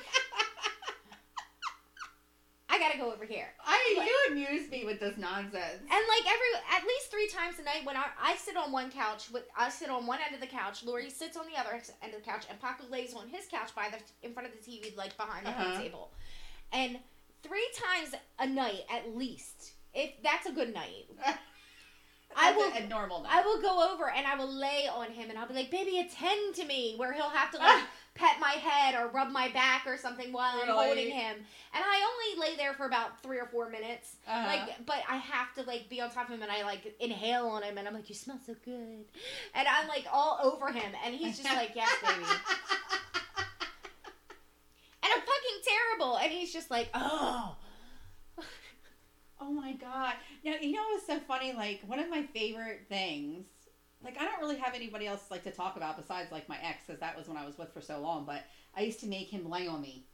I 2.79 2.87
gotta 2.87 2.97
go 2.97 3.11
over 3.11 3.25
here. 3.25 3.47
I 3.65 4.05
you 4.05 4.33
amuse 4.33 4.69
me 4.71 4.85
with 4.85 4.99
this 5.01 5.17
nonsense. 5.17 5.79
And 5.81 5.89
like 5.89 6.23
every 6.25 6.77
at 6.77 6.83
least 6.87 7.11
three 7.11 7.27
times 7.27 7.59
a 7.59 7.63
night 7.63 7.83
when 7.85 7.97
I, 7.97 8.05
I 8.21 8.35
sit 8.37 8.55
on 8.55 8.71
one 8.71 8.89
couch 8.89 9.29
with 9.31 9.43
I 9.57 9.69
sit 9.69 9.89
on 9.89 10.07
one 10.07 10.19
end 10.25 10.33
of 10.33 10.41
the 10.41 10.47
couch, 10.47 10.83
Lori 10.85 11.09
sits 11.09 11.35
on 11.35 11.45
the 11.51 11.59
other 11.59 11.71
end 12.01 12.13
of 12.13 12.23
the 12.23 12.25
couch, 12.29 12.45
and 12.49 12.59
Paco 12.61 12.85
lays 12.89 13.13
on 13.13 13.27
his 13.27 13.45
couch 13.47 13.75
by 13.75 13.89
the 13.91 14.27
in 14.27 14.33
front 14.33 14.47
of 14.47 14.53
the 14.53 14.59
TV, 14.71 14.95
like 14.95 15.15
behind 15.17 15.45
the 15.45 15.49
Uh-huh. 15.51 15.77
table. 15.81 16.11
And 16.71 16.99
three 17.43 17.67
times 17.75 18.13
a 18.39 18.47
night 18.47 18.83
at 18.93 19.15
least, 19.15 19.73
if 19.93 20.11
that's 20.23 20.45
a 20.47 20.51
good 20.53 20.73
night, 20.73 21.05
I 22.37 22.51
will- 22.55 22.71
a, 22.71 22.83
a 22.83 22.87
normal 22.87 23.23
night. 23.23 23.31
I 23.33 23.41
will 23.41 23.61
go 23.61 23.91
over 23.91 24.09
and 24.09 24.25
I 24.27 24.35
will 24.35 24.53
lay 24.53 24.87
on 24.93 25.11
him 25.11 25.29
and 25.29 25.37
I'll 25.39 25.47
be 25.47 25.53
like, 25.55 25.71
baby, 25.71 25.99
attend 25.99 26.55
to 26.55 26.65
me. 26.65 26.93
Where 26.95 27.11
he'll 27.11 27.29
have 27.29 27.51
to 27.51 27.57
like 27.57 27.83
pet 28.19 28.36
my 28.39 28.51
head 28.51 28.95
or 28.95 29.08
rub 29.08 29.32
my 29.32 29.47
back 29.49 29.88
or 29.88 29.97
something 29.97 30.34
while 30.34 30.60
I'm 30.62 30.67
holding 30.67 31.10
him. 31.10 31.38
And 31.73 31.84
I 31.84 32.34
only 32.36 32.49
lay 32.49 32.58
there 32.58 32.73
for 32.73 32.86
about 32.86 33.23
three 33.23 33.38
or 33.38 33.45
four 33.45 33.69
minutes. 33.69 34.17
Uh-huh. 34.27 34.45
Like, 34.45 34.86
but 34.86 34.97
I 35.08 35.15
have 35.17 35.53
to 35.55 35.63
like 35.63 35.89
be 35.89 36.01
on 36.01 36.12
top 36.12 36.27
of 36.27 36.36
him 36.36 36.41
and 36.41 36.51
I 36.51 36.63
like 36.63 36.93
inhale 36.99 37.47
on 37.47 37.63
him 37.63 37.77
and 37.77 37.88
I'm 37.88 37.93
like, 37.93 38.10
you 38.10 38.15
smell 38.15 38.39
so 38.45 38.55
good. 38.65 39.05
And 39.55 39.67
I'm 39.67 39.88
like 39.88 40.05
all 40.12 40.39
over 40.43 40.71
him 40.71 40.91
and 41.05 41.15
he's 41.15 41.39
just 41.39 41.55
like, 41.55 41.71
yes, 41.75 41.89
baby. 42.03 42.25
And 45.01 45.13
I'm 45.13 45.21
fucking 45.21 45.62
terrible. 45.63 46.17
And 46.17 46.32
he's 46.32 46.51
just 46.51 46.69
like, 46.69 46.89
oh. 46.93 47.55
Oh 49.41 49.51
my 49.51 49.71
god! 49.71 50.15
Now 50.43 50.55
you 50.62 50.73
know 50.73 50.84
what's 50.91 51.08
so 51.08 51.17
funny? 51.19 51.53
Like 51.53 51.79
one 51.88 51.97
of 51.97 52.10
my 52.10 52.23
favorite 52.23 52.82
things. 52.89 53.45
Like 54.03 54.17
I 54.19 54.23
don't 54.25 54.39
really 54.39 54.57
have 54.57 54.73
anybody 54.75 55.07
else 55.07 55.21
like 55.29 55.43
to 55.43 55.51
talk 55.51 55.75
about 55.75 55.97
besides 55.97 56.31
like 56.31 56.47
my 56.47 56.57
ex, 56.63 56.83
because 56.88 56.99
that 57.01 57.17
was 57.17 57.27
when 57.27 57.38
I 57.38 57.45
was 57.45 57.57
with 57.57 57.73
for 57.73 57.81
so 57.81 57.99
long. 57.99 58.25
But 58.25 58.43
I 58.75 58.81
used 58.81 58.99
to 59.01 59.07
make 59.07 59.27
him 59.27 59.49
lay 59.49 59.67
on 59.67 59.81
me, 59.81 60.05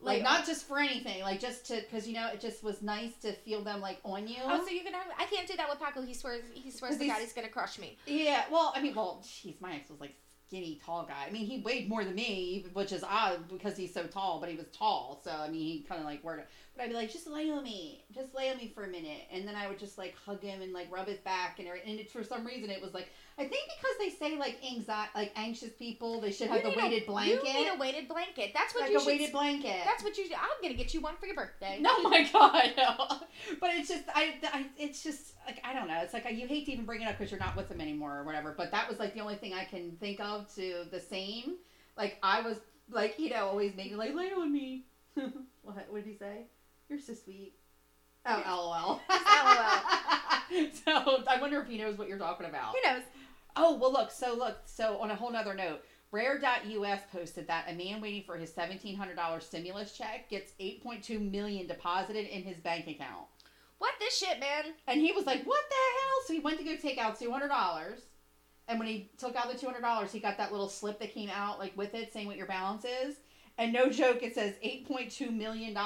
like 0.00 0.18
Lay 0.18 0.22
not 0.22 0.46
just 0.46 0.66
for 0.66 0.78
anything, 0.78 1.20
like 1.22 1.40
just 1.40 1.66
to 1.66 1.74
because 1.82 2.08
you 2.08 2.14
know 2.14 2.28
it 2.28 2.40
just 2.40 2.64
was 2.64 2.80
nice 2.80 3.14
to 3.22 3.32
feel 3.32 3.62
them 3.62 3.80
like 3.82 3.98
on 4.02 4.26
you. 4.26 4.36
Oh, 4.44 4.64
so 4.64 4.70
you're 4.70 4.84
gonna? 4.84 4.96
I 5.18 5.26
can't 5.26 5.46
do 5.46 5.56
that 5.58 5.68
with 5.68 5.78
Paco. 5.78 6.00
He 6.02 6.14
swears. 6.14 6.42
He 6.54 6.70
swears 6.70 6.96
to 6.96 7.06
God 7.06 7.14
he's- 7.14 7.20
he's 7.24 7.32
gonna 7.34 7.48
crush 7.48 7.78
me. 7.78 7.98
Yeah, 8.06 8.44
well, 8.50 8.72
I 8.74 8.80
mean, 8.80 8.94
well, 8.94 9.20
jeez, 9.22 9.60
my 9.60 9.74
ex 9.74 9.90
was 9.90 10.00
like 10.00 10.14
skinny, 10.50 10.80
tall 10.84 11.04
guy. 11.04 11.26
I 11.28 11.30
mean, 11.30 11.46
he 11.46 11.60
weighed 11.60 11.88
more 11.88 12.04
than 12.04 12.16
me, 12.16 12.66
which 12.72 12.90
is 12.90 13.04
odd 13.04 13.48
because 13.48 13.76
he's 13.76 13.94
so 13.94 14.04
tall, 14.04 14.40
but 14.40 14.48
he 14.48 14.56
was 14.56 14.66
tall. 14.76 15.20
So, 15.22 15.30
I 15.30 15.48
mean, 15.48 15.60
he 15.60 15.86
kind 15.88 16.00
of 16.00 16.06
like 16.06 16.24
worked. 16.24 16.50
But 16.74 16.82
I'd 16.82 16.88
be 16.88 16.96
like, 16.96 17.12
just 17.12 17.28
lay 17.28 17.50
on 17.50 17.62
me, 17.62 18.04
just 18.12 18.34
lay 18.34 18.50
on 18.50 18.56
me 18.56 18.72
for 18.74 18.84
a 18.84 18.88
minute, 18.88 19.22
and 19.30 19.46
then 19.46 19.54
I 19.54 19.68
would 19.68 19.78
just 19.78 19.96
like 19.96 20.16
hug 20.16 20.42
him 20.42 20.60
and 20.60 20.72
like 20.72 20.90
rub 20.90 21.06
his 21.06 21.18
back 21.18 21.60
and 21.60 21.68
everything. 21.68 21.92
And 21.92 22.00
it, 22.00 22.10
for 22.10 22.24
some 22.24 22.44
reason, 22.44 22.68
it 22.68 22.82
was 22.82 22.94
like 22.94 23.10
I 23.40 23.44
think 23.44 23.70
because 23.74 23.96
they 23.98 24.10
say 24.10 24.36
like 24.38 24.58
anxiety, 24.62 25.10
like 25.14 25.32
anxious 25.34 25.70
people, 25.78 26.20
they 26.20 26.30
should 26.30 26.48
have 26.48 26.58
You 26.58 26.62
the 26.64 26.68
need 26.68 26.76
a- 26.78 26.82
weighted 26.82 27.06
blanket, 27.06 27.44
You 27.46 27.52
need 27.54 27.68
a 27.68 27.78
weighted 27.78 28.06
blanket. 28.08 28.50
That's 28.52 28.74
what 28.74 28.82
like 28.82 28.90
you 28.90 28.98
a 28.98 29.00
should. 29.00 29.06
weighted 29.06 29.32
blanket. 29.32 29.80
That's 29.86 30.04
what 30.04 30.18
you. 30.18 30.26
I'm 30.36 30.62
gonna 30.62 30.74
get 30.74 30.92
you 30.92 31.00
one 31.00 31.14
for 31.18 31.24
your 31.24 31.36
birthday. 31.36 31.78
No, 31.80 32.02
my 32.02 32.28
God, 32.32 32.72
no. 32.76 33.16
But 33.58 33.70
it's 33.74 33.88
just, 33.88 34.04
I, 34.14 34.34
I, 34.52 34.66
it's 34.76 35.02
just 35.02 35.32
like 35.46 35.58
I 35.64 35.72
don't 35.72 35.88
know. 35.88 35.98
It's 36.02 36.12
like 36.12 36.26
you 36.30 36.46
hate 36.46 36.66
to 36.66 36.72
even 36.72 36.84
bring 36.84 37.00
it 37.00 37.06
up 37.08 37.16
because 37.18 37.30
you're 37.30 37.40
not 37.40 37.56
with 37.56 37.70
them 37.70 37.80
anymore 37.80 38.18
or 38.18 38.24
whatever. 38.24 38.54
But 38.56 38.70
that 38.72 38.88
was 38.90 38.98
like 38.98 39.14
the 39.14 39.20
only 39.20 39.36
thing 39.36 39.54
I 39.54 39.64
can 39.64 39.92
think 40.00 40.20
of 40.20 40.54
to 40.56 40.84
the 40.90 41.00
same. 41.00 41.54
Like 41.96 42.18
I 42.22 42.42
was 42.42 42.58
like 42.90 43.18
you 43.18 43.30
know 43.30 43.46
always 43.46 43.74
making 43.74 43.96
like 43.96 44.14
lay 44.14 44.30
on 44.32 44.52
me. 44.52 44.84
what 45.14 45.86
what 45.88 46.04
did 46.04 46.06
he 46.06 46.14
say? 46.14 46.42
You're 46.90 46.98
so 46.98 47.14
sweet. 47.14 47.54
Oh, 48.26 48.42
lol. 48.46 48.68
lol. 48.68 49.00
so 50.84 51.24
I 51.26 51.40
wonder 51.40 51.60
if 51.62 51.68
he 51.68 51.78
knows 51.78 51.96
what 51.96 52.06
you're 52.06 52.18
talking 52.18 52.46
about. 52.46 52.74
Who 52.74 52.90
knows? 52.90 53.02
Oh, 53.56 53.76
well, 53.76 53.92
look. 53.92 54.10
So, 54.10 54.34
look. 54.34 54.58
So, 54.64 54.98
on 54.98 55.10
a 55.10 55.14
whole 55.14 55.32
nother 55.32 55.54
note, 55.54 55.82
Rare.us 56.12 57.00
posted 57.12 57.46
that 57.46 57.66
a 57.68 57.74
man 57.74 58.00
waiting 58.00 58.22
for 58.24 58.36
his 58.36 58.50
$1,700 58.50 59.42
stimulus 59.42 59.96
check 59.96 60.28
gets 60.28 60.52
8.2 60.60 61.30
million 61.30 61.66
deposited 61.66 62.26
in 62.26 62.42
his 62.42 62.58
bank 62.58 62.86
account. 62.88 63.26
What 63.78 63.94
this 63.98 64.18
shit, 64.18 64.40
man? 64.40 64.74
And 64.86 65.00
he 65.00 65.12
was 65.12 65.26
like, 65.26 65.44
what 65.44 65.64
the 65.68 65.74
hell? 65.74 66.26
So, 66.26 66.32
he 66.34 66.40
went 66.40 66.58
to 66.58 66.64
go 66.64 66.76
take 66.76 66.98
out 66.98 67.18
$200. 67.18 68.00
And 68.68 68.78
when 68.78 68.88
he 68.88 69.10
took 69.18 69.34
out 69.34 69.50
the 69.50 69.58
$200, 69.58 70.10
he 70.10 70.20
got 70.20 70.36
that 70.38 70.52
little 70.52 70.68
slip 70.68 71.00
that 71.00 71.12
came 71.12 71.30
out, 71.30 71.58
like, 71.58 71.76
with 71.76 71.94
it 71.94 72.12
saying 72.12 72.26
what 72.26 72.36
your 72.36 72.46
balance 72.46 72.84
is. 72.84 73.16
And 73.58 73.72
no 73.72 73.90
joke, 73.90 74.22
it 74.22 74.34
says 74.34 74.54
$8.2 74.64 75.32
million 75.32 75.76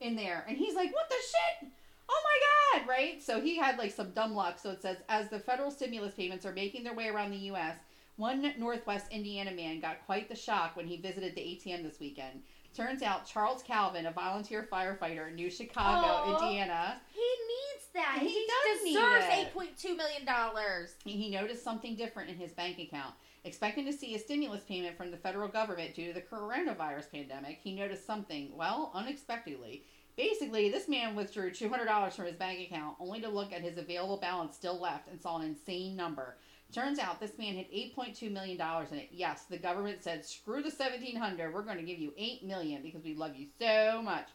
in 0.00 0.16
there. 0.16 0.44
And 0.46 0.56
he's 0.56 0.74
like, 0.74 0.92
what 0.92 1.08
the 1.08 1.16
shit? 1.16 1.70
Oh 2.08 2.22
my 2.24 2.80
God, 2.80 2.88
right? 2.88 3.22
So 3.22 3.40
he 3.40 3.56
had 3.56 3.78
like 3.78 3.92
some 3.92 4.10
dumb 4.10 4.34
luck. 4.34 4.58
So 4.58 4.70
it 4.70 4.82
says, 4.82 4.98
as 5.08 5.28
the 5.28 5.38
federal 5.38 5.70
stimulus 5.70 6.14
payments 6.14 6.44
are 6.46 6.52
making 6.52 6.84
their 6.84 6.94
way 6.94 7.08
around 7.08 7.30
the 7.30 7.36
U.S., 7.38 7.76
one 8.16 8.52
Northwest 8.58 9.06
Indiana 9.10 9.52
man 9.52 9.80
got 9.80 10.04
quite 10.04 10.28
the 10.28 10.34
shock 10.36 10.76
when 10.76 10.86
he 10.86 10.96
visited 10.98 11.34
the 11.34 11.40
ATM 11.40 11.82
this 11.82 11.98
weekend. 11.98 12.42
Turns 12.74 13.02
out 13.02 13.26
Charles 13.26 13.62
Calvin, 13.62 14.06
a 14.06 14.10
volunteer 14.12 14.66
firefighter 14.70 15.28
in 15.28 15.34
New 15.34 15.50
Chicago, 15.50 16.06
Aw. 16.06 16.32
Indiana, 16.48 17.00
He 17.12 17.20
needs 17.20 17.86
that. 17.94 18.18
He 18.20 18.28
He, 18.28 18.46
does 18.46 18.84
need 18.84 18.94
deserves 18.94 19.24
it. 19.26 19.32
eight 19.38 19.52
point 19.54 19.76
two 19.76 19.94
million 19.96 20.24
dollars. 20.24 20.94
he 21.04 21.30
noticed 21.30 21.62
something 21.64 21.96
different 21.96 22.30
in 22.30 22.36
his 22.36 22.52
bank 22.52 22.78
account. 22.78 23.14
Expecting 23.44 23.84
to 23.86 23.92
see 23.92 24.14
a 24.14 24.18
stimulus 24.18 24.62
payment 24.62 24.96
from 24.96 25.10
the 25.10 25.16
federal 25.16 25.48
government 25.48 25.94
due 25.94 26.06
to 26.06 26.12
the 26.14 26.20
coronavirus 26.22 27.10
pandemic, 27.10 27.58
he 27.62 27.74
noticed 27.74 28.06
something, 28.06 28.50
well, 28.56 28.90
unexpectedly. 28.94 29.84
Basically, 30.16 30.70
this 30.70 30.88
man 30.88 31.14
withdrew 31.14 31.50
$200 31.50 32.12
from 32.12 32.26
his 32.26 32.36
bank 32.36 32.60
account 32.60 32.96
only 33.00 33.20
to 33.20 33.28
look 33.28 33.52
at 33.52 33.62
his 33.62 33.78
available 33.78 34.18
balance 34.18 34.54
still 34.54 34.80
left 34.80 35.08
and 35.08 35.20
saw 35.20 35.38
an 35.38 35.46
insane 35.46 35.96
number 35.96 36.36
Turns 36.72 36.98
out 36.98 37.20
this 37.20 37.36
man 37.36 37.54
had 37.54 37.70
$8.2 37.70 38.32
million 38.32 38.58
in 38.90 38.98
it. 38.98 39.10
Yes, 39.12 39.44
the 39.44 39.58
government 39.58 40.02
said, 40.02 40.24
screw 40.24 40.62
the 40.62 40.70
1700 40.70 41.52
we're 41.52 41.62
going 41.62 41.76
to 41.76 41.82
give 41.82 41.98
you 41.98 42.14
8 42.16 42.44
million 42.44 42.82
because 42.82 43.04
we 43.04 43.14
love 43.14 43.36
you 43.36 43.46
so 43.58 44.00
much. 44.02 44.28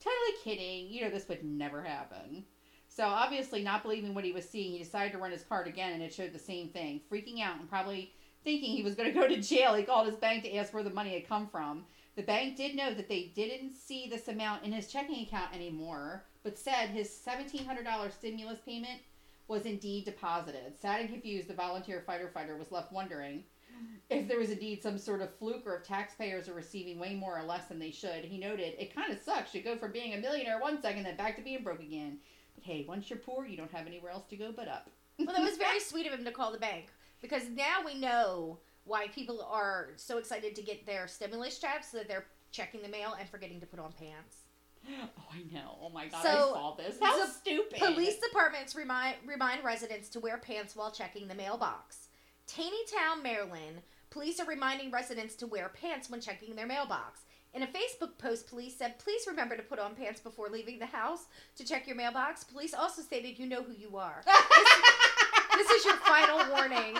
Totally 0.00 0.36
kidding. 0.42 0.88
You 0.88 1.02
know, 1.02 1.10
this 1.10 1.28
would 1.28 1.44
never 1.44 1.82
happen. 1.82 2.44
So, 2.88 3.04
obviously, 3.04 3.62
not 3.62 3.84
believing 3.84 4.14
what 4.14 4.24
he 4.24 4.32
was 4.32 4.48
seeing, 4.48 4.72
he 4.72 4.78
decided 4.80 5.12
to 5.12 5.18
run 5.18 5.30
his 5.30 5.44
card 5.44 5.68
again 5.68 5.92
and 5.92 6.02
it 6.02 6.12
showed 6.12 6.32
the 6.32 6.40
same 6.40 6.70
thing. 6.70 7.02
Freaking 7.10 7.40
out 7.40 7.60
and 7.60 7.68
probably 7.68 8.12
thinking 8.42 8.76
he 8.76 8.82
was 8.82 8.96
going 8.96 9.12
to 9.12 9.18
go 9.18 9.28
to 9.28 9.40
jail, 9.40 9.74
he 9.74 9.84
called 9.84 10.08
his 10.08 10.16
bank 10.16 10.42
to 10.42 10.56
ask 10.56 10.74
where 10.74 10.82
the 10.82 10.90
money 10.90 11.14
had 11.14 11.28
come 11.28 11.46
from. 11.46 11.84
The 12.16 12.22
bank 12.22 12.56
did 12.56 12.74
know 12.74 12.94
that 12.94 13.08
they 13.08 13.30
didn't 13.34 13.76
see 13.76 14.08
this 14.08 14.28
amount 14.28 14.64
in 14.64 14.72
his 14.72 14.90
checking 14.90 15.22
account 15.22 15.54
anymore, 15.54 16.24
but 16.42 16.58
said 16.58 16.88
his 16.88 17.08
$1,700 17.08 18.12
stimulus 18.12 18.58
payment 18.64 19.00
was 19.48 19.66
indeed 19.66 20.06
deposited. 20.06 20.78
Sad 20.80 21.02
and 21.02 21.10
confused, 21.10 21.46
the 21.46 21.54
volunteer 21.54 22.02
fighter 22.06 22.30
fighter 22.32 22.56
was 22.56 22.72
left 22.72 22.90
wondering 22.90 23.44
if 24.08 24.26
there 24.28 24.38
was 24.38 24.50
indeed 24.50 24.82
some 24.82 24.96
sort 24.96 25.20
of 25.20 25.34
fluke 25.36 25.66
or 25.66 25.76
if 25.76 25.82
taxpayers 25.82 26.48
are 26.48 26.54
receiving 26.54 26.98
way 26.98 27.14
more 27.14 27.38
or 27.38 27.44
less 27.44 27.66
than 27.68 27.78
they 27.78 27.90
should. 27.90 28.24
He 28.24 28.38
noted, 28.38 28.74
it 28.78 28.94
kind 28.94 29.12
of 29.12 29.20
sucks. 29.20 29.54
You 29.54 29.62
go 29.62 29.76
from 29.76 29.92
being 29.92 30.14
a 30.14 30.18
millionaire 30.18 30.58
one 30.58 30.80
second, 30.80 31.04
then 31.04 31.16
back 31.16 31.36
to 31.36 31.42
being 31.42 31.62
broke 31.62 31.80
again. 31.80 32.18
But 32.54 32.64
hey, 32.64 32.86
once 32.88 33.10
you're 33.10 33.18
poor, 33.18 33.46
you 33.46 33.58
don't 33.58 33.72
have 33.72 33.86
anywhere 33.86 34.12
else 34.12 34.26
to 34.30 34.36
go 34.36 34.52
but 34.52 34.68
up. 34.68 34.88
Well, 35.18 35.34
that 35.34 35.42
was 35.42 35.58
very 35.58 35.80
sweet 35.80 36.06
of 36.06 36.14
him 36.14 36.24
to 36.24 36.32
call 36.32 36.50
the 36.50 36.58
bank 36.58 36.86
because 37.20 37.48
now 37.50 37.84
we 37.84 37.94
know 37.94 38.58
why 38.86 39.08
people 39.08 39.46
are 39.50 39.90
so 39.96 40.18
excited 40.18 40.54
to 40.54 40.62
get 40.62 40.86
their 40.86 41.06
stimulus 41.08 41.58
checks 41.58 41.90
so 41.90 41.98
that 41.98 42.08
they're 42.08 42.26
checking 42.52 42.80
the 42.82 42.88
mail 42.88 43.16
and 43.18 43.28
forgetting 43.28 43.60
to 43.60 43.66
put 43.66 43.80
on 43.80 43.92
pants. 43.92 44.38
Oh, 44.88 45.08
I 45.32 45.52
know. 45.52 45.76
Oh 45.82 45.90
my 45.90 46.06
god, 46.06 46.22
So, 46.22 46.28
I 46.28 46.32
saw 46.32 46.74
this. 46.76 46.96
How 47.02 47.26
stupid. 47.26 47.78
Police 47.78 48.18
departments 48.20 48.76
remind 48.76 49.16
remind 49.26 49.64
residents 49.64 50.08
to 50.10 50.20
wear 50.20 50.38
pants 50.38 50.76
while 50.76 50.92
checking 50.92 51.26
the 51.26 51.34
mailbox. 51.34 52.08
Taneytown, 52.46 53.22
Maryland, 53.22 53.82
police 54.10 54.38
are 54.38 54.46
reminding 54.46 54.92
residents 54.92 55.34
to 55.36 55.48
wear 55.48 55.68
pants 55.68 56.08
when 56.08 56.20
checking 56.20 56.54
their 56.54 56.66
mailbox. 56.68 57.22
In 57.52 57.64
a 57.64 57.66
Facebook 57.66 58.16
post, 58.18 58.46
police 58.48 58.76
said, 58.76 58.98
"Please 58.98 59.26
remember 59.26 59.56
to 59.56 59.62
put 59.62 59.80
on 59.80 59.96
pants 59.96 60.20
before 60.20 60.48
leaving 60.48 60.78
the 60.78 60.86
house 60.86 61.24
to 61.56 61.64
check 61.64 61.88
your 61.88 61.96
mailbox." 61.96 62.44
Police 62.44 62.72
also 62.74 63.02
stated, 63.02 63.38
"You 63.40 63.46
know 63.46 63.62
who 63.64 63.72
you 63.72 63.96
are. 63.96 64.22
This 65.56 65.70
is 65.70 65.84
your 65.86 65.96
final 65.96 66.50
warning." 66.50 66.94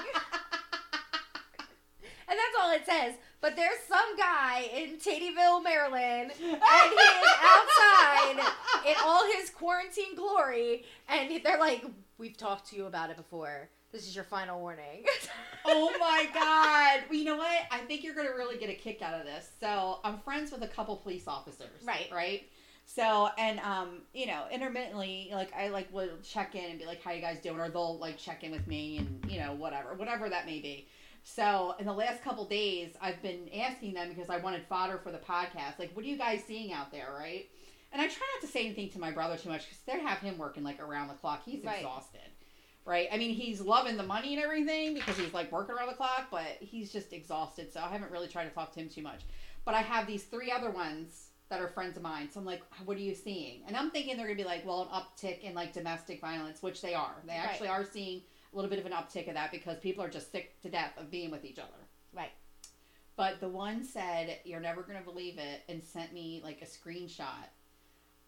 And 2.29 2.39
that's 2.39 2.57
all 2.61 2.73
it 2.73 2.85
says. 2.85 3.15
But 3.41 3.55
there's 3.55 3.79
some 3.89 4.17
guy 4.17 4.69
in 4.75 4.97
Tatyville, 4.97 5.63
Maryland, 5.63 6.33
and 6.41 6.41
he 6.41 6.49
is 6.49 7.33
outside 7.45 8.53
in 8.87 8.95
all 9.05 9.25
his 9.27 9.51
quarantine 9.51 10.17
glory, 10.17 10.85
and 11.09 11.31
they're 11.45 11.59
like, 11.59 11.85
"We've 12.19 12.37
talked 12.37 12.71
to 12.71 12.77
you 12.77 12.87
about 12.87 13.11
it 13.11 13.17
before. 13.17 13.69
This 13.93 14.09
is 14.09 14.15
your 14.15 14.25
final 14.25 14.61
warning." 14.61 15.05
oh 15.65 15.95
my 16.01 16.27
god. 16.35 17.05
Well, 17.09 17.19
you 17.19 17.25
know 17.25 17.37
what? 17.37 17.63
I 17.71 17.79
think 17.81 18.03
you're 18.03 18.15
going 18.15 18.27
to 18.27 18.35
really 18.35 18.57
get 18.57 18.71
a 18.71 18.75
kick 18.75 19.03
out 19.03 19.15
of 19.15 19.25
this. 19.25 19.51
So, 19.61 20.01
I'm 20.03 20.19
friends 20.19 20.51
with 20.51 20.63
a 20.63 20.69
couple 20.69 20.97
police 20.97 21.29
officers. 21.29 21.85
Right. 21.85 22.09
Right? 22.11 22.49
So, 22.87 23.29
and 23.37 23.59
um, 23.61 24.03
you 24.15 24.27
know, 24.27 24.45
intermittently, 24.51 25.31
like 25.33 25.53
I 25.55 25.69
like 25.69 25.93
will 25.93 26.09
check 26.23 26.55
in 26.55 26.71
and 26.71 26.79
be 26.79 26.87
like, 26.87 27.03
"How 27.03 27.13
you 27.13 27.21
guys 27.21 27.41
doing?" 27.41 27.61
Or 27.61 27.69
they'll 27.69 27.99
like 27.99 28.17
check 28.17 28.45
in 28.45 28.53
with 28.53 28.67
me 28.67 28.99
and 28.99 29.31
you 29.31 29.39
know 29.39 29.53
whatever, 29.53 29.95
whatever 29.95 30.29
that 30.29 30.47
may 30.47 30.61
be. 30.61 30.89
So, 31.29 31.75
in 31.81 31.87
the 31.87 31.93
last 31.93 32.23
couple 32.23 32.45
days, 32.45 32.91
I've 33.01 33.21
been 33.21 33.49
asking 33.53 33.95
them 33.95 34.11
because 34.11 34.31
I 34.31 34.37
wanted 34.37 34.63
fodder 34.69 34.97
for 34.97 35.11
the 35.11 35.19
podcast. 35.19 35.77
Like, 35.77 35.91
what 35.93 36.05
are 36.05 36.09
you 36.09 36.17
guys 36.17 36.45
seeing 36.47 36.73
out 36.73 36.93
there, 36.93 37.13
right? 37.19 37.49
And 37.91 38.01
I 38.01 38.07
try 38.07 38.23
not 38.37 38.43
to 38.43 38.47
say 38.47 38.65
anything 38.65 38.91
to 38.91 39.01
my 39.01 39.11
brother 39.11 39.37
too 39.37 39.49
much 39.49 39.63
because 39.65 39.79
they 39.89 39.99
have 39.99 40.19
him 40.19 40.39
working 40.39 40.63
like 40.63 40.79
around 40.81 41.09
the 41.09 41.15
clock. 41.15 41.43
He's 41.45 41.65
Right. 41.65 41.79
exhausted, 41.79 42.31
right? 42.85 43.09
I 43.11 43.17
mean, 43.17 43.35
he's 43.35 43.61
loving 43.61 43.97
the 43.97 44.05
money 44.05 44.35
and 44.35 44.43
everything 44.43 44.95
because 44.95 45.19
he's 45.19 45.35
like 45.35 45.51
working 45.51 45.75
around 45.75 45.89
the 45.89 45.95
clock, 45.95 46.29
but 46.31 46.59
he's 46.61 46.93
just 46.93 47.13
exhausted. 47.13 47.73
So 47.73 47.81
I 47.81 47.89
haven't 47.89 48.13
really 48.13 48.29
tried 48.29 48.45
to 48.45 48.51
talk 48.51 48.73
to 48.75 48.81
him 48.81 48.89
too 48.89 49.03
much. 49.03 49.23
But 49.65 49.75
I 49.75 49.81
have 49.81 50.07
these 50.07 50.23
three 50.23 50.53
other 50.53 50.71
ones 50.71 51.31
that 51.49 51.61
are 51.61 51.67
friends 51.67 51.97
of 51.97 52.05
mine. 52.05 52.29
So 52.31 52.39
I'm 52.39 52.47
like, 52.47 52.63
what 52.85 52.97
are 52.97 53.01
you 53.01 53.17
seeing? 53.17 53.63
And 53.67 53.77
I'm 53.77 53.91
thinking 53.91 54.17
they're 54.17 54.27
gonna 54.27 54.37
be 54.37 54.45
like, 54.45 54.65
well, 54.65 54.83
an 54.83 54.89
uptick 54.89 55.41
in 55.41 55.57
like 55.57 55.73
domestic 55.73 56.21
violence, 56.21 56.63
which 56.63 56.83
they 56.83 56.95
are. 56.95 57.17
They 57.25 57.33
Right. 57.33 57.41
actually 57.41 57.69
are 57.69 57.85
seeing 57.85 58.23
a 58.53 58.57
little 58.57 58.71
bit 58.71 58.79
of 58.79 58.87
an 58.87 58.93
uptick 58.93 59.29
of 59.29 59.35
that 59.35 59.51
because 59.51 59.79
people 59.79 60.03
are 60.03 60.09
just 60.09 60.33
sick 60.33 60.61
to 60.63 60.69
death 60.69 60.93
of 60.99 61.11
being 61.11 61.31
with 61.31 61.45
each 61.45 61.59
other. 61.59 61.69
Right. 62.13 62.33
But 63.17 63.41
the 63.41 63.49
one 63.49 63.83
said, 63.85 64.39
You're 64.45 64.61
never 64.61 64.83
going 64.83 64.99
to 64.99 65.05
believe 65.05 65.39
it, 65.39 65.63
and 65.69 65.83
sent 65.83 66.13
me 66.13 66.41
like 66.45 66.63
a 66.63 66.67
screenshot 66.67 67.49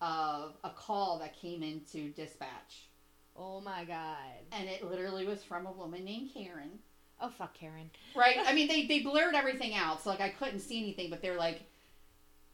of 0.01 0.55
a 0.64 0.71
call 0.71 1.19
that 1.19 1.37
came 1.39 1.62
into 1.62 2.11
dispatch. 2.12 2.89
oh 3.37 3.61
my 3.61 3.85
god. 3.85 4.16
And 4.53 4.69
it 4.69 4.89
literally 4.89 5.27
was 5.27 5.43
from 5.43 5.66
a 5.66 5.73
woman 5.73 6.05
named 6.05 6.31
Karen. 6.33 6.79
Oh 7.21 7.31
fuck, 7.31 7.55
Karen. 7.55 7.91
Right? 8.16 8.37
I 8.47 8.55
mean, 8.55 8.69
they, 8.69 8.87
they 8.87 9.01
blurred 9.01 9.35
everything 9.35 9.75
out, 9.75 10.03
so 10.03 10.11
like 10.11 10.21
I 10.21 10.31
couldn't 10.31 10.61
see 10.61 10.79
anything, 10.79 11.11
but 11.11 11.21
they're 11.23 11.37
like, 11.37 11.62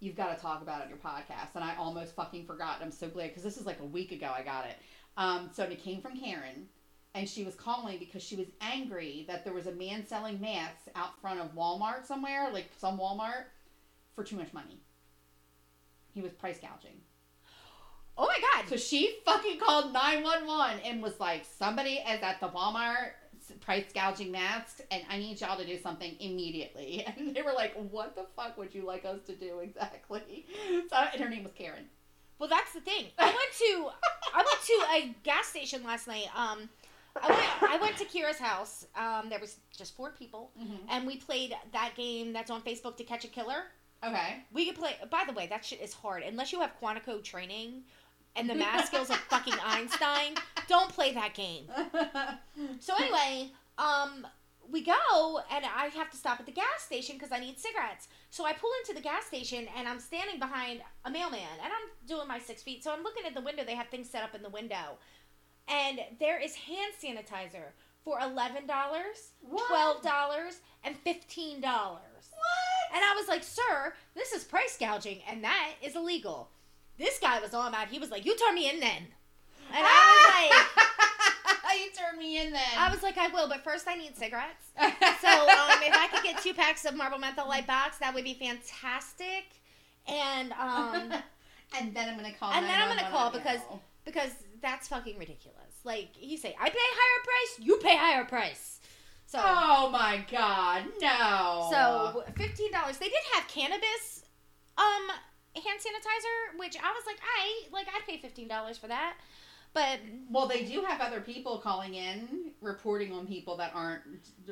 You've 0.00 0.16
got 0.16 0.36
to 0.36 0.42
talk 0.42 0.60
about 0.60 0.80
it 0.80 0.84
on 0.84 0.88
your 0.90 0.98
podcast. 0.98 1.54
And 1.54 1.64
I 1.64 1.76
almost 1.76 2.14
fucking 2.14 2.44
forgot. 2.44 2.80
I'm 2.82 2.90
so 2.90 3.08
glad 3.08 3.28
because 3.28 3.42
this 3.42 3.56
is 3.56 3.64
like 3.64 3.80
a 3.80 3.84
week 3.86 4.12
ago 4.12 4.30
I 4.36 4.42
got 4.42 4.66
it. 4.66 4.76
Um, 5.16 5.48
so 5.52 5.62
it 5.64 5.82
came 5.82 6.02
from 6.02 6.18
Karen, 6.18 6.68
and 7.14 7.28
she 7.28 7.44
was 7.44 7.54
calling 7.54 7.98
because 7.98 8.22
she 8.22 8.36
was 8.36 8.46
angry 8.60 9.24
that 9.28 9.44
there 9.44 9.54
was 9.54 9.66
a 9.66 9.72
man 9.72 10.06
selling 10.06 10.40
masks 10.40 10.88
out 10.96 11.18
front 11.20 11.40
of 11.40 11.54
Walmart 11.54 12.06
somewhere, 12.06 12.50
like 12.52 12.70
some 12.78 12.98
Walmart, 12.98 13.44
for 14.14 14.24
too 14.24 14.36
much 14.36 14.52
money. 14.52 14.80
He 16.12 16.20
was 16.20 16.32
price 16.32 16.58
gouging. 16.58 17.00
Oh 18.16 18.26
my 18.26 18.38
god. 18.40 18.68
So 18.68 18.76
she 18.76 19.18
fucking 19.24 19.58
called 19.58 19.92
911 19.92 20.80
and 20.84 21.02
was 21.02 21.18
like, 21.18 21.44
somebody 21.58 21.94
is 21.94 22.22
at 22.22 22.40
the 22.40 22.48
Walmart 22.48 23.10
price 23.60 23.84
gouging 23.94 24.32
masks 24.32 24.80
and 24.90 25.02
I 25.10 25.18
need 25.18 25.40
y'all 25.40 25.58
to 25.58 25.66
do 25.66 25.78
something 25.78 26.16
immediately. 26.20 27.06
And 27.16 27.34
they 27.34 27.42
were 27.42 27.52
like, 27.52 27.74
what 27.90 28.16
the 28.16 28.26
fuck 28.36 28.56
would 28.58 28.74
you 28.74 28.84
like 28.84 29.04
us 29.04 29.20
to 29.26 29.34
do 29.34 29.60
exactly? 29.60 30.46
So, 30.90 30.96
and 31.12 31.20
her 31.22 31.28
name 31.28 31.44
was 31.44 31.52
Karen. 31.52 31.84
Well, 32.38 32.48
that's 32.48 32.72
the 32.72 32.80
thing. 32.80 33.06
I 33.18 33.26
went 33.26 33.52
to 33.58 33.90
I 34.34 34.38
went 34.38 34.62
to 34.66 34.72
a 34.92 35.14
gas 35.22 35.46
station 35.46 35.84
last 35.84 36.08
night. 36.08 36.26
Um, 36.34 36.68
I 37.22 37.28
went 37.28 37.72
I 37.74 37.78
went 37.80 37.96
to 37.98 38.04
Kira's 38.04 38.38
house. 38.38 38.86
Um, 38.96 39.28
there 39.28 39.38
was 39.40 39.56
just 39.76 39.94
four 39.96 40.10
people, 40.10 40.50
and 40.88 41.06
we 41.06 41.16
played 41.16 41.54
that 41.72 41.92
game 41.96 42.32
that's 42.32 42.50
on 42.50 42.60
Facebook 42.62 42.96
to 42.96 43.04
catch 43.04 43.24
a 43.24 43.28
killer. 43.28 43.64
Okay. 44.04 44.42
We 44.52 44.66
could 44.66 44.74
play. 44.76 44.96
By 45.10 45.24
the 45.26 45.32
way, 45.32 45.46
that 45.46 45.64
shit 45.64 45.80
is 45.80 45.94
hard 45.94 46.22
unless 46.24 46.52
you 46.52 46.60
have 46.60 46.72
Quantico 46.80 47.22
training 47.22 47.82
and 48.36 48.50
the 48.50 48.54
math 48.54 48.86
skills 48.86 49.10
of 49.10 49.16
fucking 49.16 49.54
Einstein. 49.64 50.34
Don't 50.68 50.90
play 50.90 51.12
that 51.14 51.34
game. 51.34 51.64
So 52.80 52.94
anyway, 52.96 53.50
um, 53.78 54.26
we 54.70 54.82
go 54.82 55.40
and 55.52 55.64
I 55.64 55.86
have 55.94 56.10
to 56.10 56.16
stop 56.16 56.38
at 56.40 56.46
the 56.46 56.52
gas 56.52 56.82
station 56.84 57.16
because 57.16 57.32
I 57.32 57.38
need 57.38 57.58
cigarettes. 57.58 58.08
So 58.30 58.44
I 58.44 58.52
pull 58.52 58.70
into 58.80 58.94
the 58.94 59.00
gas 59.02 59.24
station 59.26 59.66
and 59.76 59.88
I'm 59.88 59.98
standing 60.00 60.38
behind 60.38 60.80
a 61.04 61.10
mailman 61.10 61.40
and 61.62 61.72
I'm 61.72 61.88
doing 62.06 62.28
my 62.28 62.38
six 62.38 62.62
feet. 62.62 62.84
So 62.84 62.92
I'm 62.92 63.02
looking 63.02 63.24
at 63.26 63.34
the 63.34 63.40
window. 63.40 63.64
They 63.64 63.74
have 63.74 63.88
things 63.88 64.08
set 64.10 64.22
up 64.22 64.34
in 64.34 64.42
the 64.42 64.48
window, 64.50 64.98
and 65.68 66.00
there 66.20 66.40
is 66.40 66.54
hand 66.54 66.92
sanitizer 67.02 67.72
for 68.04 68.18
eleven 68.20 68.66
dollars, 68.66 69.32
What? 69.40 69.66
twelve 69.68 70.02
dollars, 70.02 70.60
and 70.82 70.96
fifteen 70.96 71.60
dollars. 71.60 72.00
what? 72.30 72.96
And 72.96 73.02
I 73.04 73.14
was 73.18 73.28
like, 73.28 73.42
"Sir, 73.42 73.94
this 74.14 74.32
is 74.32 74.44
price 74.44 74.76
gouging, 74.78 75.20
and 75.28 75.42
that 75.44 75.72
is 75.82 75.96
illegal." 75.96 76.50
This 76.98 77.18
guy 77.18 77.40
was 77.40 77.54
all 77.54 77.70
mad. 77.70 77.88
He 77.88 77.98
was 77.98 78.10
like, 78.10 78.24
"You 78.26 78.36
turn 78.36 78.54
me 78.54 78.68
in 78.70 78.80
then," 78.80 79.06
and 79.72 79.84
I 79.86 80.50
was 80.50 80.52
like. 80.52 80.86
you 81.74 81.90
turn 81.90 82.16
me 82.20 82.40
in 82.40 82.52
then. 82.52 82.62
I 82.78 82.88
was 82.88 83.02
like, 83.02 83.18
I 83.18 83.26
will, 83.26 83.48
but 83.48 83.64
first 83.64 83.88
I 83.88 83.96
need 83.96 84.16
cigarettes. 84.16 84.70
So 85.20 85.28
um, 85.28 85.80
if 85.82 85.92
I 85.92 86.06
could 86.12 86.22
get 86.22 86.40
two 86.40 86.54
packs 86.54 86.84
of 86.84 86.94
Marlboro 86.94 87.18
Menthol 87.18 87.48
Light 87.48 87.66
Box, 87.66 87.98
that 87.98 88.14
would 88.14 88.22
be 88.22 88.34
fantastic. 88.34 89.44
And 90.06 90.52
um, 90.52 91.12
and 91.78 91.92
then 91.94 92.08
I'm 92.10 92.16
gonna 92.16 92.32
call. 92.32 92.52
And 92.52 92.64
then 92.66 92.80
I'm 92.80 92.88
gonna 92.96 93.10
call 93.10 93.30
because- 93.30 93.58
because 94.04 94.30
that's 94.64 94.88
fucking 94.88 95.18
ridiculous. 95.18 95.60
Like 95.84 96.08
he 96.16 96.36
say, 96.36 96.56
I 96.60 96.70
pay 96.70 96.78
higher 96.80 97.24
price, 97.24 97.66
you 97.66 97.76
pay 97.76 97.96
higher 97.96 98.24
price. 98.24 98.80
So 99.26 99.38
Oh 99.42 99.90
my 99.90 100.24
god, 100.30 100.84
no. 101.00 101.68
so 101.70 102.24
fifteen 102.36 102.72
dollars. 102.72 102.98
They 102.98 103.06
did 103.08 103.22
have 103.34 103.46
cannabis 103.48 104.24
um 104.76 105.08
hand 105.54 105.78
sanitizer, 105.80 106.58
which 106.58 106.76
I 106.76 106.90
was 106.92 107.04
like, 107.06 107.18
I 107.22 107.68
like 107.72 107.86
I'd 107.94 108.06
pay 108.06 108.18
fifteen 108.18 108.48
dollars 108.48 108.78
for 108.78 108.88
that. 108.88 109.14
But 109.72 109.98
Well, 110.30 110.46
they 110.46 110.64
do 110.64 110.82
have 110.82 111.00
other 111.00 111.20
people 111.20 111.58
calling 111.58 111.94
in 111.94 112.52
reporting 112.60 113.12
on 113.12 113.26
people 113.26 113.56
that 113.56 113.72
aren't 113.74 114.02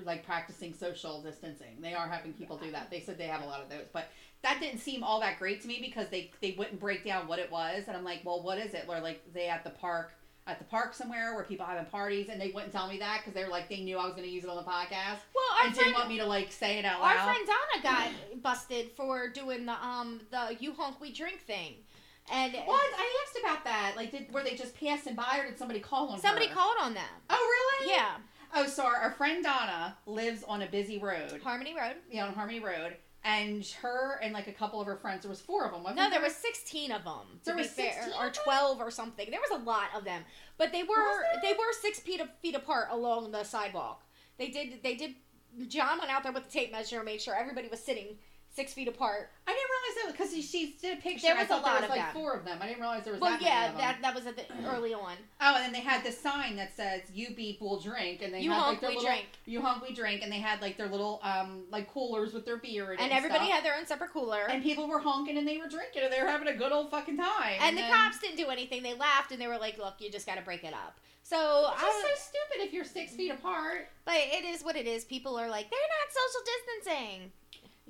like 0.05 0.27
practicing 0.27 0.75
social 0.75 1.23
distancing. 1.23 1.81
They 1.81 1.95
are 1.95 2.09
having 2.09 2.33
people 2.33 2.57
do 2.59 2.73
that. 2.73 2.91
They 2.91 2.99
said 3.01 3.19
they 3.19 3.29
have 3.29 3.43
a 3.43 3.47
lot 3.47 3.61
of 3.63 3.69
those, 3.71 3.87
but 3.93 4.09
that 4.43 4.61
didn't 4.61 4.81
seem 4.81 5.03
all 5.05 5.21
that 5.21 5.39
great 5.39 5.61
to 5.63 5.69
me 5.69 5.79
because 5.81 6.09
they 6.09 6.31
they 6.41 6.55
wouldn't 6.59 6.81
break 6.81 7.05
down 7.05 7.27
what 7.29 7.39
it 7.39 7.51
was, 7.51 7.85
and 7.89 7.97
I'm 7.97 8.05
like, 8.05 8.21
well, 8.25 8.43
what 8.43 8.59
is 8.59 8.75
it? 8.75 8.85
Or 8.89 9.01
like 9.01 9.23
they 9.33 9.49
at 9.49 9.65
the 9.65 9.71
park 9.71 10.13
at 10.49 10.59
the 10.59 10.65
park 10.65 10.93
somewhere 10.93 11.35
where 11.37 11.45
people 11.45 11.65
having 11.65 11.85
parties, 11.87 12.29
and 12.29 12.41
they 12.41 12.51
wouldn't 12.51 12.73
tell 12.73 12.89
me 12.89 12.99
that 12.99 13.21
because 13.21 13.33
they 13.35 13.45
were 13.45 13.51
like 13.51 13.69
they 13.69 13.81
knew 13.81 13.97
I 13.97 14.05
was 14.05 14.15
going 14.15 14.25
to 14.27 14.33
use 14.35 14.43
it 14.43 14.51
on 14.51 14.57
the 14.57 14.63
podcast 14.63 15.21
well, 15.35 15.45
our 15.61 15.67
and 15.67 15.75
friend, 15.75 15.77
didn't 15.77 15.95
want 15.95 16.09
me 16.09 16.19
to 16.19 16.27
like 16.27 16.51
say 16.51 16.79
it 16.81 16.85
out 16.85 17.01
Our 17.01 17.17
friend 17.25 17.47
Donna 17.47 17.83
got 17.83 18.43
busted 18.43 18.91
for 18.97 19.29
doing 19.29 19.67
the 19.67 19.75
um 19.87 20.21
the 20.33 20.57
you 20.59 20.73
honk 20.73 21.01
we 21.01 21.13
drink 21.13 21.41
thing, 21.43 21.75
and 22.33 22.53
What? 22.55 22.83
I 22.99 23.25
asked 23.25 23.39
about 23.41 23.63
that. 23.65 23.93
Like, 23.97 24.11
did 24.11 24.33
were 24.33 24.43
they 24.43 24.57
just 24.57 24.75
passing 24.81 25.15
by, 25.15 25.39
or 25.41 25.49
did 25.49 25.59
somebody 25.59 25.79
call 25.79 26.09
on 26.09 26.19
somebody 26.21 26.47
her? 26.49 26.55
called 26.55 26.77
on 26.81 26.95
them. 26.95 27.05
Oh, 27.31 27.37
really? 27.81 27.93
Yeah, 27.95 28.17
Oh, 28.55 28.67
so 28.67 28.85
our, 28.85 28.97
our 28.97 29.13
friend 29.13 29.43
Donna 29.45 29.97
lives 30.07 30.43
on 30.43 30.63
a 30.63 30.67
busy 30.67 30.99
road, 30.99 31.41
Harmony 31.45 31.75
Road. 31.75 31.95
yeah, 32.11 32.27
on 32.27 32.35
Harmony 32.35 32.59
Road, 32.61 32.97
and 33.25 33.65
her 33.83 34.19
and 34.23 34.33
like 34.33 34.49
a 34.49 34.53
couple 34.53 34.81
of 34.81 34.87
her 34.87 34.97
friends. 34.97 35.23
There 35.23 35.31
was 35.31 35.41
four 35.41 35.65
of 35.65 35.73
them. 35.73 35.83
Wasn't 35.83 35.99
No, 35.99 36.11
there 36.11 36.21
was 36.21 36.35
16 36.35 36.91
of 36.91 37.05
them. 37.05 37.15
To 37.41 37.45
There 37.45 37.55
be 37.55 37.63
was 37.63 37.71
fair, 37.71 37.93
16 38.03 38.15
or 38.21 38.31
12 38.31 38.81
or 38.81 38.91
something. 38.91 39.31
There 39.31 39.41
was 39.41 39.61
a 39.61 39.65
lot 39.65 39.89
of 39.97 40.05
them, 40.05 40.23
but 40.59 40.73
they 40.73 40.83
were 40.83 41.25
they 41.43 41.53
were 41.53 41.73
six 41.81 42.01
feet 42.01 42.21
feet 42.41 42.55
apart 42.55 42.89
along 42.91 43.31
the 43.31 43.45
sidewalk. 43.45 44.03
They 44.39 44.49
did 44.49 44.83
they 44.83 44.95
did. 44.97 45.15
John 45.69 45.99
went 45.99 46.11
out 46.11 46.23
there 46.23 46.33
with 46.33 46.45
the 46.45 46.51
tape 46.51 46.73
measure 46.73 46.97
and 46.97 47.05
made 47.05 47.21
sure 47.21 47.35
everybody 47.35 47.69
was 47.69 47.81
sitting 47.81 48.17
six 48.49 48.73
feet 48.73 48.89
apart. 48.89 49.31
I 49.47 49.51
didn't 49.53 49.71
realize 49.95 50.07
that 50.17 50.19
because 50.31 50.47
she, 50.51 50.75
did 50.81 50.99
a 50.99 51.01
picture. 51.01 51.27
There 51.29 51.37
was 51.37 51.51
a 51.51 51.55
lot 51.55 51.65
there 51.65 51.75
was 51.83 51.91
of 51.91 51.97
like 51.97 52.13
four 52.13 52.35
of 52.35 52.45
them. 52.45 52.59
I 52.61 52.67
didn't 52.67 52.81
realize 52.81 53.05
there 53.05 53.13
was 53.13 53.21
Well, 53.21 53.31
that 53.33 53.41
many 53.43 53.51
yeah, 53.55 53.67
of 53.67 53.73
them. 53.73 53.81
that 53.81 54.03
that 54.03 54.15
was 54.15 54.27
at 54.27 54.37
the 54.37 54.45
early 54.69 54.95
on. 54.95 55.15
Oh, 55.41 55.55
and 55.57 55.65
then 55.65 55.73
they 55.73 55.81
had 55.81 56.05
the 56.05 56.13
sign 56.13 56.57
that 56.57 56.75
says 56.77 57.03
"You 57.15 57.35
beep, 57.35 57.61
we'll 57.61 57.81
drink," 57.81 58.23
and 58.23 58.33
they 58.33 58.41
You 58.41 58.51
had 58.51 58.61
honk, 58.61 58.69
like 58.73 58.81
their 58.81 58.91
we 58.91 58.97
little 58.97 59.11
drink. 59.11 59.27
"You 59.47 59.61
honk, 59.63 59.83
we 59.87 59.95
drink," 59.95 60.23
and 60.23 60.31
they 60.33 60.39
had 60.41 60.61
like 60.63 60.77
their 60.77 60.89
little 60.89 61.21
um 61.23 61.65
like 61.71 61.93
coolers 61.93 62.33
with 62.33 62.45
their 62.45 62.57
beer 62.57 62.93
it 62.93 63.01
And 63.01 63.13
everybody 63.13 63.45
stuff. 63.47 63.55
had 63.57 63.65
their 63.65 63.77
own 63.77 63.87
separate 63.87 64.11
cooler. 64.13 64.47
and 64.49 64.63
people 64.63 64.89
were 64.89 64.99
honking 65.01 65.37
and 65.39 65.47
they 65.47 65.59
were 65.59 65.69
drinking 65.69 66.03
and 66.05 66.13
they 66.13 66.21
were 66.23 66.29
having 66.29 66.49
a 66.49 66.55
good 66.57 66.73
old 66.73 66.91
fucking 66.91 67.17
time. 67.17 67.59
And 67.61 67.77
the 67.77 67.83
then- 67.83 67.93
cops 67.93 68.19
didn't 68.19 68.37
do 68.37 68.49
anything. 68.49 68.83
They 68.83 68.95
laughed 68.95 69.33
and 69.33 69.41
they 69.41 69.47
were 69.47 69.59
like, 69.59 69.79
"Look, 69.79 69.95
you 70.01 70.11
just 70.11 70.27
got 70.27 70.37
to 70.37 70.43
break 70.43 70.65
it 70.65 70.75
up." 70.75 70.99
So 71.25 71.71
It's 71.73 71.83
I 71.83 71.87
just 71.87 72.03
was, 72.03 72.19
so 72.21 72.31
stupid 72.31 72.67
if 72.67 72.73
you're 72.73 72.85
six 72.85 73.13
feet 73.15 73.31
apart. 73.31 73.89
but 74.05 74.15
it 74.17 74.45
is 74.45 74.65
what 74.65 74.75
it 74.77 74.87
is. 74.87 75.05
People 75.05 75.37
are 75.39 75.49
like, 75.49 75.71
"They're 75.71 75.79
not 75.81 76.13
social 76.13 76.43
distancing," 76.85 77.33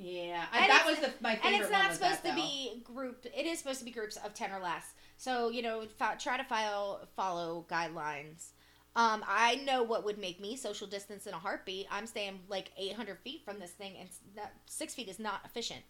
Yeah, 0.03 0.44
I, 0.53 0.66
that 0.66 0.84
was 0.86 0.98
the, 0.98 1.12
my 1.20 1.36
favorite 1.36 1.55
and 1.55 1.62
it's 1.62 1.70
not 1.70 1.92
supposed 1.92 2.22
that, 2.24 2.30
to 2.30 2.34
be 2.34 2.82
group. 2.82 3.24
It 3.24 3.46
is 3.46 3.59
supposed 3.59 3.78
to 3.78 3.84
be 3.84 3.92
groups 3.92 4.16
of 4.16 4.34
ten 4.34 4.50
or 4.50 4.61
less. 4.61 4.92
So 5.16 5.48
you 5.50 5.62
know, 5.62 5.84
fo- 5.98 6.16
try 6.18 6.36
to 6.36 6.44
file 6.44 7.07
follow 7.14 7.64
guidelines. 7.70 8.50
Um, 8.94 9.24
I 9.26 9.57
know 9.64 9.82
what 9.82 10.05
would 10.05 10.18
make 10.18 10.40
me 10.40 10.57
social 10.57 10.86
distance 10.86 11.26
in 11.26 11.32
a 11.32 11.38
heartbeat. 11.38 11.86
I'm 11.90 12.07
staying 12.07 12.40
like 12.50 12.72
800 12.76 13.18
feet 13.20 13.42
from 13.42 13.59
this 13.59 13.70
thing, 13.70 13.94
and 13.98 14.09
that 14.36 14.53
six 14.66 14.94
feet 14.94 15.09
is 15.09 15.18
not 15.18 15.40
efficient. 15.46 15.80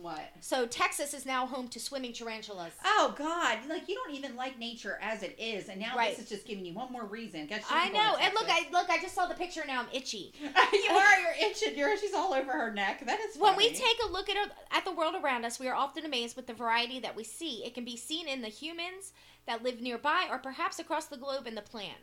What? 0.00 0.30
So 0.40 0.66
Texas 0.66 1.14
is 1.14 1.24
now 1.24 1.46
home 1.46 1.68
to 1.68 1.78
swimming 1.78 2.12
tarantulas. 2.12 2.72
Oh 2.84 3.14
God! 3.16 3.58
Like 3.68 3.88
you 3.88 3.94
don't 3.94 4.14
even 4.14 4.34
like 4.34 4.58
nature 4.58 4.98
as 5.00 5.22
it 5.22 5.36
is, 5.38 5.68
and 5.68 5.80
now 5.80 5.96
Right. 5.96 6.10
this 6.16 6.24
is 6.24 6.28
just 6.28 6.46
giving 6.46 6.64
you 6.64 6.74
one 6.74 6.90
more 6.90 7.04
reason. 7.04 7.48
I 7.70 7.88
know, 7.90 8.16
and 8.20 8.34
look, 8.34 8.48
I 8.48 8.66
look, 8.72 8.90
I 8.90 9.00
just 9.00 9.14
saw 9.14 9.26
the 9.26 9.34
picture 9.34 9.62
now. 9.64 9.80
I'm 9.80 9.86
itchy. 9.92 10.32
you 10.42 10.90
are. 10.90 11.20
You're 11.20 11.50
itching. 11.50 11.76
You're. 11.78 11.96
She's 11.96 12.14
all 12.14 12.34
over 12.34 12.50
her 12.50 12.72
neck. 12.72 13.06
That 13.06 13.20
is. 13.20 13.36
When 13.36 13.56
we 13.56 13.70
take 13.70 13.96
a 14.04 14.10
look 14.10 14.28
at 14.28 14.36
at 14.72 14.84
the 14.84 14.92
world 14.92 15.14
around 15.22 15.44
us, 15.44 15.60
we 15.60 15.68
are 15.68 15.74
often 15.74 16.04
amazed 16.04 16.36
with 16.36 16.46
the 16.48 16.54
variety 16.54 16.98
that 17.00 17.14
we 17.14 17.22
see. 17.24 17.64
It 17.64 17.74
can 17.74 17.84
be 17.84 17.96
seen 17.96 18.26
in 18.26 18.42
the 18.42 18.48
humans 18.48 19.12
that 19.46 19.62
live 19.62 19.80
nearby, 19.80 20.26
or 20.30 20.38
perhaps 20.38 20.78
across 20.78 21.06
the 21.06 21.16
globe 21.16 21.46
in 21.46 21.54
the 21.54 21.62
plant, 21.62 21.98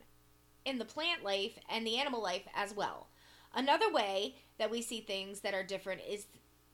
in 0.66 0.78
the 0.78 0.86
plant 0.86 1.24
life 1.24 1.58
and 1.70 1.86
the 1.86 1.98
animal 1.98 2.22
life 2.22 2.48
as 2.56 2.74
well. 2.74 3.08
Another 3.54 3.92
way 3.92 4.36
that 4.58 4.70
we 4.70 4.82
see 4.82 5.02
things 5.02 5.40
that 5.42 5.54
are 5.54 5.64
different 5.64 6.02
is 6.08 6.28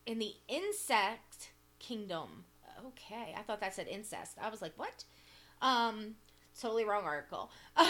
in 0.05 0.19
the 0.19 0.33
insect 0.47 1.51
kingdom. 1.79 2.45
Okay, 2.87 3.33
I 3.37 3.41
thought 3.41 3.61
that 3.61 3.73
said 3.73 3.87
incest. 3.87 4.37
I 4.41 4.49
was 4.49 4.61
like, 4.61 4.73
what? 4.77 5.03
Um, 5.61 6.15
totally 6.59 6.85
wrong 6.85 7.03
article. 7.03 7.51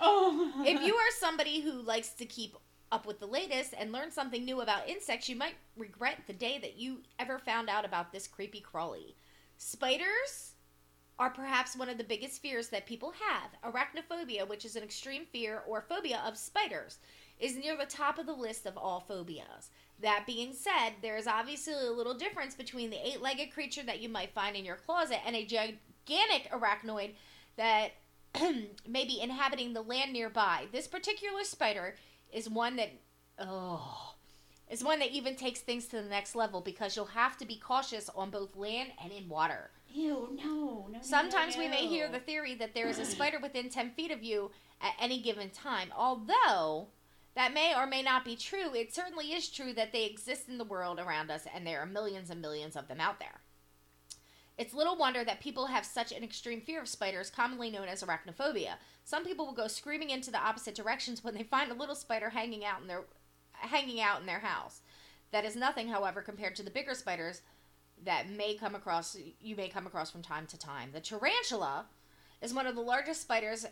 Oh. 0.00 0.64
if 0.66 0.82
you 0.82 0.94
are 0.94 1.10
somebody 1.18 1.60
who 1.60 1.72
likes 1.72 2.10
to 2.14 2.24
keep 2.24 2.56
up 2.90 3.06
with 3.06 3.20
the 3.20 3.26
latest 3.26 3.74
and 3.78 3.92
learn 3.92 4.10
something 4.10 4.44
new 4.44 4.60
about 4.60 4.88
insects, 4.88 5.28
you 5.28 5.36
might 5.36 5.54
regret 5.76 6.22
the 6.26 6.32
day 6.32 6.58
that 6.58 6.78
you 6.78 7.00
ever 7.18 7.38
found 7.38 7.68
out 7.68 7.84
about 7.84 8.12
this 8.12 8.26
creepy 8.26 8.60
crawly. 8.60 9.14
Spiders 9.58 10.54
are 11.18 11.30
perhaps 11.30 11.76
one 11.76 11.88
of 11.88 11.98
the 11.98 12.04
biggest 12.04 12.42
fears 12.42 12.68
that 12.68 12.86
people 12.86 13.12
have. 13.28 13.72
Arachnophobia, 13.72 14.48
which 14.48 14.64
is 14.64 14.76
an 14.76 14.82
extreme 14.82 15.26
fear 15.26 15.62
or 15.66 15.80
phobia 15.80 16.22
of 16.26 16.36
spiders, 16.36 16.98
is 17.38 17.56
near 17.56 17.76
the 17.76 17.86
top 17.86 18.18
of 18.18 18.26
the 18.26 18.32
list 18.32 18.66
of 18.66 18.76
all 18.76 19.00
phobias. 19.00 19.70
That 20.00 20.24
being 20.26 20.52
said, 20.52 20.94
there 21.02 21.16
is 21.16 21.26
obviously 21.26 21.74
a 21.74 21.92
little 21.92 22.14
difference 22.14 22.54
between 22.54 22.90
the 22.90 23.06
eight 23.06 23.22
legged 23.22 23.52
creature 23.52 23.82
that 23.84 24.00
you 24.00 24.08
might 24.08 24.34
find 24.34 24.56
in 24.56 24.64
your 24.64 24.76
closet 24.76 25.20
and 25.24 25.36
a 25.36 25.46
gigantic 25.46 26.50
arachnoid 26.52 27.12
that 27.56 27.92
may 28.88 29.04
be 29.04 29.20
inhabiting 29.20 29.72
the 29.72 29.82
land 29.82 30.12
nearby. 30.12 30.66
This 30.72 30.88
particular 30.88 31.44
spider 31.44 31.94
is 32.32 32.50
one 32.50 32.76
that, 32.76 32.90
oh, 33.38 34.14
is 34.68 34.82
one 34.82 34.98
that 34.98 35.12
even 35.12 35.36
takes 35.36 35.60
things 35.60 35.86
to 35.86 36.02
the 36.02 36.08
next 36.08 36.34
level 36.34 36.60
because 36.60 36.96
you'll 36.96 37.06
have 37.06 37.36
to 37.38 37.46
be 37.46 37.56
cautious 37.56 38.10
on 38.14 38.30
both 38.30 38.56
land 38.56 38.90
and 39.02 39.12
in 39.12 39.28
water. 39.28 39.70
Ew! 39.92 40.36
No. 40.44 40.88
No. 40.90 40.98
Sometimes 41.02 41.56
no, 41.56 41.62
we 41.62 41.68
may 41.68 41.86
hear 41.86 42.08
the 42.08 42.18
theory 42.18 42.56
that 42.56 42.74
there 42.74 42.88
is 42.88 42.98
a 42.98 43.04
spider 43.04 43.38
within 43.40 43.70
10 43.70 43.92
feet 43.92 44.10
of 44.10 44.24
you 44.24 44.50
at 44.80 44.94
any 45.00 45.22
given 45.22 45.50
time. 45.50 45.92
Although 45.96 46.88
that 47.34 47.52
may 47.52 47.74
or 47.74 47.86
may 47.86 48.02
not 48.02 48.24
be 48.24 48.36
true, 48.36 48.74
it 48.74 48.94
certainly 48.94 49.32
is 49.32 49.48
true 49.48 49.72
that 49.74 49.92
they 49.92 50.04
exist 50.04 50.48
in 50.48 50.58
the 50.58 50.64
world 50.64 50.98
around 50.98 51.30
us 51.30 51.46
and 51.52 51.66
there 51.66 51.80
are 51.80 51.86
millions 51.86 52.30
and 52.30 52.40
millions 52.40 52.76
of 52.76 52.88
them 52.88 53.00
out 53.00 53.18
there. 53.18 53.40
It's 54.56 54.72
little 54.72 54.96
wonder 54.96 55.24
that 55.24 55.40
people 55.40 55.66
have 55.66 55.84
such 55.84 56.12
an 56.12 56.22
extreme 56.22 56.60
fear 56.60 56.80
of 56.80 56.88
spiders, 56.88 57.28
commonly 57.28 57.70
known 57.70 57.88
as 57.88 58.04
arachnophobia. 58.04 58.74
Some 59.04 59.24
people 59.24 59.46
will 59.46 59.52
go 59.52 59.66
screaming 59.66 60.10
into 60.10 60.30
the 60.30 60.38
opposite 60.38 60.76
directions 60.76 61.24
when 61.24 61.34
they 61.34 61.42
find 61.42 61.72
a 61.72 61.74
little 61.74 61.96
spider 61.96 62.30
hanging 62.30 62.64
out 62.64 62.80
in 62.80 62.86
their 62.86 63.02
hanging 63.52 64.00
out 64.00 64.20
in 64.20 64.26
their 64.26 64.40
house. 64.40 64.82
That 65.32 65.44
is 65.44 65.56
nothing, 65.56 65.88
however, 65.88 66.22
compared 66.22 66.54
to 66.56 66.62
the 66.62 66.70
bigger 66.70 66.94
spiders 66.94 67.42
that 68.04 68.30
may 68.30 68.54
come 68.54 68.76
across 68.76 69.16
you 69.40 69.56
may 69.56 69.68
come 69.68 69.86
across 69.86 70.10
from 70.10 70.22
time 70.22 70.46
to 70.46 70.58
time. 70.58 70.90
The 70.92 71.00
tarantula 71.00 71.86
is 72.40 72.54
one 72.54 72.66
of 72.66 72.76
the 72.76 72.80
largest 72.80 73.22
spiders 73.22 73.66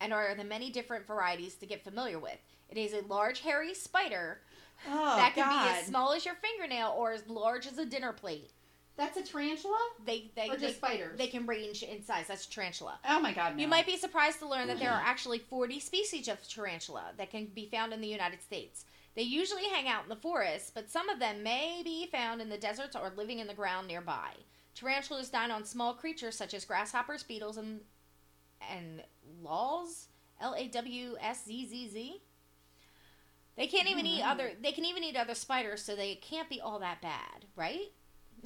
and 0.00 0.12
are 0.12 0.34
the 0.34 0.44
many 0.44 0.70
different 0.70 1.06
varieties 1.06 1.54
to 1.56 1.66
get 1.66 1.84
familiar 1.84 2.18
with. 2.18 2.38
It 2.68 2.78
is 2.78 2.92
a 2.92 3.06
large 3.06 3.40
hairy 3.40 3.74
spider 3.74 4.40
Oh 4.88 5.16
that 5.16 5.34
can 5.34 5.44
God. 5.48 5.64
be 5.64 5.78
as 5.80 5.86
small 5.86 6.12
as 6.12 6.24
your 6.24 6.34
fingernail 6.34 6.94
or 6.96 7.12
as 7.12 7.26
large 7.28 7.66
as 7.66 7.78
a 7.78 7.84
dinner 7.86 8.12
plate. 8.12 8.50
That's 8.96 9.16
a 9.16 9.22
tarantula 9.22 9.78
They 10.04 10.30
they 10.36 10.48
or 10.50 10.56
they, 10.56 10.66
just 10.66 10.76
spiders? 10.76 11.18
they 11.18 11.26
can 11.26 11.46
range 11.46 11.82
in 11.82 12.02
size. 12.02 12.26
That's 12.28 12.46
a 12.46 12.50
tarantula. 12.50 12.98
Oh 13.08 13.18
my 13.20 13.32
God! 13.32 13.56
No. 13.56 13.62
You 13.62 13.68
might 13.68 13.86
be 13.86 13.96
surprised 13.96 14.38
to 14.40 14.48
learn 14.48 14.68
that 14.68 14.78
there 14.78 14.90
are 14.90 15.02
actually 15.04 15.38
40 15.38 15.80
species 15.80 16.28
of 16.28 16.46
tarantula 16.48 17.12
that 17.16 17.30
can 17.30 17.46
be 17.46 17.66
found 17.66 17.92
in 17.92 18.00
the 18.00 18.06
United 18.08 18.40
States. 18.42 18.84
They 19.16 19.22
usually 19.22 19.64
hang 19.68 19.88
out 19.88 20.04
in 20.04 20.08
the 20.10 20.16
forests, 20.16 20.70
but 20.74 20.90
some 20.90 21.08
of 21.08 21.18
them 21.20 21.42
may 21.42 21.82
be 21.84 22.06
found 22.06 22.40
in 22.40 22.48
the 22.48 22.58
deserts 22.58 22.94
or 22.96 23.12
living 23.16 23.38
in 23.40 23.46
the 23.46 23.54
ground 23.54 23.86
nearby. 23.88 24.30
Tarantulas 24.74 25.30
dine 25.30 25.52
on 25.52 25.64
small 25.64 25.94
creatures 25.94 26.36
such 26.36 26.52
as 26.52 26.64
grasshoppers, 26.64 27.22
beetles, 27.22 27.56
and 27.56 27.80
and 28.70 29.02
laws. 29.42 30.08
L 30.40 30.54
A 30.54 30.68
W 30.68 31.16
S 31.20 31.44
Z 31.44 31.66
Z 31.66 31.88
Z. 31.88 32.22
They 33.56 33.66
can't 33.68 33.88
even 33.88 34.04
eat 34.04 34.20
Mhm. 34.22 34.30
other. 34.30 34.52
They 34.60 34.72
can 34.72 34.84
even 34.84 35.04
eat 35.04 35.16
other 35.16 35.34
spiders, 35.34 35.82
so 35.84 35.94
they 35.94 36.16
can't 36.16 36.48
be 36.48 36.60
all 36.60 36.78
that 36.80 37.00
bad, 37.00 37.46
right? 37.56 37.92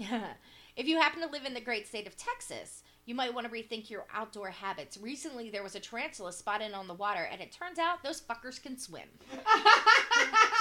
if 0.77 0.87
you 0.87 1.01
happen 1.01 1.21
to 1.23 1.27
live 1.29 1.45
in 1.47 1.55
the 1.55 1.61
great 1.61 1.87
state 1.89 2.07
of 2.07 2.17
Texas, 2.17 2.83
you 3.09 3.15
might 3.15 3.33
want 3.33 3.47
to 3.47 3.53
rethink 3.53 3.89
your 3.89 4.05
outdoor 4.15 4.51
habits. 4.51 4.99
Recently, 4.99 5.49
there 5.49 5.63
was 5.63 5.75
a 5.75 5.81
tarantula 5.81 6.31
spotted 6.33 6.73
on 6.75 6.87
the 6.87 6.93
water, 6.95 7.27
and 7.33 7.41
it 7.41 7.51
turns 7.51 7.79
out 7.79 8.03
those 8.03 8.21
fuckers 8.21 8.63
can 8.63 8.77
swim. 8.79 9.09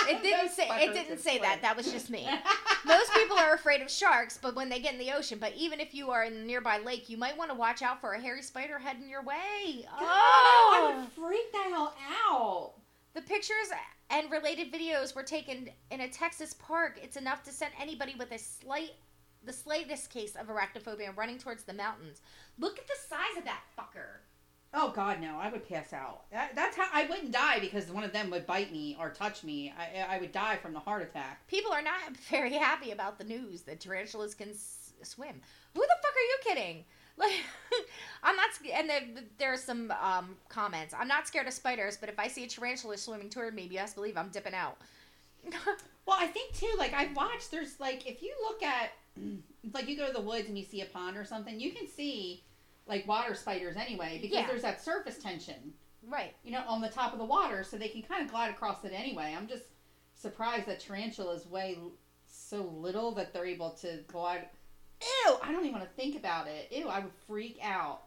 It 0.10 0.22
didn't 0.24 0.48
Those 0.48 0.56
say. 0.56 0.68
It 0.70 0.94
didn't 0.94 1.20
say 1.20 1.32
swim. 1.38 1.42
that. 1.42 1.62
That 1.62 1.76
was 1.76 1.92
just 1.92 2.10
me. 2.10 2.26
Most 2.86 3.14
people 3.14 3.38
are 3.38 3.54
afraid 3.54 3.82
of 3.82 3.92
sharks, 3.92 4.40
but 4.42 4.56
when 4.56 4.70
they 4.70 4.80
get 4.80 4.94
in 4.94 5.00
the 5.00 5.12
ocean, 5.12 5.38
but 5.38 5.54
even 5.58 5.82
if 5.82 5.94
you 5.94 6.12
are 6.12 6.24
in 6.24 6.32
a 6.34 6.44
nearby 6.46 6.78
lake, 6.78 7.10
you 7.10 7.18
might 7.18 7.38
want 7.38 7.52
to 7.52 7.58
watch 7.58 7.82
out 7.82 8.00
for 8.00 8.14
a 8.14 8.22
hairy 8.22 8.42
spider 8.42 8.80
heading 8.80 9.10
your 9.10 9.22
way. 9.24 9.84
God, 9.84 10.00
oh! 10.00 10.74
I 10.74 10.94
Oh! 10.94 11.00
would 11.02 11.12
freak 11.12 11.52
the 11.52 11.58
hell 11.58 11.94
out. 12.32 12.74
The 13.16 13.22
pictures 13.22 13.68
and 14.10 14.32
related 14.32 14.72
videos 14.72 15.14
were 15.14 15.24
taken 15.24 15.70
in 15.92 16.00
a 16.02 16.08
Texas 16.08 16.54
park. 16.54 16.98
It's 17.04 17.18
enough 17.18 17.44
to 17.44 17.52
send 17.52 17.74
anybody 17.78 18.16
with 18.18 18.32
a 18.32 18.40
slight, 18.40 18.92
the 19.48 19.54
slightest 19.54 20.10
case 20.10 20.36
of 20.36 20.48
arachnophobia 20.48 21.16
running 21.16 21.40
towards 21.40 21.64
the 21.64 21.74
mountains. 21.74 22.22
Look 22.60 22.78
at 22.78 22.88
the 22.88 22.94
size 23.10 23.38
of 23.38 23.46
that 23.46 23.62
fucker. 23.78 24.20
Oh 24.74 24.92
God, 24.92 25.22
no! 25.22 25.38
I 25.38 25.50
would 25.50 25.68
pass 25.68 25.94
out. 25.94 26.30
That, 26.30 26.54
that's 26.54 26.76
how 26.76 26.88
I 26.94 27.06
wouldn't 27.06 27.32
die 27.32 27.60
because 27.60 27.90
one 27.90 28.04
of 28.04 28.12
them 28.12 28.30
would 28.30 28.46
bite 28.46 28.72
me 28.72 28.98
or 29.00 29.10
touch 29.10 29.44
me. 29.44 29.74
I, 29.78 30.16
I 30.16 30.20
would 30.20 30.34
die 30.34 30.58
from 30.58 30.74
the 30.74 30.80
heart 30.80 31.02
attack. 31.02 31.48
People 31.48 31.72
are 31.72 31.82
not 31.82 32.16
very 32.30 32.54
happy 32.54 32.92
about 32.92 33.18
the 33.18 33.24
news 33.24 33.62
that 33.62 33.80
tarantulas 33.80 34.36
can 34.36 34.50
s- 34.50 34.92
swim. 35.04 35.42
Who 35.74 35.82
the 35.82 35.96
fuck 36.02 36.12
are 36.16 36.20
you 36.20 36.38
kidding? 36.44 36.86
Like, 37.20 37.34
I'm 38.22 38.36
not. 38.36 38.50
And 38.72 38.88
then 38.88 39.26
there 39.40 39.52
are 39.52 39.58
some 39.58 39.92
um, 40.00 40.36
comments. 40.50 40.94
I'm 40.96 41.08
not 41.08 41.26
scared 41.28 41.48
of 41.48 41.54
spiders, 41.54 41.98
but 41.98 42.10
if 42.10 42.20
I 42.20 42.28
see 42.28 42.44
a 42.44 42.48
tarantula 42.48 42.96
swimming 42.96 43.32
toward 43.32 43.56
me, 43.56 43.64
you 43.64 43.80
best 43.80 43.96
believe 43.96 44.16
I'm 44.16 44.30
dipping 44.30 44.54
out. 44.54 44.78
Well, 46.08 46.18
I 46.18 46.28
think 46.28 46.54
too. 46.54 46.74
Like 46.78 46.94
I've 46.94 47.16
watched. 47.16 47.52
There's 47.52 47.80
like 47.80 48.08
if 48.08 48.22
you 48.24 48.34
look 48.42 48.64
at, 48.64 48.92
it's 49.64 49.74
like 49.76 49.88
you 49.88 49.98
go 49.98 50.08
to 50.08 50.14
the 50.14 50.22
woods 50.22 50.48
and 50.48 50.58
you 50.58 50.64
see 50.64 50.82
a 50.82 50.86
pond 50.86 51.18
or 51.18 51.26
something, 51.26 51.60
you 51.60 51.72
can 51.72 51.88
see 51.88 52.44
like 52.88 53.08
water 53.08 53.36
spiders 53.36 53.76
anyway 53.76 54.20
because 54.22 54.38
Yeah. 54.38 54.48
there's 54.48 54.62
that 54.62 54.82
surface 54.82 55.18
tension, 55.18 55.74
right. 56.08 56.34
you 56.44 56.52
know, 56.52 56.64
on 56.68 56.80
the 56.82 56.90
top 56.90 57.12
of 57.14 57.20
the 57.20 57.26
water, 57.26 57.64
so 57.64 57.78
they 57.78 57.90
can 57.90 58.02
kind 58.02 58.24
of 58.24 58.32
glide 58.32 58.50
across 58.52 58.84
it 58.86 58.94
anyway. 58.94 59.36
I'm 59.38 59.48
just 59.48 59.66
surprised 60.16 60.68
that 60.68 60.80
tarantulas 60.80 61.46
weigh 61.48 61.78
so 62.26 62.62
little 62.64 63.12
that 63.16 63.34
they're 63.34 63.46
able 63.46 63.72
to 63.82 64.00
glide. 64.08 64.48
Ew! 65.02 65.38
I 65.44 65.52
don't 65.52 65.62
even 65.66 65.74
want 65.78 65.84
to 65.84 65.96
think 65.96 66.16
about 66.16 66.48
it. 66.48 66.72
Ew! 66.72 66.88
I 66.88 67.00
would 67.00 67.14
freak 67.28 67.60
out. 67.62 68.04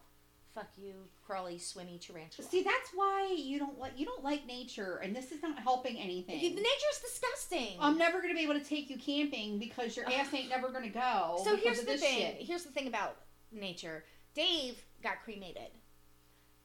Fuck 0.54 0.68
you, 0.76 0.94
crawly, 1.30 1.58
swimmy 1.58 1.98
tarantula. 1.98 2.48
See, 2.48 2.62
that's 2.62 2.90
why 2.94 3.34
you 3.38 3.58
don't 3.58 3.78
like 3.78 3.92
you 3.96 4.04
don't 4.04 4.24
like 4.24 4.46
nature, 4.46 5.00
and 5.02 5.14
this 5.14 5.30
is 5.30 5.42
not 5.42 5.58
helping 5.58 5.96
anything. 5.96 6.40
The 6.40 6.48
nature's 6.48 7.00
disgusting. 7.02 7.76
I'm 7.80 7.96
never 7.96 8.20
gonna 8.20 8.34
be 8.34 8.40
able 8.40 8.54
to 8.54 8.64
take 8.64 8.90
you 8.90 8.98
camping 8.98 9.58
because 9.58 9.96
your 9.96 10.06
ass 10.06 10.32
ain't 10.34 10.48
never 10.48 10.70
gonna 10.70 10.88
go. 10.88 11.40
so 11.44 11.56
here's 11.56 11.80
the 11.80 11.96
thing. 11.96 12.18
shit. 12.18 12.36
Here's 12.40 12.64
the 12.64 12.72
thing 12.72 12.88
about 12.88 13.16
nature. 13.52 14.04
Dave 14.34 14.82
got 15.02 15.22
cremated, 15.24 15.70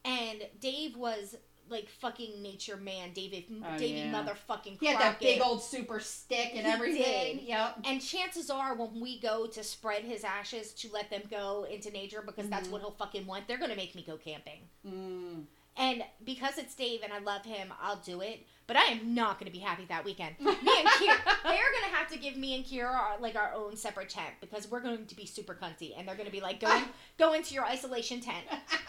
and 0.04 0.44
Dave 0.60 0.98
was 0.98 1.36
like 1.70 1.90
fucking 1.90 2.42
nature 2.42 2.78
man, 2.78 3.12
David, 3.14 3.46
Oh, 3.64 3.78
Davey 3.78 4.00
yeah. 4.02 4.12
motherfucking. 4.14 4.78
He 4.80 4.86
had 4.88 5.00
that 5.00 5.20
big 5.20 5.42
old 5.42 5.64
super 5.64 6.00
stick 6.00 6.52
and 6.54 6.66
He 6.66 6.72
everything. 6.72 7.38
did. 7.38 7.42
Yep. 7.48 7.80
And 7.86 8.02
chances 8.02 8.50
are, 8.50 8.76
when 8.76 9.00
we 9.00 9.20
go 9.20 9.48
to 9.48 9.64
spread 9.64 10.04
his 10.04 10.24
ashes 10.24 10.74
to 10.74 10.90
let 10.92 11.10
them 11.10 11.24
go 11.30 11.66
into 11.70 11.90
nature, 11.92 12.22
because 12.26 12.50
that's 12.50 12.68
Mhm. 12.68 12.72
what 12.72 12.82
he'll 12.82 12.92
fucking 12.92 13.26
want, 13.26 13.48
they're 13.48 13.58
gonna 13.58 13.76
make 13.76 13.96
me 13.96 14.04
go 14.04 14.18
camping. 14.18 14.60
Mm. 14.88 15.46
And 15.78 16.06
because 16.24 16.58
it's 16.58 16.74
Dave 16.74 17.02
and 17.04 17.12
I 17.12 17.20
love 17.20 17.44
him, 17.44 17.74
I'll 17.82 17.98
do 17.98 18.22
it. 18.22 18.46
But 18.68 18.78
I 18.78 18.84
am 18.86 19.14
not 19.14 19.38
going 19.40 19.46
to 19.46 19.52
be 19.52 19.60
happy 19.60 19.86
that 19.90 20.06
weekend. 20.06 20.36
Me 20.40 20.50
and 20.50 20.58
Kira, 20.88 21.18
they're 21.44 21.72
going 21.72 21.84
to 21.90 21.96
have 21.96 22.08
to 22.12 22.18
give 22.18 22.36
me 22.38 22.56
and 22.56 22.66
Kira 22.66 22.90
our, 22.90 23.20
like 23.20 23.36
our 23.36 23.54
own 23.54 23.76
separate 23.76 24.10
tent 24.10 24.34
because 24.42 24.72
we're 24.72 24.80
going 24.80 25.06
to 25.06 25.16
be 25.16 25.26
super 25.28 25.54
cunty, 25.54 25.94
and 25.96 26.08
they're 26.08 26.16
going 26.16 26.26
to 26.28 26.32
be 26.32 26.40
like, 26.42 26.60
go 26.62 26.76
in, 26.76 26.84
go 27.20 27.34
into 27.34 27.54
your 27.54 27.66
isolation 27.66 28.22
tent. 28.22 28.46